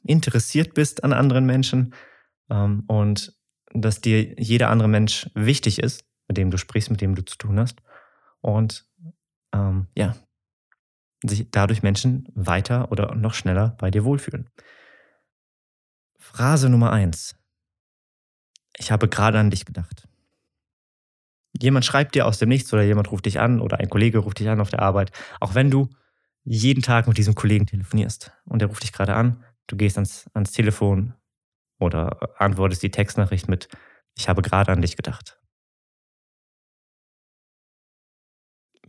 interessiert 0.04 0.74
bist 0.74 1.04
an 1.04 1.14
anderen 1.14 1.46
Menschen 1.46 1.94
ähm, 2.50 2.84
und 2.88 3.34
dass 3.74 4.02
dir 4.02 4.40
jeder 4.40 4.70
andere 4.70 4.90
Mensch 4.90 5.30
wichtig 5.34 5.80
ist, 5.80 6.04
mit 6.28 6.38
dem 6.38 6.52
du 6.52 6.58
sprichst, 6.58 6.90
mit 6.90 7.02
dem 7.02 7.16
du 7.16 7.24
zu 7.24 7.38
tun 7.38 7.60
hast. 7.60 7.82
Und 8.42 8.86
ähm, 9.54 9.88
ja, 9.96 10.16
sich 11.24 11.52
dadurch 11.52 11.84
Menschen 11.84 12.28
weiter 12.34 12.92
oder 12.92 13.14
noch 13.16 13.34
schneller 13.34 13.76
bei 13.80 13.92
dir 13.92 14.04
wohlfühlen. 14.04 14.50
Phrase 16.18 16.70
Nummer 16.70 16.92
eins. 16.92 17.36
Ich 18.78 18.92
habe 18.92 19.08
gerade 19.08 19.40
an 19.40 19.50
dich 19.50 19.66
gedacht. 19.66 20.08
Jemand 21.60 21.86
schreibt 21.86 22.16
dir 22.16 22.26
aus 22.26 22.40
dem 22.40 22.50
Nichts 22.50 22.72
oder 22.74 22.84
jemand 22.84 23.12
ruft 23.12 23.26
dich 23.26 23.40
an 23.40 23.60
oder 23.60 23.80
ein 23.80 23.90
Kollege 23.90 24.20
ruft 24.20 24.40
dich 24.40 24.50
an 24.50 24.62
auf 24.62 24.70
der 24.70 24.82
Arbeit, 24.82 25.12
auch 25.40 25.54
wenn 25.56 25.70
du 25.70 25.90
jeden 26.44 26.82
Tag 26.82 27.08
mit 27.08 27.18
diesem 27.18 27.36
Kollegen 27.36 27.66
telefonierst 27.66 28.32
und 28.46 28.60
der 28.60 28.68
ruft 28.68 28.84
dich 28.84 28.94
gerade 28.94 29.16
an, 29.16 29.44
du 29.68 29.76
gehst 29.76 29.98
ans, 29.98 30.30
ans 30.34 30.52
Telefon 30.52 31.14
oder 31.80 32.40
antwortest 32.40 32.84
die 32.84 32.92
Textnachricht 32.92 33.48
mit, 33.48 33.68
ich 34.18 34.30
habe 34.30 34.42
gerade 34.42 34.72
an 34.72 34.82
dich 34.82 34.96
gedacht. 34.96 35.40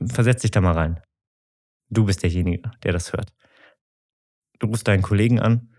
Versetz 0.06 0.42
dich 0.42 0.50
da 0.50 0.60
mal 0.60 0.72
rein. 0.72 1.00
Du 1.90 2.06
bist 2.06 2.22
derjenige, 2.22 2.70
der 2.82 2.92
das 2.92 3.12
hört. 3.12 3.32
Du 4.58 4.66
rufst 4.68 4.88
deinen 4.88 5.02
Kollegen 5.02 5.40
an 5.40 5.74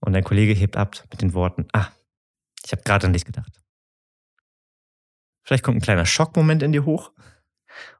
und 0.00 0.12
dein 0.12 0.24
Kollege 0.24 0.52
hebt 0.52 0.76
ab 0.76 1.02
mit 1.10 1.20
den 1.20 1.34
Worten, 1.34 1.66
ah, 1.72 1.88
ich 2.64 2.72
habe 2.72 2.82
gerade 2.82 3.06
an 3.06 3.12
dich 3.12 3.24
gedacht. 3.24 3.60
Vielleicht 5.48 5.64
kommt 5.64 5.78
ein 5.78 5.80
kleiner 5.80 6.04
Schockmoment 6.04 6.62
in 6.62 6.72
dir 6.72 6.84
hoch. 6.84 7.10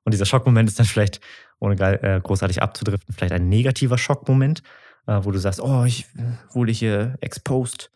Und 0.04 0.12
dieser 0.12 0.26
Schockmoment 0.26 0.68
ist 0.68 0.78
dann 0.78 0.84
vielleicht, 0.84 1.22
ohne 1.60 1.80
äh, 1.80 2.20
großartig 2.20 2.60
abzudriften, 2.60 3.14
vielleicht 3.14 3.32
ein 3.32 3.48
negativer 3.48 3.96
Schockmoment, 3.96 4.62
äh, 5.06 5.20
wo 5.22 5.30
du 5.30 5.38
sagst, 5.38 5.58
oh, 5.58 5.84
ich 5.84 6.04
wurde 6.52 6.72
hier 6.72 7.16
exposed. 7.22 7.90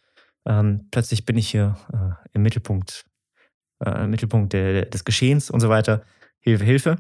Ähm, 0.47 0.89
plötzlich 0.91 1.27
bin 1.27 1.37
ich 1.37 1.51
hier 1.51 1.77
äh, 1.93 2.29
im 2.33 2.43
Mittelpunkt, 2.43 3.05
im 3.85 4.09
Mittelpunkt 4.09 4.55
des 4.55 5.05
Geschehens 5.05 5.51
und 5.51 5.61
so 5.61 5.69
weiter. 5.69 6.03
Hilfe, 6.41 6.65
Hilfe. 6.65 6.97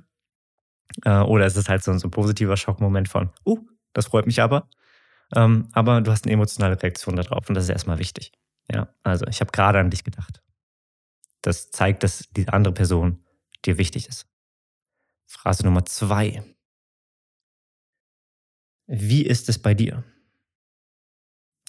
oder 1.06 1.46
es 1.46 1.56
ist 1.56 1.70
halt 1.70 1.82
so, 1.82 1.92
ein 1.92 2.10
positiver 2.10 2.56
Schockmoment 2.58 3.08
von, 3.08 3.30
uh, 3.46 3.60
das 3.94 4.06
freut 4.06 4.26
mich 4.26 4.42
aber. 4.42 4.68
Ähm, 5.34 5.68
aber 5.72 6.02
du 6.02 6.10
hast 6.10 6.26
eine 6.26 6.34
emotionale 6.34 6.82
Reaktion 6.82 7.16
darauf 7.16 7.48
und 7.48 7.54
das 7.54 7.64
ist 7.64 7.70
erstmal 7.70 7.98
wichtig. 7.98 8.32
Ja, 8.70 8.88
also 9.04 9.26
ich 9.28 9.40
habe 9.40 9.52
gerade 9.52 9.78
an 9.78 9.90
dich 9.90 10.04
gedacht. 10.04 10.41
Das 11.42 11.70
zeigt, 11.70 12.02
dass 12.02 12.28
die 12.36 12.48
andere 12.48 12.72
Person 12.72 13.24
dir 13.64 13.78
wichtig 13.78 14.08
ist. 14.08 14.26
Phrase 15.26 15.64
Nummer 15.64 15.84
zwei. 15.84 16.42
Wie 18.86 19.22
ist 19.22 19.48
es 19.48 19.58
bei 19.58 19.74
dir? 19.74 20.04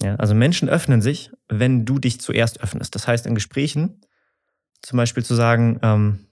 Ja, 0.02 0.16
also 0.16 0.36
Menschen 0.36 0.70
öffnen 0.70 1.02
sich, 1.02 1.32
wenn 1.48 1.86
du 1.86 2.00
dich 2.00 2.20
zuerst 2.20 2.62
öffnest. 2.62 2.96
Das 2.96 3.08
heißt, 3.08 3.26
in 3.26 3.36
Gesprächen 3.36 4.02
zum 4.82 4.98
Beispiel 4.98 5.24
zu 5.24 5.36
sagen, 5.36 5.80
ähm, 5.82 6.28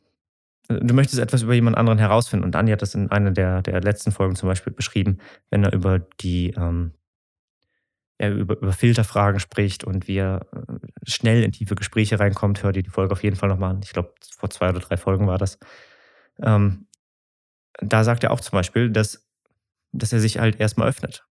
du 0.68 0.94
möchtest 0.94 1.22
etwas 1.22 1.44
über 1.44 1.54
jemand 1.54 1.78
anderen 1.78 2.00
herausfinden. 2.00 2.44
Und 2.44 2.56
Andi 2.56 2.72
hat 2.72 2.82
das 2.82 2.96
in 2.96 3.10
einer 3.10 3.32
der, 3.32 3.62
der 3.62 3.82
letzten 3.82 4.12
Folgen 4.12 4.36
zum 4.36 4.50
Beispiel 4.50 4.74
beschrieben, 4.74 5.20
wenn 5.50 5.64
er 5.64 5.74
über 5.74 6.00
die 6.00 6.52
ähm, 6.52 6.94
er 8.22 8.32
über, 8.32 8.58
über 8.58 8.72
Filterfragen 8.72 9.40
spricht 9.40 9.84
und 9.84 10.08
wie 10.08 10.18
er 10.18 10.46
äh, 10.54 11.10
schnell 11.10 11.44
in 11.44 11.52
tiefe 11.52 11.76
Gespräche 11.76 12.20
reinkommt, 12.20 12.64
hört 12.64 12.76
ihr 12.76 12.84
die 12.84 12.90
Folge 12.90 13.14
auf 13.14 13.24
jeden 13.24 13.36
Fall 13.36 13.50
nochmal 13.50 13.72
an. 13.72 13.82
Ich 13.84 13.92
glaube, 13.92 14.14
vor 14.38 14.50
zwei 14.50 14.70
oder 14.70 14.80
drei 14.80 14.96
Folgen 14.96 15.28
war 15.28 15.38
das. 15.38 15.58
Ähm, 16.42 16.88
da 17.80 18.04
sagt 18.04 18.24
er 18.24 18.32
auch 18.32 18.40
zum 18.40 18.52
Beispiel, 18.58 18.92
dass, 18.92 19.28
dass 19.92 20.14
er 20.14 20.20
sich 20.20 20.38
halt 20.40 20.60
erstmal 20.60 20.88
öffnet 20.88 21.26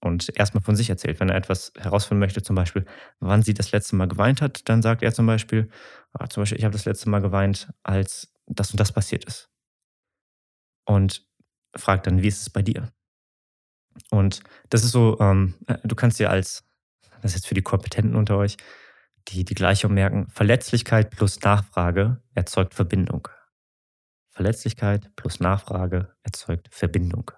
und 0.00 0.36
erstmal 0.36 0.62
von 0.62 0.74
sich 0.74 0.90
erzählt. 0.90 1.20
Wenn 1.20 1.28
er 1.28 1.36
etwas 1.36 1.72
herausfinden 1.78 2.18
möchte, 2.18 2.42
zum 2.42 2.56
Beispiel, 2.56 2.86
wann 3.20 3.42
sie 3.42 3.54
das 3.54 3.70
letzte 3.70 3.94
Mal 3.94 4.08
geweint 4.08 4.42
hat, 4.42 4.68
dann 4.68 4.82
sagt 4.82 5.02
er 5.02 5.14
zum 5.14 5.26
Beispiel, 5.26 5.70
ah, 6.12 6.28
zum 6.28 6.42
Beispiel, 6.42 6.58
ich 6.58 6.64
habe 6.64 6.72
das 6.72 6.86
letzte 6.86 7.08
Mal 7.08 7.20
geweint, 7.20 7.72
als 7.84 8.34
das 8.46 8.72
und 8.72 8.80
das 8.80 8.92
passiert 8.92 9.24
ist. 9.24 9.48
Und 10.84 11.24
fragt 11.76 12.08
dann, 12.08 12.22
wie 12.22 12.28
ist 12.28 12.42
es 12.42 12.50
bei 12.50 12.62
dir? 12.62 12.92
Und 14.10 14.42
das 14.70 14.84
ist 14.84 14.92
so, 14.92 15.18
ähm, 15.20 15.54
äh, 15.66 15.78
du 15.84 15.94
kannst 15.94 16.18
dir 16.18 16.30
als, 16.30 16.64
das 17.22 17.32
ist 17.32 17.34
jetzt 17.36 17.46
für 17.46 17.54
die 17.54 17.62
Kompetenten 17.62 18.16
unter 18.16 18.36
euch, 18.36 18.56
die, 19.28 19.44
die 19.44 19.54
Gleichung 19.54 19.94
merken, 19.94 20.28
Verletzlichkeit 20.28 21.10
plus 21.10 21.40
Nachfrage 21.40 22.22
erzeugt 22.34 22.74
Verbindung. 22.74 23.28
Verletzlichkeit 24.30 25.14
plus 25.14 25.40
Nachfrage 25.40 26.16
erzeugt 26.22 26.68
Verbindung. 26.70 27.30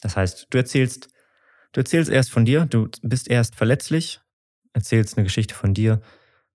Das 0.00 0.16
heißt, 0.16 0.48
du 0.50 0.58
erzählst, 0.58 1.08
du 1.72 1.80
erzählst 1.80 2.10
erst 2.10 2.30
von 2.30 2.44
dir, 2.44 2.66
du 2.66 2.88
bist 3.02 3.28
erst 3.28 3.56
verletzlich, 3.56 4.20
erzählst 4.72 5.16
eine 5.16 5.24
Geschichte 5.24 5.54
von 5.54 5.74
dir, 5.74 6.00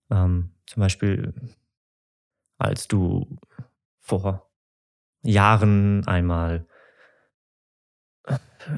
ähm, 0.09 0.53
zum 0.65 0.82
Beispiel, 0.82 1.34
als 2.57 2.88
du 2.88 3.38
vor 3.99 4.49
Jahren 5.24 6.05
einmal 6.07 6.67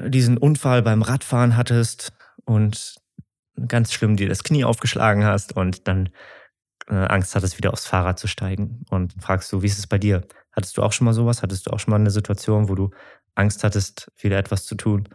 diesen 0.06 0.38
Unfall 0.38 0.82
beim 0.82 1.02
Radfahren 1.02 1.56
hattest 1.56 2.12
und 2.44 2.96
ganz 3.68 3.92
schlimm 3.92 4.16
dir 4.16 4.28
das 4.28 4.44
Knie 4.44 4.64
aufgeschlagen 4.64 5.24
hast 5.24 5.56
und 5.56 5.88
dann 5.88 6.10
äh, 6.88 6.94
Angst 6.94 7.34
hattest, 7.34 7.58
wieder 7.58 7.72
aufs 7.72 7.86
Fahrrad 7.86 8.18
zu 8.18 8.26
steigen. 8.26 8.84
Und 8.90 9.14
fragst 9.20 9.52
du, 9.52 9.62
wie 9.62 9.66
ist 9.66 9.78
es 9.78 9.86
bei 9.86 9.98
dir? 9.98 10.26
Hattest 10.52 10.76
du 10.76 10.82
auch 10.82 10.92
schon 10.92 11.04
mal 11.04 11.14
sowas? 11.14 11.42
Hattest 11.42 11.66
du 11.66 11.70
auch 11.70 11.80
schon 11.80 11.92
mal 11.92 12.00
eine 12.00 12.10
Situation, 12.10 12.68
wo 12.68 12.74
du 12.74 12.90
Angst 13.34 13.64
hattest, 13.64 14.10
wieder 14.18 14.38
etwas 14.38 14.66
zu 14.66 14.74
tun? 14.74 15.08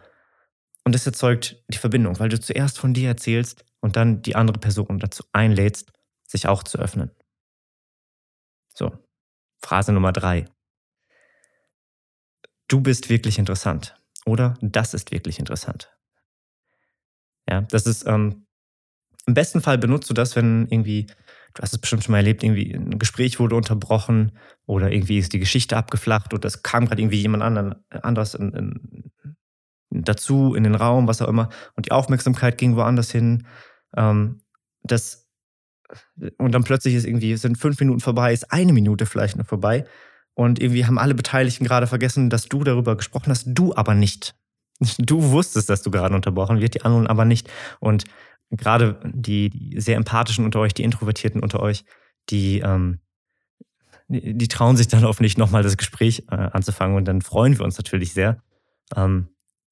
Und 0.84 0.94
das 0.94 1.06
erzeugt 1.06 1.62
die 1.68 1.78
Verbindung, 1.78 2.18
weil 2.18 2.28
du 2.28 2.40
zuerst 2.40 2.78
von 2.78 2.94
dir 2.94 3.08
erzählst 3.08 3.64
und 3.80 3.96
dann 3.96 4.22
die 4.22 4.36
andere 4.36 4.58
Person 4.58 4.98
dazu 4.98 5.24
einlädst, 5.32 5.92
sich 6.26 6.48
auch 6.48 6.62
zu 6.64 6.78
öffnen. 6.78 7.10
So, 8.74 8.92
Phrase 9.60 9.92
Nummer 9.92 10.12
drei. 10.12 10.46
Du 12.68 12.80
bist 12.80 13.10
wirklich 13.10 13.38
interessant. 13.38 13.94
Oder 14.24 14.54
das 14.60 14.94
ist 14.94 15.10
wirklich 15.10 15.38
interessant. 15.38 15.90
Ja, 17.48 17.62
das 17.62 17.86
ist, 17.86 18.06
ähm, 18.06 18.46
im 19.26 19.34
besten 19.34 19.60
Fall 19.60 19.78
benutzt 19.78 20.08
du 20.10 20.14
das, 20.14 20.36
wenn 20.36 20.66
irgendwie, 20.68 21.06
du 21.54 21.62
hast 21.62 21.72
es 21.72 21.78
bestimmt 21.78 22.04
schon 22.04 22.12
mal 22.12 22.18
erlebt, 22.18 22.42
irgendwie 22.42 22.72
ein 22.72 22.98
Gespräch 22.98 23.38
wurde 23.38 23.56
unterbrochen 23.56 24.32
oder 24.66 24.90
irgendwie 24.90 25.18
ist 25.18 25.32
die 25.32 25.38
Geschichte 25.38 25.76
abgeflacht 25.76 26.34
oder 26.34 26.46
es 26.46 26.62
kam 26.62 26.86
gerade 26.86 27.02
irgendwie 27.02 27.20
jemand 27.20 27.42
anderen, 27.42 27.74
anderes 27.90 28.34
in, 28.34 28.52
in, 28.52 29.10
dazu 29.90 30.54
in 30.54 30.64
den 30.64 30.74
Raum, 30.74 31.08
was 31.08 31.22
auch 31.22 31.28
immer, 31.28 31.50
und 31.74 31.86
die 31.86 31.92
Aufmerksamkeit 31.92 32.58
ging 32.58 32.76
woanders 32.76 33.10
hin. 33.10 33.46
Ähm, 33.96 34.40
das, 34.82 35.28
und 36.38 36.52
dann 36.52 36.64
plötzlich 36.64 36.94
ist 36.94 37.04
irgendwie, 37.06 37.36
sind 37.36 37.58
fünf 37.58 37.78
Minuten 37.80 38.00
vorbei, 38.00 38.32
ist 38.32 38.52
eine 38.52 38.72
Minute 38.72 39.06
vielleicht 39.06 39.36
noch 39.36 39.46
vorbei 39.46 39.84
und 40.34 40.60
irgendwie 40.60 40.86
haben 40.86 40.98
alle 40.98 41.14
Beteiligten 41.14 41.64
gerade 41.64 41.86
vergessen, 41.86 42.30
dass 42.30 42.46
du 42.46 42.64
darüber 42.64 42.96
gesprochen 42.96 43.30
hast, 43.30 43.46
du 43.46 43.74
aber 43.74 43.94
nicht. 43.94 44.34
Du 44.98 45.30
wusstest, 45.30 45.70
dass 45.70 45.82
du 45.82 45.90
gerade 45.90 46.14
unterbrochen 46.14 46.60
wird, 46.60 46.74
die 46.74 46.82
anderen 46.82 47.06
aber 47.06 47.24
nicht. 47.24 47.48
Und 47.78 48.04
gerade 48.50 48.98
die, 49.04 49.50
die 49.50 49.80
sehr 49.80 49.96
empathischen 49.96 50.44
unter 50.44 50.58
euch, 50.58 50.74
die 50.74 50.82
Introvertierten 50.82 51.40
unter 51.40 51.60
euch, 51.60 51.84
die, 52.30 52.58
ähm, 52.60 52.98
die, 54.08 54.36
die 54.36 54.48
trauen 54.48 54.76
sich 54.76 54.88
dann 54.88 55.04
hoffentlich 55.04 55.38
nochmal 55.38 55.62
das 55.62 55.76
Gespräch 55.76 56.24
äh, 56.30 56.34
anzufangen. 56.34 56.96
Und 56.96 57.06
dann 57.06 57.22
freuen 57.22 57.58
wir 57.58 57.64
uns 57.64 57.78
natürlich 57.78 58.12
sehr, 58.12 58.42
ähm, 58.96 59.28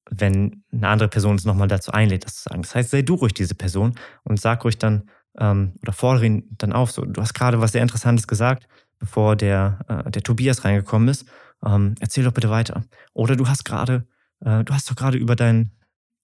wenn 0.09 0.63
eine 0.71 0.87
andere 0.87 1.09
Person 1.09 1.33
uns 1.33 1.45
nochmal 1.45 1.67
dazu 1.67 1.91
einlädt, 1.91 2.25
das 2.25 2.35
zu 2.35 2.43
sagen. 2.43 2.61
Das 2.61 2.73
heißt, 2.73 2.91
sei 2.91 3.01
du 3.01 3.15
ruhig 3.15 3.33
diese 3.33 3.55
Person 3.55 3.95
und 4.23 4.39
sag 4.39 4.63
ruhig 4.63 4.77
dann 4.77 5.09
ähm, 5.37 5.73
oder 5.81 5.93
fordere 5.93 6.25
ihn 6.25 6.55
dann 6.57 6.71
auf. 6.71 6.91
So, 6.91 7.03
du 7.03 7.21
hast 7.21 7.33
gerade 7.33 7.59
was 7.59 7.73
sehr 7.73 7.81
Interessantes 7.81 8.27
gesagt 8.27 8.67
bevor 9.01 9.35
der, 9.35 9.79
äh, 9.89 10.11
der 10.11 10.21
Tobias 10.21 10.63
reingekommen 10.63 11.09
ist. 11.09 11.25
Ähm, 11.65 11.95
erzähl 11.99 12.23
doch 12.23 12.31
bitte 12.31 12.49
weiter. 12.49 12.85
Oder 13.13 13.35
du 13.35 13.47
hast 13.47 13.65
gerade, 13.65 14.07
äh, 14.39 14.63
du 14.63 14.73
hast 14.73 14.89
doch 14.89 14.95
gerade 14.95 15.17
über 15.17 15.35
dein, 15.35 15.71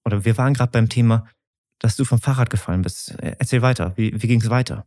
oder 0.06 0.24
wir 0.24 0.38
waren 0.38 0.54
gerade 0.54 0.72
beim 0.72 0.88
Thema, 0.88 1.28
dass 1.80 1.96
du 1.96 2.06
vom 2.06 2.20
Fahrrad 2.20 2.50
gefallen 2.50 2.84
bist. 2.84 3.12
Äh, 3.20 3.36
erzähl 3.40 3.62
weiter. 3.62 3.94
Wie, 3.98 4.22
wie 4.22 4.28
ging 4.28 4.42
es 4.42 4.50
weiter? 4.50 4.86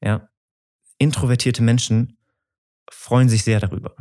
Ja. 0.00 0.28
Introvertierte 0.98 1.62
Menschen 1.62 2.16
freuen 2.90 3.28
sich 3.28 3.44
sehr 3.44 3.60
darüber, 3.60 3.94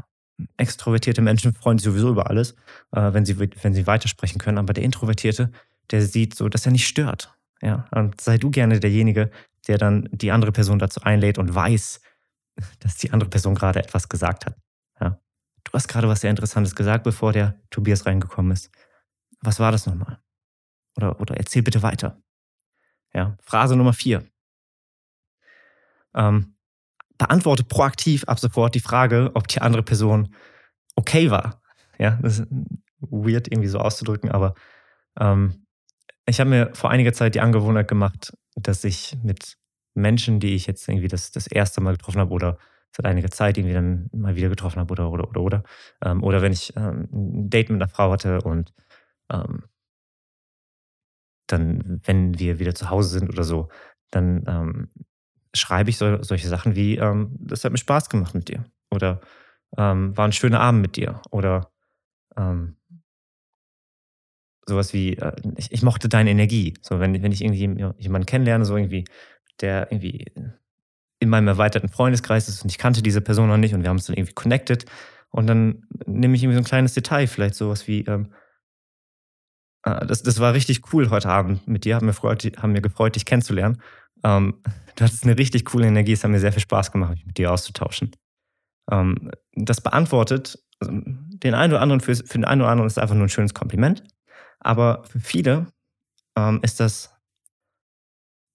extrovertierte 0.57 1.21
Menschen 1.21 1.53
freuen 1.53 1.77
sich 1.77 1.85
sowieso 1.85 2.09
über 2.09 2.29
alles, 2.29 2.55
äh, 2.91 3.13
wenn, 3.13 3.25
sie, 3.25 3.39
wenn 3.39 3.73
sie 3.73 3.87
weitersprechen 3.87 4.39
können. 4.39 4.57
Aber 4.57 4.73
der 4.73 4.83
Introvertierte, 4.83 5.51
der 5.91 6.01
sieht 6.03 6.35
so, 6.35 6.47
dass 6.47 6.65
er 6.65 6.71
nicht 6.71 6.87
stört. 6.87 7.35
Ja, 7.61 7.85
und 7.91 8.21
sei 8.21 8.37
du 8.37 8.51
gerne 8.51 8.79
derjenige, 8.79 9.31
der 9.67 9.77
dann 9.77 10.07
die 10.11 10.31
andere 10.31 10.51
Person 10.51 10.79
dazu 10.79 11.01
einlädt 11.01 11.37
und 11.37 11.53
weiß, 11.53 12.01
dass 12.79 12.97
die 12.97 13.11
andere 13.11 13.29
Person 13.29 13.55
gerade 13.55 13.79
etwas 13.79 14.09
gesagt 14.09 14.45
hat. 14.45 14.55
Ja. 14.99 15.19
Du 15.63 15.71
hast 15.73 15.87
gerade 15.87 16.07
was 16.07 16.21
sehr 16.21 16.29
Interessantes 16.29 16.75
gesagt, 16.75 17.03
bevor 17.03 17.33
der 17.33 17.59
Tobias 17.69 18.05
reingekommen 18.05 18.51
ist. 18.51 18.71
Was 19.41 19.59
war 19.59 19.71
das 19.71 19.85
nochmal? 19.85 20.19
Oder, 20.95 21.19
oder 21.19 21.37
erzähl 21.37 21.61
bitte 21.61 21.81
weiter. 21.81 22.21
Ja, 23.13 23.37
Phrase 23.41 23.75
Nummer 23.75 23.93
vier. 23.93 24.27
Ähm, 26.13 26.55
beantworte 27.17 27.63
proaktiv 27.63 28.23
ab 28.25 28.39
sofort 28.39 28.75
die 28.75 28.79
Frage, 28.79 29.31
ob 29.33 29.47
die 29.47 29.61
andere 29.61 29.83
Person 29.83 30.33
okay 30.95 31.29
war. 31.31 31.61
Ja, 31.97 32.17
das 32.21 32.39
ist 32.39 32.47
weird 32.99 33.47
irgendwie 33.47 33.69
so 33.69 33.79
auszudrücken, 33.79 34.31
aber 34.31 34.55
ähm, 35.19 35.65
ich 36.25 36.39
habe 36.39 36.49
mir 36.49 36.73
vor 36.73 36.89
einiger 36.89 37.13
Zeit 37.13 37.35
die 37.35 37.41
Angewohnheit 37.41 37.87
gemacht, 37.87 38.33
dass 38.55 38.83
ich 38.83 39.17
mit 39.23 39.57
Menschen, 39.93 40.39
die 40.39 40.55
ich 40.55 40.67
jetzt 40.67 40.87
irgendwie 40.87 41.07
das, 41.07 41.31
das 41.31 41.47
erste 41.47 41.81
Mal 41.81 41.93
getroffen 41.93 42.19
habe 42.19 42.33
oder 42.33 42.57
seit 42.91 43.05
einiger 43.05 43.29
Zeit 43.31 43.57
irgendwie 43.57 43.73
dann 43.73 44.09
mal 44.13 44.35
wieder 44.35 44.49
getroffen 44.49 44.79
habe 44.79 44.91
oder 44.91 45.11
oder 45.11 45.29
oder 45.29 45.41
oder 45.41 45.63
ähm, 46.03 46.23
oder 46.23 46.41
wenn 46.41 46.53
ich 46.53 46.75
ähm, 46.75 47.07
ein 47.11 47.49
Date 47.49 47.69
mit 47.69 47.81
einer 47.81 47.89
Frau 47.89 48.11
hatte 48.11 48.41
und 48.41 48.73
ähm, 49.31 49.63
dann, 51.47 52.01
wenn 52.03 52.37
wir 52.39 52.59
wieder 52.59 52.75
zu 52.75 52.89
Hause 52.89 53.09
sind 53.09 53.29
oder 53.29 53.43
so, 53.43 53.69
dann 54.11 54.43
ähm, 54.47 54.89
schreibe 55.53 55.89
ich 55.89 55.97
so, 55.97 56.21
solche 56.21 56.47
Sachen 56.47 56.75
wie, 56.75 56.97
ähm, 56.97 57.35
das 57.39 57.63
hat 57.63 57.71
mir 57.71 57.77
Spaß 57.79 58.09
gemacht 58.09 58.35
mit 58.35 58.49
dir. 58.49 58.65
Oder 58.91 59.19
ähm, 59.77 60.15
war 60.15 60.25
ein 60.25 60.31
schöner 60.31 60.59
Abend 60.59 60.81
mit 60.81 60.95
dir. 60.95 61.21
Oder 61.31 61.71
sowas 64.69 64.93
wie, 64.93 65.17
äh, 65.17 65.33
ich, 65.57 65.71
ich, 65.71 65.83
mochte 65.83 66.07
deine 66.07 66.29
Energie. 66.29 66.75
So, 66.81 67.01
wenn, 67.01 67.21
wenn 67.21 67.31
ich 67.33 67.43
irgendwie 67.43 67.93
jemanden 67.97 68.25
kennenlerne, 68.25 68.63
so 68.63 68.77
irgendwie, 68.77 69.03
der 69.61 69.91
irgendwie 69.91 70.25
in 71.19 71.29
meinem 71.29 71.47
erweiterten 71.47 71.89
Freundeskreis 71.89 72.47
ist 72.47 72.63
und 72.63 72.69
ich 72.69 72.77
kannte 72.77 73.01
diese 73.01 73.21
Person 73.21 73.49
noch 73.49 73.57
nicht 73.57 73.73
und 73.73 73.81
wir 73.81 73.89
haben 73.89 73.97
uns 73.97 74.05
dann 74.05 74.15
irgendwie 74.15 74.33
connected. 74.33 74.85
Und 75.31 75.47
dann 75.47 75.83
nehme 76.05 76.35
ich 76.35 76.43
irgendwie 76.43 76.55
so 76.55 76.61
ein 76.61 76.65
kleines 76.65 76.93
Detail, 76.93 77.27
vielleicht 77.27 77.55
sowas 77.55 77.87
wie, 77.87 78.01
ähm, 78.01 78.33
äh, 79.83 80.05
das, 80.05 80.23
das 80.23 80.39
war 80.39 80.53
richtig 80.53 80.93
cool 80.93 81.09
heute 81.09 81.29
Abend 81.29 81.67
mit 81.67 81.85
dir, 81.85 81.95
haben 81.95 82.05
mir, 82.05 82.13
gefreut, 82.13 82.43
haben 82.57 82.71
mir 82.71 82.81
gefreut, 82.81 83.15
dich 83.15 83.25
kennenzulernen. 83.25 83.81
Ähm, 84.23 84.61
du 84.95 85.03
hattest 85.03 85.23
eine 85.23 85.37
richtig 85.37 85.65
coole 85.65 85.87
Energie, 85.87 86.13
es 86.13 86.23
hat 86.23 86.31
mir 86.31 86.39
sehr 86.39 86.53
viel 86.53 86.61
Spaß 86.61 86.91
gemacht, 86.91 87.11
mich 87.11 87.25
mit 87.25 87.37
dir 87.37 87.51
auszutauschen. 87.51 88.11
Ähm, 88.89 89.31
das 89.53 89.81
beantwortet 89.81 90.57
also, 90.79 90.93
den 90.95 91.53
einen 91.53 91.73
oder 91.73 91.81
anderen, 91.81 92.01
für, 92.01 92.15
für 92.15 92.37
den 92.37 92.45
einen 92.45 92.61
oder 92.61 92.71
anderen 92.71 92.87
ist 92.87 92.97
einfach 92.97 93.15
nur 93.15 93.25
ein 93.25 93.29
schönes 93.29 93.53
Kompliment. 93.53 94.03
Aber 94.59 95.03
für 95.05 95.19
viele 95.19 95.67
ähm, 96.35 96.59
ist 96.63 96.79
das 96.79 97.18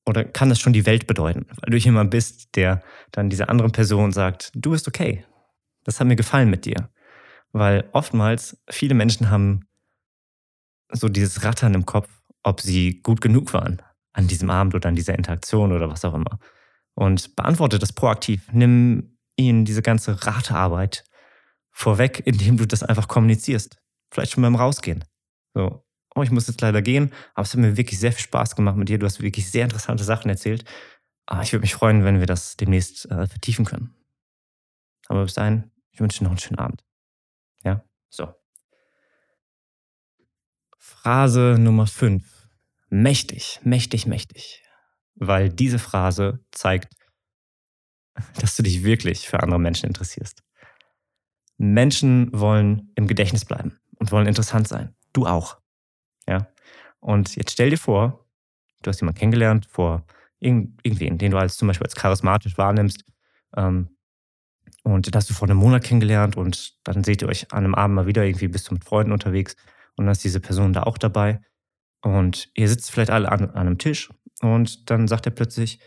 oder 0.07 0.25
kann 0.25 0.49
das 0.49 0.61
schon 0.61 0.73
die 0.73 0.87
Welt 0.87 1.07
bedeuten, 1.07 1.47
weil 1.61 1.71
du 1.71 1.77
jemand 1.77 2.11
bist, 2.11 2.57
der 2.57 2.83
dann 3.11 3.31
dieser 3.31 3.49
anderen 3.49 3.73
Person 3.73 4.13
sagt, 4.13 4.51
du 4.55 4.71
bist 4.71 4.87
okay. 4.87 5.25
Das 5.85 6.01
hat 6.01 6.07
mir 6.07 6.17
gefallen 6.17 6.51
mit 6.51 6.65
dir. 6.65 6.91
Weil 7.53 7.89
oftmals 7.93 8.59
viele 8.69 8.95
Menschen 8.95 9.31
haben 9.31 9.67
so 10.91 11.09
dieses 11.09 11.45
Rattern 11.45 11.75
im 11.75 11.87
Kopf, 11.87 12.09
ob 12.43 12.61
sie 12.61 13.01
gut 13.03 13.21
genug 13.21 13.53
waren 13.55 13.81
an 14.13 14.29
diesem 14.29 14.51
Abend 14.51 14.75
oder 14.75 14.89
an 14.89 14.97
dieser 14.97 15.15
Interaktion 15.15 15.73
oder 15.73 15.91
was 15.91 16.05
auch 16.05 16.15
immer. 16.15 16.39
Und 16.95 17.35
beantworte 17.37 17.79
das 17.79 17.93
proaktiv. 17.93 18.49
Nimm 18.53 19.17
ihnen 19.37 19.65
diese 19.65 19.83
ganze 19.83 20.27
Ratearbeit 20.27 21.05
vorweg, 21.71 22.23
indem 22.25 22.57
du 22.57 22.67
das 22.67 22.83
einfach 22.83 23.09
kommunizierst. 23.09 23.79
Vielleicht 24.11 24.33
schon 24.33 24.43
beim 24.43 24.55
Rausgehen. 24.55 25.05
So, 25.55 25.84
oh, 26.15 26.23
ich 26.23 26.31
muss 26.31 26.47
jetzt 26.47 26.61
leider 26.61 26.83
gehen, 26.83 27.13
aber 27.35 27.43
es 27.43 27.53
hat 27.53 27.61
mir 27.61 27.77
wirklich 27.77 27.99
sehr 27.99 28.13
viel 28.13 28.23
Spaß 28.25 28.57
gemacht 28.57 28.77
mit 28.77 28.89
dir. 28.89 28.99
Du 28.99 29.07
hast 29.07 29.21
wirklich 29.21 29.51
sehr 29.51 29.65
interessante 29.65 30.05
Sachen 30.05 30.29
erzählt. 30.29 30.65
Aber 31.27 31.43
ich 31.43 31.53
würde 31.53 31.63
mich 31.63 31.75
freuen, 31.75 32.05
wenn 32.05 32.21
wir 32.21 32.27
das 32.27 32.57
demnächst 32.57 33.11
äh, 33.11 33.27
vertiefen 33.27 33.65
können. 33.65 33.95
Aber 35.09 35.23
bis 35.25 35.35
dahin, 35.35 35.71
ich 35.91 36.01
wünsche 36.01 36.19
dir 36.19 36.25
noch 36.25 36.33
einen 36.33 36.39
schönen 36.39 36.59
Abend. 36.59 36.85
Ja, 37.65 37.83
so. 38.11 38.35
Phrase 40.79 41.57
Nummer 41.59 41.87
5 41.87 42.35
mächtig, 42.95 43.61
mächtig, 43.63 44.07
mächtig. 44.07 44.63
Weil 45.17 45.49
diese 45.49 45.79
Phrase 45.79 46.45
zeigt, 46.51 46.95
dass 48.41 48.57
du 48.57 48.63
dich 48.63 48.85
wirklich 48.85 49.29
für 49.29 49.41
andere 49.41 49.59
Menschen 49.61 49.87
interessierst. 49.87 50.43
Menschen 51.57 52.31
wollen 52.33 52.93
im 52.95 53.07
Gedächtnis 53.07 53.45
bleiben 53.45 53.79
und 53.97 54.13
wollen 54.13 54.27
interessant 54.27 54.69
sein. 54.69 54.95
Du 55.13 55.27
auch. 55.27 55.59
Ja. 56.29 56.49
Und 57.01 57.37
jetzt 57.37 57.53
stell 57.53 57.71
dir 57.71 57.79
vor, 57.79 58.27
du 58.83 58.89
hast 58.89 59.01
jemanden 59.01 59.19
kennengelernt 59.19 59.67
vor 59.67 60.07
irgendwen, 60.41 61.19
den 61.19 61.31
du 61.31 61.39
als 61.39 61.57
zum 61.57 61.69
Beispiel 61.69 61.87
als 61.87 61.97
charismatisch 61.97 62.59
wahrnimmst. 62.59 63.05
Ähm, 63.57 63.91
und 64.83 65.07
den 65.07 65.15
hast 65.15 65.31
du 65.31 65.35
vor 65.35 65.49
einem 65.49 65.59
Monat 65.59 65.85
kennengelernt 65.85 66.37
und 66.37 66.77
dann 66.85 67.05
seht 67.05 67.23
ihr 67.23 67.29
euch 67.29 67.53
an 67.53 67.65
einem 67.65 67.75
Abend 67.75 67.97
mal 67.97 68.07
wieder, 68.07 68.25
irgendwie 68.25 68.49
bist 68.49 68.69
du 68.69 68.75
mit 68.75 68.85
Freunden 68.85 69.13
unterwegs 69.13 69.57
und 69.97 70.05
dann 70.05 70.13
ist 70.13 70.25
diese 70.25 70.41
Person 70.41 70.75
da 70.75 70.83
auch 70.83 70.99
dabei. 70.99 71.41
Und 72.03 72.51
ihr 72.55 72.69
sitzt 72.69 72.91
vielleicht 72.91 73.11
alle 73.11 73.33
an, 73.33 73.51
an 73.51 73.67
einem 73.67 73.79
Tisch 73.79 74.11
und 74.43 74.91
dann 74.91 75.09
sagt 75.09 75.27
er 75.27 75.33
plötzlich, 75.33 75.81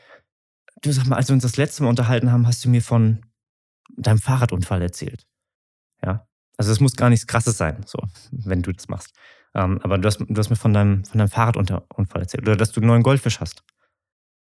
du 0.82 0.92
sag 0.92 1.06
mal, 1.06 1.18
als 1.18 1.30
wir 1.30 1.34
uns 1.34 1.44
das 1.44 1.58
letzte 1.58 1.84
Mal 1.84 1.90
unterhalten 1.90 2.32
haben, 2.32 2.48
hast 2.48 2.66
du 2.66 2.70
mir 2.70 2.82
von 2.82 3.22
deinem 3.98 4.20
Fahrradunfall 4.20 4.82
erzählt. 4.82 5.28
Ja. 6.04 6.28
Also 6.58 6.72
es 6.72 6.80
muss 6.80 6.96
gar 6.96 7.10
nichts 7.10 7.28
krasses 7.28 7.58
sein, 7.58 7.84
so, 7.86 8.00
wenn 8.32 8.64
du 8.64 8.72
das 8.72 8.88
machst. 8.88 9.14
Ähm, 9.54 9.80
aber 9.84 9.98
du 9.98 10.08
hast, 10.08 10.20
du 10.20 10.36
hast 10.36 10.50
mir 10.50 10.56
von 10.56 10.74
deinem, 10.74 11.06
von 11.06 11.18
deinem 11.18 11.30
Fahrradunfall 11.30 12.22
erzählt 12.22 12.44
oder 12.44 12.56
dass 12.56 12.72
du 12.72 12.82
einen 12.82 12.88
neuen 12.88 13.04
Goldfisch 13.04 13.40
hast. 13.40 13.64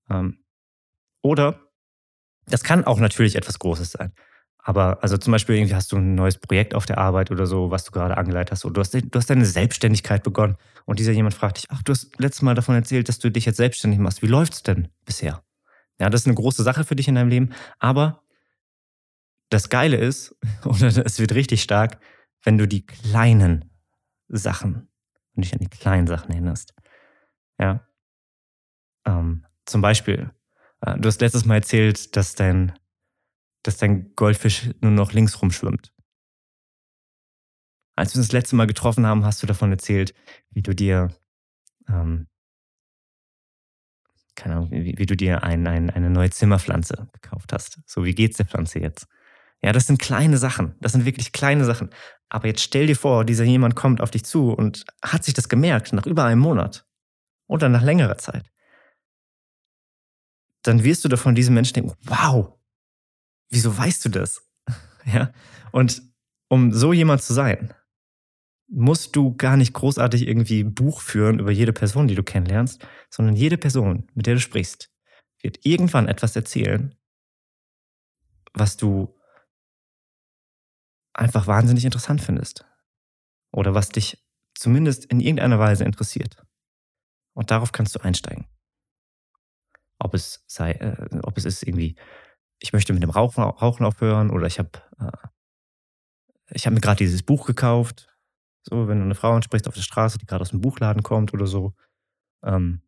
Ähm, 0.10 0.44
oder 1.22 1.60
das 2.48 2.64
kann 2.64 2.86
auch 2.86 3.00
natürlich 3.00 3.36
etwas 3.36 3.60
Großes 3.60 3.92
sein. 3.92 4.14
Aber 4.58 5.02
also 5.02 5.18
zum 5.18 5.32
Beispiel 5.32 5.56
irgendwie 5.56 5.76
hast 5.76 5.92
du 5.92 5.98
ein 5.98 6.16
neues 6.16 6.38
Projekt 6.38 6.76
auf 6.76 6.86
der 6.86 6.98
Arbeit 6.98 7.32
oder 7.32 7.46
so, 7.46 7.72
was 7.72 7.86
du 7.86 7.92
gerade 7.92 8.18
angeleitet 8.18 8.52
hast. 8.52 8.66
Oder 8.66 8.74
du 8.74 8.82
hast, 8.82 8.94
du 8.94 9.10
hast 9.16 9.30
deine 9.30 9.46
Selbstständigkeit 9.46 10.22
begonnen 10.22 10.58
und 10.86 11.00
dieser 11.00 11.14
jemand 11.14 11.34
fragt 11.34 11.58
dich, 11.58 11.66
ach, 11.70 11.82
du 11.84 11.92
hast 11.92 12.20
letztes 12.20 12.42
Mal 12.42 12.56
davon 12.56 12.76
erzählt, 12.76 13.08
dass 13.08 13.20
du 13.20 13.32
dich 13.32 13.46
jetzt 13.46 13.58
selbstständig 13.58 14.00
machst. 14.00 14.22
Wie 14.22 14.28
läuft's 14.28 14.62
denn 14.62 14.90
bisher? 15.06 15.44
Ja, 16.00 16.10
das 16.10 16.22
ist 16.22 16.28
eine 16.28 16.36
große 16.36 16.64
Sache 16.64 16.84
für 16.84 16.96
dich 16.96 17.08
in 17.08 17.16
deinem 17.16 17.30
Leben. 17.30 17.54
Aber 17.80 18.24
das 19.50 19.70
Geile 19.70 19.98
ist, 19.98 20.36
oder 20.66 20.88
es 20.88 21.20
wird 21.20 21.34
richtig 21.34 21.64
stark, 21.64 22.00
wenn 22.44 22.58
du 22.58 22.68
die 22.68 22.86
kleinen 22.86 23.72
Sachen 24.28 24.89
und 25.40 25.46
dich 25.46 25.54
an 25.54 25.60
die 25.60 25.70
kleinen 25.70 26.08
Sachen 26.08 26.32
erinnerst. 26.32 26.74
Ja. 27.60 27.86
Ähm, 29.06 29.46
zum 29.66 29.82
Beispiel, 29.82 30.32
äh, 30.82 30.98
du 30.98 31.08
hast 31.08 31.22
letztes 31.22 31.46
Mal 31.46 31.56
erzählt, 31.56 32.16
dass 32.16 32.36
dein 32.36 32.74
dass 33.64 33.78
dein 33.78 34.16
Goldfisch 34.16 34.70
nur 34.82 34.92
noch 34.92 35.14
links 35.14 35.42
rumschwimmt. 35.42 35.94
Als 37.96 38.14
wir 38.14 38.20
uns 38.20 38.28
das 38.28 38.34
letzte 38.34 38.56
Mal 38.56 38.68
getroffen 38.68 39.06
haben, 39.06 39.26
hast 39.26 39.44
du 39.44 39.48
davon 39.48 39.72
erzählt, 39.72 40.14
wie 40.52 40.62
du 40.62 40.74
dir, 40.74 41.10
ähm, 41.90 42.28
keine 44.36 44.56
Ahnung, 44.56 44.72
wie, 44.72 44.98
wie 44.98 45.06
du 45.06 45.18
dir 45.18 45.44
ein, 45.44 45.68
ein, 45.68 45.90
eine 45.90 46.10
neue 46.10 46.30
Zimmerpflanze 46.30 47.10
gekauft 47.12 47.52
hast. 47.52 47.82
So, 47.86 48.06
wie 48.06 48.16
geht's 48.16 48.38
der 48.38 48.46
Pflanze 48.46 48.80
jetzt? 48.80 49.08
Ja, 49.62 49.74
das 49.74 49.88
sind 49.88 50.00
kleine 50.00 50.38
Sachen. 50.38 50.76
Das 50.80 50.94
sind 50.94 51.04
wirklich 51.04 51.34
kleine 51.34 51.66
Sachen. 51.66 51.90
Aber 52.30 52.48
jetzt 52.48 52.62
stell 52.62 52.88
dir 52.88 52.96
vor, 52.96 53.26
dieser 53.26 53.44
jemand 53.44 53.76
kommt 53.76 54.02
auf 54.02 54.12
dich 54.12 54.24
zu 54.24 54.52
und 54.52 54.86
hat 55.04 55.24
sich 55.24 55.34
das 55.34 55.50
gemerkt 55.50 55.94
nach 55.94 56.06
über 56.06 56.26
einem 56.26 56.42
Monat 56.42 56.86
oder 57.48 57.70
nach 57.70 57.82
längerer 57.82 58.18
Zeit. 58.18 58.52
Dann 60.62 60.84
wirst 60.84 61.04
du 61.04 61.10
davon 61.10 61.36
diesem 61.36 61.56
Menschen 61.56 61.74
denken, 61.74 61.94
wow, 62.04 62.54
wieso 63.50 63.76
weißt 63.76 64.06
du 64.06 64.10
das? 64.10 64.48
ja. 65.06 65.34
Und 65.72 66.04
um 66.50 66.72
so 66.72 66.94
jemand 66.94 67.24
zu 67.24 67.34
sein, 67.34 67.74
musst 68.68 69.16
du 69.16 69.36
gar 69.36 69.58
nicht 69.58 69.74
großartig 69.74 70.28
irgendwie 70.28 70.64
Buch 70.64 71.02
führen 71.02 71.40
über 71.40 71.52
jede 71.52 71.74
Person, 71.74 72.08
die 72.08 72.16
du 72.16 72.24
kennenlernst, 72.24 72.86
sondern 73.10 73.36
jede 73.36 73.58
Person, 73.58 74.08
mit 74.14 74.28
der 74.28 74.36
du 74.36 74.40
sprichst, 74.40 74.92
wird 75.42 75.66
irgendwann 75.66 76.08
etwas 76.08 76.36
erzählen, 76.36 76.94
was 78.54 78.78
du 78.78 79.16
einfach 81.20 81.48
wahnsinnig 81.48 81.86
interessant 81.86 82.22
findest. 82.22 82.66
Oder 83.52 83.74
was 83.74 83.90
dich 83.90 84.24
zumindest 84.56 85.06
in 85.06 85.20
irgendeiner 85.20 85.60
Weise 85.60 85.84
interessiert. 85.84 86.44
Und 87.34 87.52
darauf 87.52 87.72
kannst 87.72 87.96
du 87.96 88.00
einsteigen. 88.00 88.46
Ob 90.00 90.14
es 90.14 90.44
sei, 90.48 90.72
äh, 90.72 91.20
ob 91.24 91.38
es 91.38 91.46
ist 91.46 91.64
irgendwie 91.64 91.96
ich 92.60 92.74
möchte 92.74 92.94
mit 92.94 93.02
dem 93.02 93.10
Rauchen, 93.10 93.44
Rauchen 93.44 93.86
aufhören 93.86 94.30
oder 94.30 94.48
ich 94.48 94.60
habe 94.60 94.72
äh, 95.00 95.12
ich 96.52 96.70
mir 96.70 96.82
gerade 96.82 96.98
dieses 96.98 97.24
Buch 97.24 97.46
gekauft. 97.46 98.08
So, 98.64 98.88
wenn 98.88 98.98
du 99.00 99.06
eine 99.06 99.16
Frau 99.16 99.34
ansprichst 99.34 99.68
auf 99.68 99.76
der 99.76 99.82
Straße, 99.82 100.18
die 100.18 100.26
gerade 100.26 100.42
aus 100.42 100.50
dem 100.50 100.62
Buchladen 100.62 101.04
kommt 101.04 101.34
oder 101.34 101.48
so. 101.48 101.74
Ähm, 102.44 102.82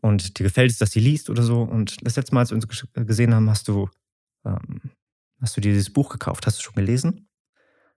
und 0.00 0.38
dir 0.38 0.44
gefällt 0.44 0.70
es, 0.70 0.78
dass 0.78 0.92
sie 0.92 1.00
liest 1.00 1.28
oder 1.28 1.42
so. 1.42 1.62
Und 1.62 2.04
das 2.06 2.16
letzte 2.16 2.34
Mal, 2.34 2.40
als 2.40 2.50
wir 2.50 2.56
uns 2.56 2.88
gesehen 2.94 3.34
haben, 3.34 3.50
hast 3.50 3.68
du, 3.68 3.90
ähm, 4.44 4.92
hast 5.42 5.56
du 5.56 5.60
dir 5.60 5.72
dieses 5.72 5.92
Buch 5.92 6.08
gekauft. 6.08 6.46
Hast 6.46 6.58
du 6.58 6.62
schon 6.62 6.74
gelesen? 6.74 7.28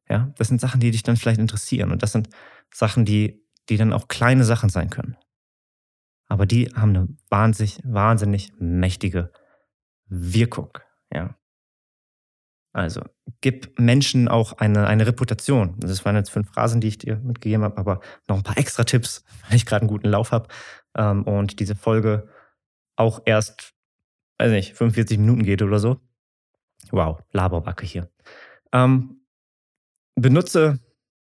Ja, 0.09 0.33
das 0.37 0.49
sind 0.49 0.59
Sachen, 0.59 0.79
die 0.79 0.91
dich 0.91 1.03
dann 1.03 1.17
vielleicht 1.17 1.39
interessieren. 1.39 1.91
Und 1.91 2.03
das 2.03 2.11
sind 2.11 2.29
Sachen, 2.73 3.05
die, 3.05 3.43
die 3.69 3.77
dann 3.77 3.93
auch 3.93 4.07
kleine 4.07 4.43
Sachen 4.43 4.69
sein 4.69 4.89
können. 4.89 5.15
Aber 6.27 6.45
die 6.45 6.69
haben 6.75 6.95
eine 6.95 7.07
wahnsinnig, 7.29 7.79
wahnsinnig 7.83 8.51
mächtige 8.59 9.31
Wirkung. 10.07 10.77
Ja. 11.13 11.37
Also, 12.73 13.01
gib 13.41 13.79
Menschen 13.79 14.27
auch 14.27 14.57
eine, 14.57 14.87
eine 14.87 15.07
Reputation. 15.07 15.75
Das 15.79 16.03
waren 16.03 16.15
jetzt 16.15 16.31
fünf 16.31 16.49
Phrasen, 16.51 16.81
die 16.81 16.89
ich 16.89 16.97
dir 16.97 17.17
mitgegeben 17.17 17.63
habe, 17.63 17.77
aber 17.77 18.01
noch 18.27 18.35
ein 18.35 18.43
paar 18.43 18.57
extra 18.57 18.83
Tipps, 18.83 19.23
weil 19.47 19.55
ich 19.55 19.65
gerade 19.65 19.83
einen 19.83 19.89
guten 19.89 20.09
Lauf 20.09 20.31
habe. 20.31 20.49
Ähm, 20.95 21.23
und 21.23 21.59
diese 21.59 21.75
Folge 21.75 22.27
auch 22.95 23.21
erst, 23.25 23.73
weiß 24.39 24.51
nicht, 24.51 24.73
45 24.73 25.17
Minuten 25.19 25.43
geht 25.43 25.61
oder 25.61 25.79
so. 25.79 26.01
Wow, 26.91 27.19
Laberbacke 27.31 27.85
hier. 27.85 28.09
Ähm, 28.71 29.21
benutze, 30.15 30.79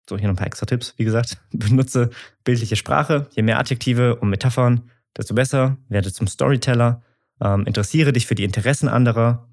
so 0.10 0.18
hier 0.18 0.28
noch 0.28 0.34
ein 0.34 0.38
paar 0.38 0.48
extra 0.48 0.66
Tipps, 0.66 0.94
wie 0.98 1.04
gesagt, 1.04 1.38
benutze 1.52 2.10
bildliche 2.44 2.76
Sprache. 2.76 3.28
Je 3.32 3.44
mehr 3.44 3.60
Adjektive 3.60 4.16
und 4.18 4.30
Metaphern, 4.30 4.90
desto 5.18 5.34
besser. 5.34 5.78
Werde 5.90 6.12
zum 6.12 6.28
Storyteller. 6.28 7.04
Ähm, 7.42 7.66
interessiere 7.66 8.14
dich 8.14 8.28
für 8.28 8.36
die 8.36 8.44
Interessen 8.44 8.88
anderer. 8.88 9.50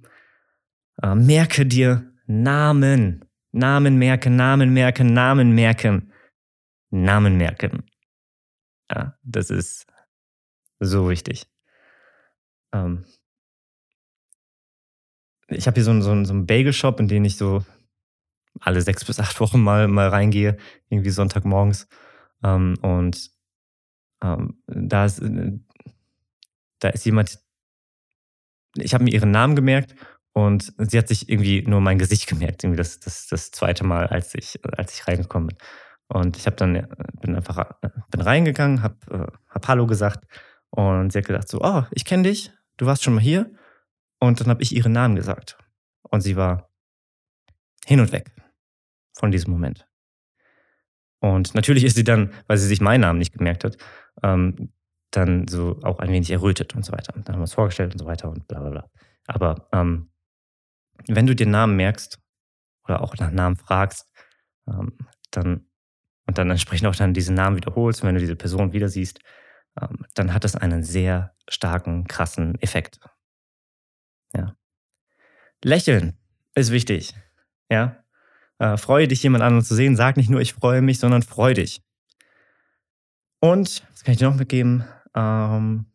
Äh, 1.03 1.15
merke 1.15 1.67
dir 1.67 2.11
Namen. 2.27 3.25
Namen 3.53 3.97
merken, 3.97 4.37
Namen 4.37 4.73
merken, 4.73 5.13
Namen 5.13 5.55
merken. 5.55 6.13
Namen 6.91 7.37
merken. 7.37 7.85
Ja, 8.91 9.17
das 9.23 9.51
ist 9.51 9.87
so 10.79 11.09
wichtig. 11.09 11.47
Ähm, 12.73 13.05
ich 15.51 15.67
habe 15.67 15.75
hier 15.75 15.85
so 15.85 15.91
einen, 15.91 16.03
so, 16.03 16.11
einen, 16.11 16.25
so 16.25 16.33
einen 16.33 16.47
Bagel-Shop, 16.47 17.01
in 17.01 17.09
den 17.09 17.25
ich 17.25 17.37
so 17.37 17.65
alle 18.61 18.81
sechs 18.83 19.05
bis 19.05 19.21
acht 19.21 19.41
Wochen 19.41 19.61
mal, 19.61 19.89
mal 19.89 20.09
reingehe, 20.09 20.57
irgendwie 20.89 21.11
Sonntagmorgens. 21.11 21.89
Ähm, 22.43 22.77
und 22.83 23.31
ähm, 24.23 24.63
da, 24.67 25.05
ist, 25.05 25.21
äh, 25.21 25.53
da 26.81 26.89
ist 26.89 27.05
jemand, 27.05 27.39
ich 28.77 28.95
habe 28.95 29.05
mir 29.05 29.13
ihren 29.13 29.31
Namen 29.31 29.57
gemerkt 29.57 29.95
und 30.33 30.73
sie 30.79 30.99
hat 30.99 31.09
sich 31.09 31.29
irgendwie 31.29 31.63
nur 31.63 31.81
mein 31.81 31.99
Gesicht 31.99 32.29
gemerkt, 32.29 32.63
irgendwie 32.63 32.79
das, 32.79 33.01
das, 33.01 33.27
das 33.27 33.51
zweite 33.51 33.85
Mal, 33.85 34.07
als 34.07 34.35
ich, 34.35 34.61
als 34.77 34.95
ich 34.95 35.07
reingekommen 35.09 35.49
bin. 35.49 35.59
Und 36.09 36.37
ich 36.37 36.47
habe 36.47 36.57
dann 36.57 36.75
äh, 36.75 36.87
bin 37.21 37.37
einfach 37.37 37.77
äh, 37.83 37.89
bin 38.11 38.21
reingegangen, 38.21 38.83
habe 38.83 39.33
hab 39.49 39.69
Hallo 39.69 39.87
gesagt 39.87 40.27
und 40.71 41.13
sie 41.13 41.19
hat 41.19 41.27
gesagt 41.27 41.49
so, 41.49 41.61
oh, 41.63 41.85
ich 41.93 42.05
kenne 42.05 42.25
dich, 42.25 42.53
du 42.77 42.87
warst 42.87 43.03
schon 43.03 43.15
mal 43.15 43.21
hier. 43.21 43.51
Und 44.21 44.41
dann 44.41 44.49
habe 44.49 44.63
ich 44.63 44.75
ihren 44.75 44.93
Namen 44.93 45.17
gesagt. 45.17 45.59
Und 46.03 46.21
sie 46.21 46.37
war 46.37 46.71
hin 47.87 48.01
und 48.01 48.13
weg 48.13 48.31
von 49.19 49.31
diesem 49.31 49.53
Moment. 49.53 49.87
Und 51.21 51.55
natürlich 51.55 51.85
ist 51.85 51.97
sie 51.97 52.05
dann, 52.05 52.33
weil 52.47 52.59
sie 52.59 52.67
sich 52.67 52.81
meinen 52.81 53.03
Namen 53.03 53.19
nicht 53.19 53.33
gemerkt 53.33 53.65
hat, 53.65 53.77
ähm, 54.23 54.73
dann 55.11 55.49
so 55.49 55.81
auch 55.83 55.99
ein 55.99 56.11
wenig 56.11 56.31
errötet 56.31 56.75
und 56.75 56.85
so 56.85 56.93
weiter. 56.93 57.15
Und 57.15 57.29
dann 57.29 57.35
haben 57.35 57.41
wir 57.41 57.45
es 57.45 57.55
vorgestellt 57.55 57.93
und 57.93 57.99
so 57.99 58.07
weiter 58.07 58.29
und 58.31 58.47
bla 58.47 58.61
bla 58.61 58.71
bla. 58.71 58.91
Aber 59.27 59.69
ähm, 59.73 60.11
wenn 61.07 61.27
du 61.27 61.35
den 61.35 61.51
Namen 61.51 61.77
merkst 61.77 62.21
oder 62.85 63.03
auch 63.03 63.17
nach 63.17 63.31
Namen 63.31 63.57
fragst, 63.57 64.07
ähm, 64.69 64.97
dann 65.31 65.67
und 66.27 66.39
dann 66.39 66.49
entsprechend 66.49 66.87
auch 66.87 66.95
dann 66.95 67.13
diesen 67.13 67.35
Namen 67.35 67.57
wiederholst, 67.57 68.05
wenn 68.05 68.15
du 68.15 68.21
diese 68.21 68.37
Person 68.37 68.73
wieder 68.73 68.89
siehst, 68.89 69.19
ähm, 69.81 70.07
dann 70.15 70.33
hat 70.33 70.45
das 70.45 70.55
einen 70.55 70.85
sehr 70.85 71.35
starken, 71.49 72.07
krassen 72.07 72.55
Effekt. 72.61 73.01
Ja. 74.35 74.57
Lächeln 75.63 76.19
ist 76.55 76.71
wichtig. 76.71 77.15
Ja. 77.71 78.05
Äh, 78.59 78.77
freue 78.77 79.09
dich, 79.09 79.23
jemand 79.23 79.43
anderen 79.43 79.65
zu 79.65 79.75
sehen. 79.75 79.97
Sag 79.97 80.17
nicht 80.17 80.31
nur, 80.31 80.41
ich 80.41 80.53
freue 80.53 80.83
mich, 80.83 80.99
sondern 80.99 81.23
freu 81.23 81.55
dich. 81.55 81.83
Und, 83.41 83.83
was 83.91 84.05
kann 84.05 84.13
ich 84.13 84.19
dir 84.19 84.29
noch 84.29 84.37
mitgeben? 84.37 84.85
Ähm, 85.15 85.87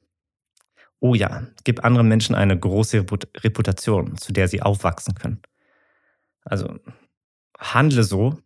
oh 1.00 1.14
ja, 1.14 1.48
gib 1.64 1.84
anderen 1.86 2.08
Menschen 2.08 2.36
eine 2.36 2.58
große 2.58 3.06
Reputation, 3.38 4.18
zu 4.18 4.34
der 4.34 4.48
sie 4.48 4.62
aufwachsen 4.62 5.14
können. 5.14 5.42
Also 6.44 6.80
handle 7.58 8.04
so, 8.04 8.40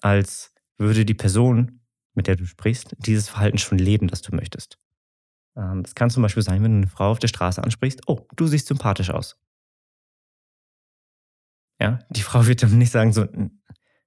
als 0.00 0.52
würde 0.76 1.04
die 1.04 1.14
Person, 1.14 1.80
mit 2.14 2.26
der 2.26 2.36
du 2.36 2.46
sprichst, 2.46 2.94
dieses 2.98 3.28
Verhalten 3.28 3.58
schon 3.58 3.78
leben, 3.78 4.08
das 4.08 4.22
du 4.22 4.34
möchtest. 4.34 4.78
Ähm, 5.56 5.82
das 5.82 5.94
kann 5.94 6.10
zum 6.10 6.22
Beispiel 6.22 6.42
sein, 6.42 6.62
wenn 6.62 6.72
du 6.72 6.78
eine 6.78 6.86
Frau 6.86 7.10
auf 7.10 7.18
der 7.18 7.28
Straße 7.28 7.62
ansprichst, 7.62 8.02
oh, 8.06 8.26
du 8.36 8.46
siehst 8.46 8.66
sympathisch 8.66 9.10
aus. 9.10 9.40
Ja, 11.80 12.00
die 12.10 12.22
Frau 12.28 12.46
wird 12.46 12.62
dann 12.62 12.78
nicht 12.78 12.92
sagen 12.92 13.12
so, 13.12 13.26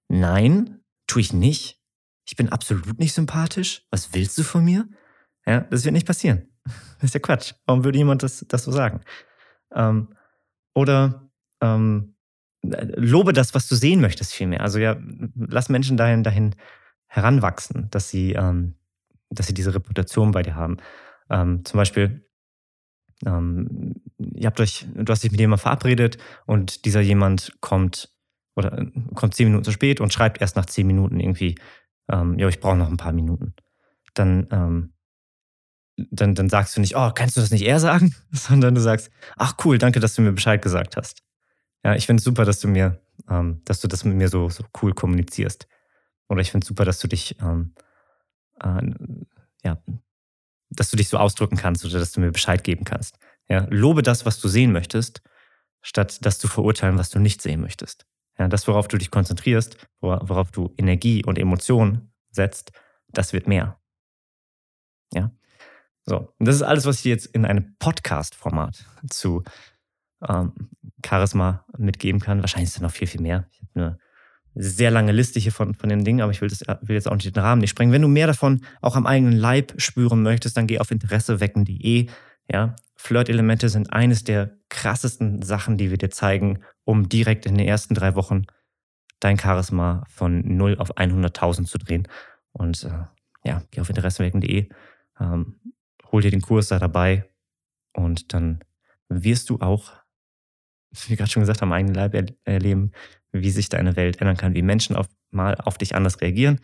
nein, 0.07 0.81
tue 1.07 1.21
ich 1.21 1.33
nicht. 1.33 1.81
Ich 2.25 2.35
bin 2.35 2.49
absolut 2.49 2.99
nicht 2.99 3.13
sympathisch. 3.13 3.85
Was 3.89 4.13
willst 4.13 4.37
du 4.37 4.43
von 4.43 4.65
mir? 4.65 4.87
Ja, 5.45 5.61
das 5.61 5.85
wird 5.85 5.93
nicht 5.93 6.07
passieren. 6.07 6.49
Das 6.99 7.11
ist 7.11 7.13
ja 7.13 7.19
Quatsch. 7.19 7.53
Warum 7.67 7.83
würde 7.83 7.99
jemand 7.99 8.23
das, 8.23 8.43
das 8.47 8.63
so 8.63 8.71
sagen? 8.71 9.01
Ähm, 9.71 10.15
oder 10.73 11.29
ähm, 11.61 12.15
lobe 12.63 13.33
das, 13.33 13.53
was 13.53 13.67
du 13.67 13.75
sehen 13.75 14.01
möchtest, 14.01 14.33
vielmehr. 14.33 14.61
Also 14.61 14.79
ja, 14.79 14.97
lass 15.35 15.69
Menschen 15.69 15.95
dahin, 15.95 16.23
dahin 16.23 16.55
heranwachsen, 17.05 17.87
dass 17.91 18.09
sie, 18.09 18.33
ähm, 18.33 18.75
dass 19.29 19.47
sie 19.47 19.53
diese 19.53 19.75
Reputation 19.75 20.31
bei 20.31 20.41
dir 20.41 20.55
haben. 20.55 20.77
Ähm, 21.29 21.65
zum 21.65 21.77
Beispiel, 21.77 22.27
ähm, 23.25 23.95
ihr 24.17 24.47
habt 24.47 24.59
euch, 24.59 24.85
du 24.93 25.11
hast 25.11 25.23
dich 25.23 25.31
mit 25.31 25.39
jemandem 25.39 25.61
verabredet 25.61 26.17
und 26.45 26.85
dieser 26.85 27.01
jemand 27.01 27.57
kommt 27.61 28.13
oder 28.55 28.77
äh, 28.77 28.91
kommt 29.15 29.35
zehn 29.35 29.47
Minuten 29.47 29.63
zu 29.63 29.71
spät 29.71 30.01
und 30.01 30.13
schreibt 30.13 30.41
erst 30.41 30.55
nach 30.55 30.65
zehn 30.65 30.87
Minuten 30.87 31.19
irgendwie, 31.19 31.55
ähm, 32.09 32.37
ja, 32.39 32.47
ich 32.47 32.59
brauche 32.59 32.77
noch 32.77 32.89
ein 32.89 32.97
paar 32.97 33.13
Minuten. 33.13 33.53
Dann, 34.13 34.47
ähm, 34.51 34.93
dann, 35.95 36.35
dann 36.35 36.49
sagst 36.49 36.75
du 36.75 36.81
nicht, 36.81 36.95
oh, 36.95 37.11
kannst 37.13 37.37
du 37.37 37.41
das 37.41 37.51
nicht 37.51 37.65
eher 37.65 37.79
sagen? 37.79 38.15
Sondern 38.31 38.75
du 38.75 38.81
sagst, 38.81 39.11
ach 39.35 39.55
cool, 39.63 39.77
danke, 39.77 39.99
dass 39.99 40.15
du 40.15 40.21
mir 40.21 40.33
Bescheid 40.33 40.61
gesagt 40.61 40.97
hast. 40.97 41.23
Ja, 41.83 41.95
ich 41.95 42.05
finde 42.05 42.19
es 42.21 42.23
super, 42.23 42.45
dass 42.45 42.59
du 42.59 42.67
mir, 42.67 42.99
ähm, 43.29 43.61
dass 43.65 43.79
du 43.81 43.87
das 43.87 44.03
mit 44.03 44.15
mir 44.15 44.29
so, 44.29 44.49
so 44.49 44.63
cool 44.81 44.93
kommunizierst. 44.93 45.67
Oder 46.29 46.41
ich 46.41 46.51
finde 46.51 46.65
es 46.65 46.67
super, 46.67 46.85
dass 46.85 46.99
du 46.99 47.07
dich, 47.07 47.37
ähm, 47.41 47.73
äh, 48.61 48.81
ja, 49.63 49.81
dass 50.69 50.89
du 50.89 50.97
dich 50.97 51.09
so 51.09 51.17
ausdrücken 51.17 51.57
kannst 51.57 51.85
oder 51.85 51.99
dass 51.99 52.11
du 52.11 52.19
mir 52.19 52.31
Bescheid 52.31 52.63
geben 52.63 52.85
kannst. 52.85 53.17
Ja, 53.49 53.65
lobe 53.69 54.03
das, 54.03 54.25
was 54.25 54.39
du 54.39 54.47
sehen 54.47 54.71
möchtest, 54.71 55.21
statt 55.81 56.25
das 56.25 56.39
zu 56.39 56.47
verurteilen, 56.47 56.97
was 56.97 57.09
du 57.09 57.19
nicht 57.19 57.41
sehen 57.41 57.61
möchtest. 57.61 58.05
Ja, 58.37 58.47
das, 58.47 58.67
worauf 58.67 58.87
du 58.87 58.97
dich 58.97 59.09
konzentrierst, 59.09 59.77
worauf 60.01 60.51
du 60.51 60.73
Energie 60.77 61.23
und 61.25 61.39
Emotionen 61.39 62.13
setzt, 62.29 62.71
das 63.07 63.33
wird 63.33 63.47
mehr. 63.47 63.79
Ja. 65.13 65.31
So, 66.05 66.33
und 66.37 66.47
das 66.47 66.55
ist 66.55 66.61
alles, 66.61 66.85
was 66.85 66.99
ich 66.99 67.05
jetzt 67.05 67.25
in 67.27 67.45
einem 67.45 67.75
Podcast-Format 67.79 68.85
zu 69.09 69.43
ähm, 70.27 70.53
Charisma 71.05 71.65
mitgeben 71.77 72.21
kann. 72.21 72.41
Wahrscheinlich 72.41 72.69
ist 72.69 72.75
es 72.75 72.81
noch 72.81 72.91
viel, 72.91 73.07
viel 73.07 73.21
mehr. 73.21 73.47
Ich 73.51 73.61
habe 73.61 73.71
eine 73.75 73.99
sehr 74.59 74.91
lange 74.91 75.11
Liste 75.11 75.39
hier 75.39 75.51
von, 75.51 75.75
von 75.75 75.89
den 75.89 76.03
Dingen, 76.03 76.21
aber 76.21 76.31
ich 76.31 76.41
will, 76.41 76.49
das, 76.49 76.61
will 76.61 76.95
jetzt 76.95 77.07
auch 77.07 77.15
nicht 77.15 77.35
den 77.35 77.43
Rahmen 77.43 77.61
nicht 77.61 77.69
sprengen. 77.69 77.93
Wenn 77.93 78.01
du 78.01 78.07
mehr 78.07 78.27
davon 78.27 78.61
auch 78.81 78.95
am 78.95 79.05
eigenen 79.05 79.33
Leib 79.33 79.73
spüren 79.77 80.23
möchtest, 80.23 80.57
dann 80.57 80.67
geh 80.67 80.79
auf 80.79 80.91
interessewecken.de. 80.91 82.07
Ja, 82.51 82.75
Flirt-Elemente 82.95 83.69
sind 83.69 83.93
eines 83.93 84.23
der 84.23 84.57
krassesten 84.69 85.41
Sachen, 85.41 85.77
die 85.77 85.91
wir 85.91 85.97
dir 85.97 86.09
zeigen, 86.09 86.59
um 86.85 87.07
direkt 87.07 87.45
in 87.45 87.55
den 87.55 87.67
ersten 87.67 87.93
drei 87.93 88.15
Wochen 88.15 88.45
dein 89.19 89.37
Charisma 89.37 90.03
von 90.07 90.41
0 90.57 90.77
auf 90.77 90.97
100.000 90.97 91.65
zu 91.65 91.77
drehen. 91.77 92.07
Und 92.51 92.83
äh, 92.83 93.05
ja, 93.43 93.63
geh 93.71 93.81
auf 93.81 93.89
interessewecken.de, 93.89 94.69
ähm, 95.19 95.59
hol 96.11 96.21
dir 96.21 96.31
den 96.31 96.41
Kurs 96.41 96.67
da 96.69 96.79
dabei 96.79 97.29
und 97.93 98.33
dann 98.33 98.59
wirst 99.09 99.49
du 99.49 99.59
auch, 99.59 99.93
wie 100.91 101.15
gerade 101.15 101.29
schon 101.29 101.41
gesagt 101.41 101.61
am 101.61 101.73
eigenen 101.73 101.95
Leib 101.95 102.15
erleben, 102.43 102.91
wie 103.31 103.51
sich 103.51 103.69
deine 103.69 103.95
Welt 103.95 104.21
ändern 104.21 104.37
kann, 104.37 104.55
wie 104.55 104.61
Menschen 104.61 104.95
auf, 104.95 105.07
mal 105.31 105.55
auf 105.55 105.77
dich 105.77 105.95
anders 105.95 106.21
reagieren, 106.21 106.59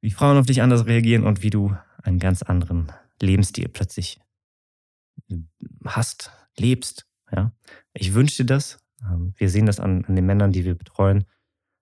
wie 0.00 0.10
Frauen 0.10 0.38
auf 0.38 0.46
dich 0.46 0.62
anders 0.62 0.86
reagieren 0.86 1.24
und 1.24 1.42
wie 1.42 1.50
du 1.50 1.76
einen 2.02 2.18
ganz 2.18 2.42
anderen 2.42 2.92
Lebensstil 3.20 3.68
plötzlich 3.68 4.20
hast, 5.84 6.30
lebst. 6.56 7.06
Ja? 7.32 7.52
Ich 7.92 8.14
wünsche 8.14 8.42
dir 8.42 8.46
das. 8.46 8.78
Ähm, 9.02 9.34
wir 9.36 9.50
sehen 9.50 9.66
das 9.66 9.80
an, 9.80 10.04
an 10.04 10.16
den 10.16 10.26
Männern, 10.26 10.52
die 10.52 10.64
wir 10.64 10.74
betreuen, 10.74 11.24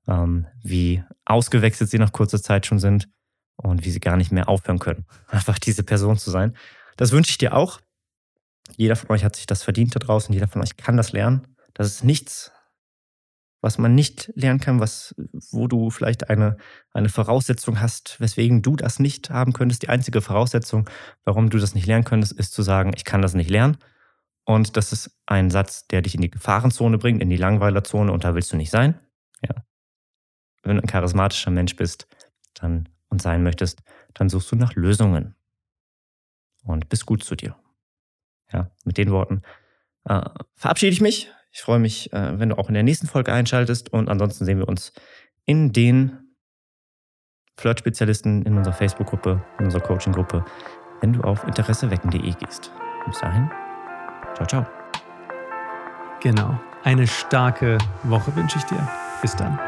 ähm, 0.07 0.47
wie 0.63 1.03
ausgewechselt 1.25 1.91
sie 1.91 1.99
nach 1.99 2.13
kurzer 2.13 2.41
Zeit 2.41 2.67
schon 2.67 2.79
sind 2.79 3.09
und 3.57 3.85
wie 3.85 3.91
sie 3.91 4.01
gar 4.01 4.17
nicht 4.17 4.33
mehr 4.33 4.49
aufhören 4.49 4.79
können, 4.79 5.07
einfach 5.29 5.59
diese 5.59 5.83
Person 5.83 6.19
zu 6.19 6.31
sein. 6.31 6.57
Das 6.97 7.13
wünsche 7.13 7.31
ich 7.31 7.39
dir 7.39 7.55
auch. 7.55 7.81
Jeder 8.77 8.97
von 8.97 9.11
euch 9.11 9.25
hat 9.25 9.37
sich 9.37 9.47
das 9.47 9.63
verdient 9.63 9.95
da 9.95 9.99
draußen. 9.99 10.33
Jeder 10.33 10.49
von 10.49 10.63
euch 10.63 10.77
kann 10.77 10.97
das 10.97 11.13
lernen. 11.13 11.47
Das 11.75 11.87
ist 11.87 12.05
nichts, 12.05 12.53
was 13.61 13.79
man 13.79 13.95
nicht 13.95 14.33
lernen 14.35 14.61
kann, 14.61 14.81
was, 14.81 15.15
wo 15.51 15.67
du 15.67 15.91
vielleicht 15.91 16.31
eine, 16.31 16.57
eine 16.93 17.09
Voraussetzung 17.09 17.81
hast, 17.81 18.21
weswegen 18.21 18.63
du 18.63 18.77
das 18.77 19.01
nicht 19.01 19.31
haben 19.31 19.53
könntest. 19.53 19.83
Die 19.83 19.89
einzige 19.89 20.21
Voraussetzung, 20.21 20.89
warum 21.25 21.51
du 21.51 21.59
das 21.59 21.75
nicht 21.75 21.87
lernen 21.87 22.05
könntest, 22.05 22.33
ist 22.33 22.53
zu 22.53 22.63
sagen, 22.63 22.93
ich 22.95 23.05
kann 23.05 23.23
das 23.23 23.35
nicht 23.35 23.51
lernen. 23.51 23.79
Und 24.45 24.77
das 24.77 24.93
ist 24.93 25.11
ein 25.27 25.51
Satz, 25.51 25.87
der 25.89 26.03
dich 26.03 26.15
in 26.15 26.23
die 26.23 26.31
Gefahrenzone 26.31 26.99
bringt, 26.99 27.21
in 27.21 27.31
die 27.31 27.37
Langweilerzone 27.37 28.13
und 28.13 28.25
da 28.25 28.35
willst 28.35 28.53
du 28.53 28.57
nicht 28.57 28.71
sein. 28.71 28.99
Ja. 29.43 29.55
wenn 30.63 30.77
du 30.77 30.83
ein 30.83 30.89
charismatischer 30.89 31.51
Mensch 31.51 31.77
bist 31.77 32.09
dann, 32.55 32.89
und 33.09 33.23
sein 33.23 33.43
möchtest, 33.43 33.83
dann 34.15 34.29
suchst 34.29 34.51
du 34.51 34.57
nach 34.57 34.75
Lösungen 34.75 35.35
und 36.65 36.89
bist 36.89 37.07
gut 37.07 37.23
zu 37.23 37.37
dir. 37.37 37.57
Ja, 38.53 38.71
mit 38.85 38.99
den 38.99 39.11
Worten 39.11 39.43
äh, 40.05 40.29
verabschiede 40.55 40.93
ich 40.93 41.01
mich. 41.01 41.31
Ich 41.51 41.63
freue 41.63 41.79
mich, 41.79 42.13
äh, 42.13 42.39
wenn 42.39 42.51
du 42.51 42.59
auch 42.59 42.69
in 42.69 42.75
der 42.75 42.83
nächsten 42.83 43.07
Folge 43.07 43.33
einschaltest 43.33 43.93
und 43.93 44.09
ansonsten 44.09 44.45
sehen 44.45 44.59
wir 44.59 44.69
uns 44.69 44.93
in 45.45 45.73
den 45.73 46.19
Flirt-Spezialisten 47.57 48.43
in 48.43 48.57
unserer 48.57 48.75
Facebook-Gruppe, 48.75 49.43
in 49.59 49.65
unserer 49.65 49.83
Coaching-Gruppe, 49.83 50.45
wenn 51.01 51.15
du 51.15 51.23
auf 51.23 51.45
interessewecken.de 51.45 52.33
gehst. 52.35 52.71
Bis 53.07 53.19
dahin, 53.19 53.51
ciao, 54.35 54.47
ciao. 54.47 54.67
Genau. 56.21 56.59
Eine 56.85 57.07
starke 57.07 57.79
Woche 58.05 58.35
wünsche 58.37 58.59
ich 58.59 58.65
dir. 58.65 58.89
Bis 59.21 59.35
dann. 59.35 59.59